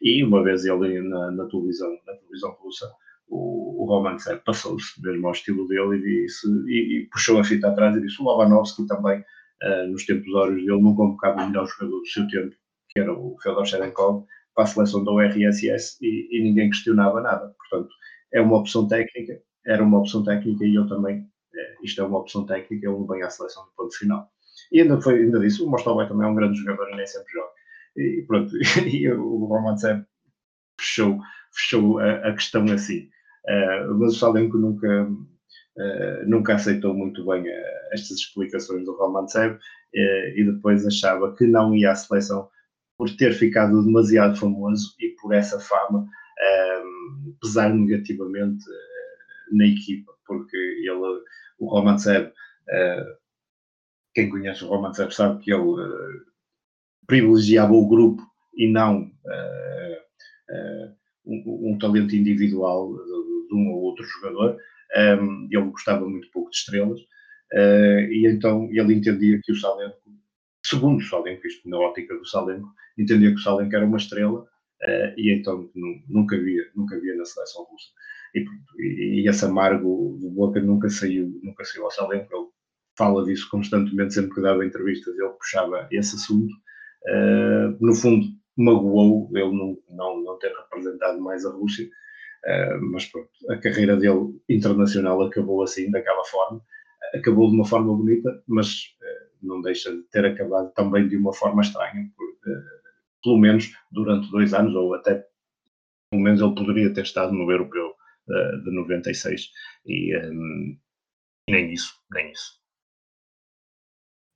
[0.00, 2.90] E uma vez ele na, na televisão, na televisão russa,
[3.28, 7.68] o, o Roman passou-se mesmo ao estilo dele e, disse, e, e, puxou a fita
[7.68, 11.66] atrás e disse o Lovanovski também, uh, nos tempos áureos dele, não convocava o melhor
[11.66, 12.54] jogador do seu tempo,
[12.88, 17.54] que era o Fedor Sherenkov, para a seleção da URSS e, e ninguém questionava nada.
[17.56, 17.90] Portanto,
[18.32, 21.24] é uma opção técnica, era uma opção técnica e eu também,
[21.54, 24.28] é, isto é uma opção técnica, ele bem à seleção do ponto final.
[24.72, 27.32] E ainda, foi, ainda disse, o Mostovai também é um grande jogador e nem sempre
[27.32, 27.59] joga.
[27.96, 28.52] E pronto,
[28.86, 30.04] e o Roman Sepp
[30.80, 31.18] fechou,
[31.52, 33.08] fechou a, a, questão assim.
[33.46, 39.26] Uh, mas o Salenko nunca, uh, nunca aceitou muito bem uh, estas explicações do Roman
[39.26, 39.60] Sepp
[39.92, 42.48] e depois achava que não ia à seleção
[42.96, 46.06] por ter ficado demasiado famoso e por essa fama
[47.40, 48.64] pesar negativamente
[49.50, 51.22] na equipa, porque ele,
[51.58, 53.20] o Romantsev, uh,
[54.14, 55.76] quem conhece o Romantsev sabe que ele
[57.10, 58.22] privilegiava o grupo
[58.56, 60.94] e não uh,
[61.26, 64.56] um, um, talento individual de, de, um ou outro jogador.
[64.96, 67.00] Um, ele gostava muito pouco de estrelas
[67.52, 69.96] e então ele entendia que o Salenko,
[70.64, 74.46] segundo o Salenko, isto na ótica do Salenko, entendia que o Salenko era uma estrela
[75.16, 75.68] e então
[76.08, 77.88] nunca via, nunca via na seleção russa
[78.34, 78.44] e,
[79.22, 82.28] e, esse amargo do Boca nunca saiu, nunca saiu ao Salento.
[82.32, 82.46] Ele
[82.96, 86.54] fala disso constantemente, sempre que dava entrevistas, ele puxava esse assunto.
[87.08, 93.06] Uh, no fundo, magoou ele não, não, não ter representado mais a Rússia, uh, mas
[93.06, 96.60] pronto, a carreira dele internacional acabou assim, daquela forma.
[97.14, 98.68] Acabou de uma forma bonita, mas
[99.00, 102.28] uh, não deixa de ter acabado também de uma forma estranha, por,
[103.22, 105.26] pelo menos durante dois anos, ou até
[106.10, 107.94] pelo menos ele poderia ter estado no europeu
[108.64, 109.50] de 96
[109.86, 110.78] e um,
[111.48, 112.59] nem isso, nem isso.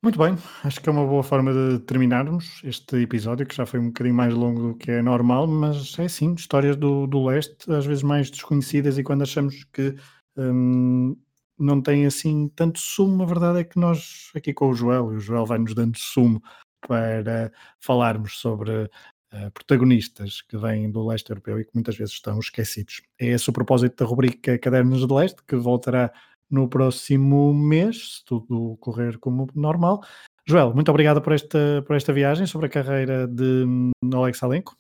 [0.05, 3.81] Muito bem, acho que é uma boa forma de terminarmos este episódio, que já foi
[3.81, 7.73] um bocadinho mais longo do que é normal, mas é sim, histórias do, do leste,
[7.73, 9.95] às vezes mais desconhecidas, e quando achamos que
[10.37, 11.17] um,
[11.59, 15.17] não tem assim tanto sumo, a verdade é que nós, aqui com o Joel, e
[15.17, 16.43] o Joel vai nos dando sumo
[16.87, 17.51] para
[17.81, 23.01] falarmos sobre uh, protagonistas que vêm do leste europeu e que muitas vezes estão esquecidos.
[23.19, 26.13] É esse o propósito da rubrica Cadernos de Leste, que voltará
[26.51, 30.01] no próximo mês, se tudo correr como normal.
[30.47, 34.77] Joel, muito obrigado por esta, por esta viagem sobre a carreira de hum, Alex Alenco.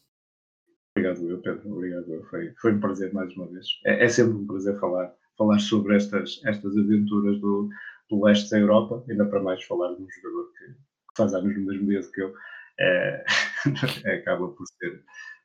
[0.97, 1.73] Obrigado, eu, Pedro.
[1.73, 2.25] Obrigado.
[2.31, 3.67] Foi, foi um prazer mais uma vez.
[3.85, 7.69] É, é sempre um prazer falar, falar sobre estas, estas aventuras do,
[8.11, 11.57] do leste da Europa, ainda para mais falar de um jogador que, que faz anos
[11.57, 12.35] no mesmo dia que eu.
[12.79, 13.25] É,
[14.21, 15.03] acaba por ser,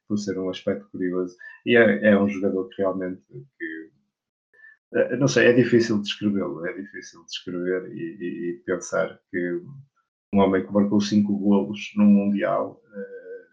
[0.07, 1.35] por ser um aspecto curioso.
[1.65, 3.21] E é, é um jogador que realmente
[3.57, 3.91] que,
[5.19, 9.61] não sei, é difícil descrevê-lo, é difícil descrever e, e, pensar que
[10.33, 13.49] um homem que marcou cinco golos num Mundial uh,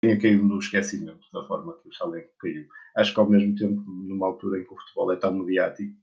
[0.00, 2.66] tenha caído no esquecimento da forma que o Salenco caiu.
[2.96, 5.94] Acho que ao mesmo tempo, numa altura em que o futebol é tão mediático,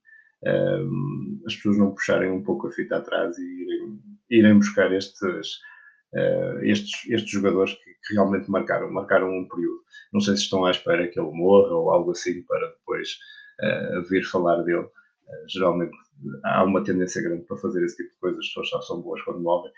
[0.44, 5.22] uh, as pessoas não puxarem um pouco a fita atrás e irem, irem buscar estes,
[5.22, 9.81] uh, estes, estes jogadores que, que, realmente marcaram, marcaram um período.
[10.11, 13.18] Não sei se estão à espera que ele morra ou algo assim para depois
[13.61, 14.79] uh, vir falar dele.
[14.79, 15.95] Uh, geralmente
[16.43, 19.21] há uma tendência grande para fazer esse tipo de coisas, as pessoas só são boas
[19.21, 19.71] quando morrem,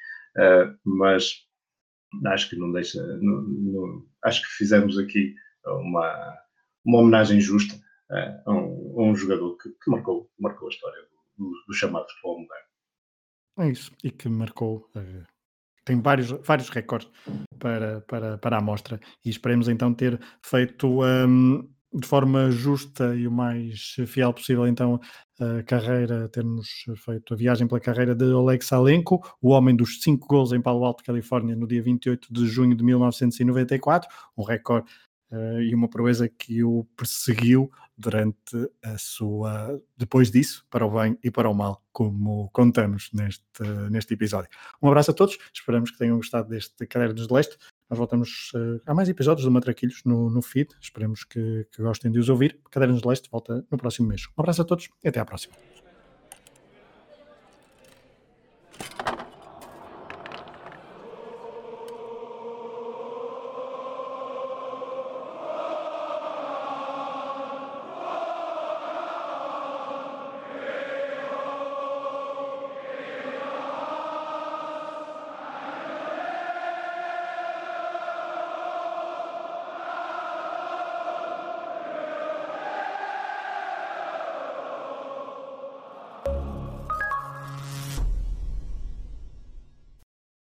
[0.85, 1.45] mas
[2.27, 2.99] acho que não deixa.
[4.23, 5.35] Acho que fizemos aqui
[5.65, 6.37] uma,
[6.85, 7.75] uma homenagem justa
[8.45, 11.01] a um, a um jogador que, que, marcou, marcou a história
[11.37, 12.65] do, do, chamado futebol moderno.
[13.59, 15.25] É isso, e que marcou uh,
[15.89, 17.09] tem vários, vários recordes
[17.57, 23.27] para, para, para a amostra e esperemos então ter feito um, de forma justa e
[23.27, 24.99] o mais fiel possível então
[25.39, 30.27] a carreira, termos feito a viagem pela carreira de Oleg Salenko, o homem dos cinco
[30.27, 34.89] gols em Palo Alto, Califórnia, no dia 28 de junho de 1994, um recorde
[35.31, 39.81] uh, e uma proeza que o perseguiu durante a sua.
[39.97, 43.43] depois disso, para o bem e para o mal, como contamos neste,
[43.89, 44.49] neste episódio.
[44.81, 47.57] Um abraço a todos, esperamos que tenham gostado deste Cadernos de Leste.
[47.89, 52.11] Nós voltamos uh, a mais episódios do Matraquilhos no, no feed, esperemos que, que gostem
[52.11, 52.59] de os ouvir.
[52.69, 54.27] Cadernos de Leste volta no próximo mês.
[54.37, 55.55] Um abraço a todos e até à próxima.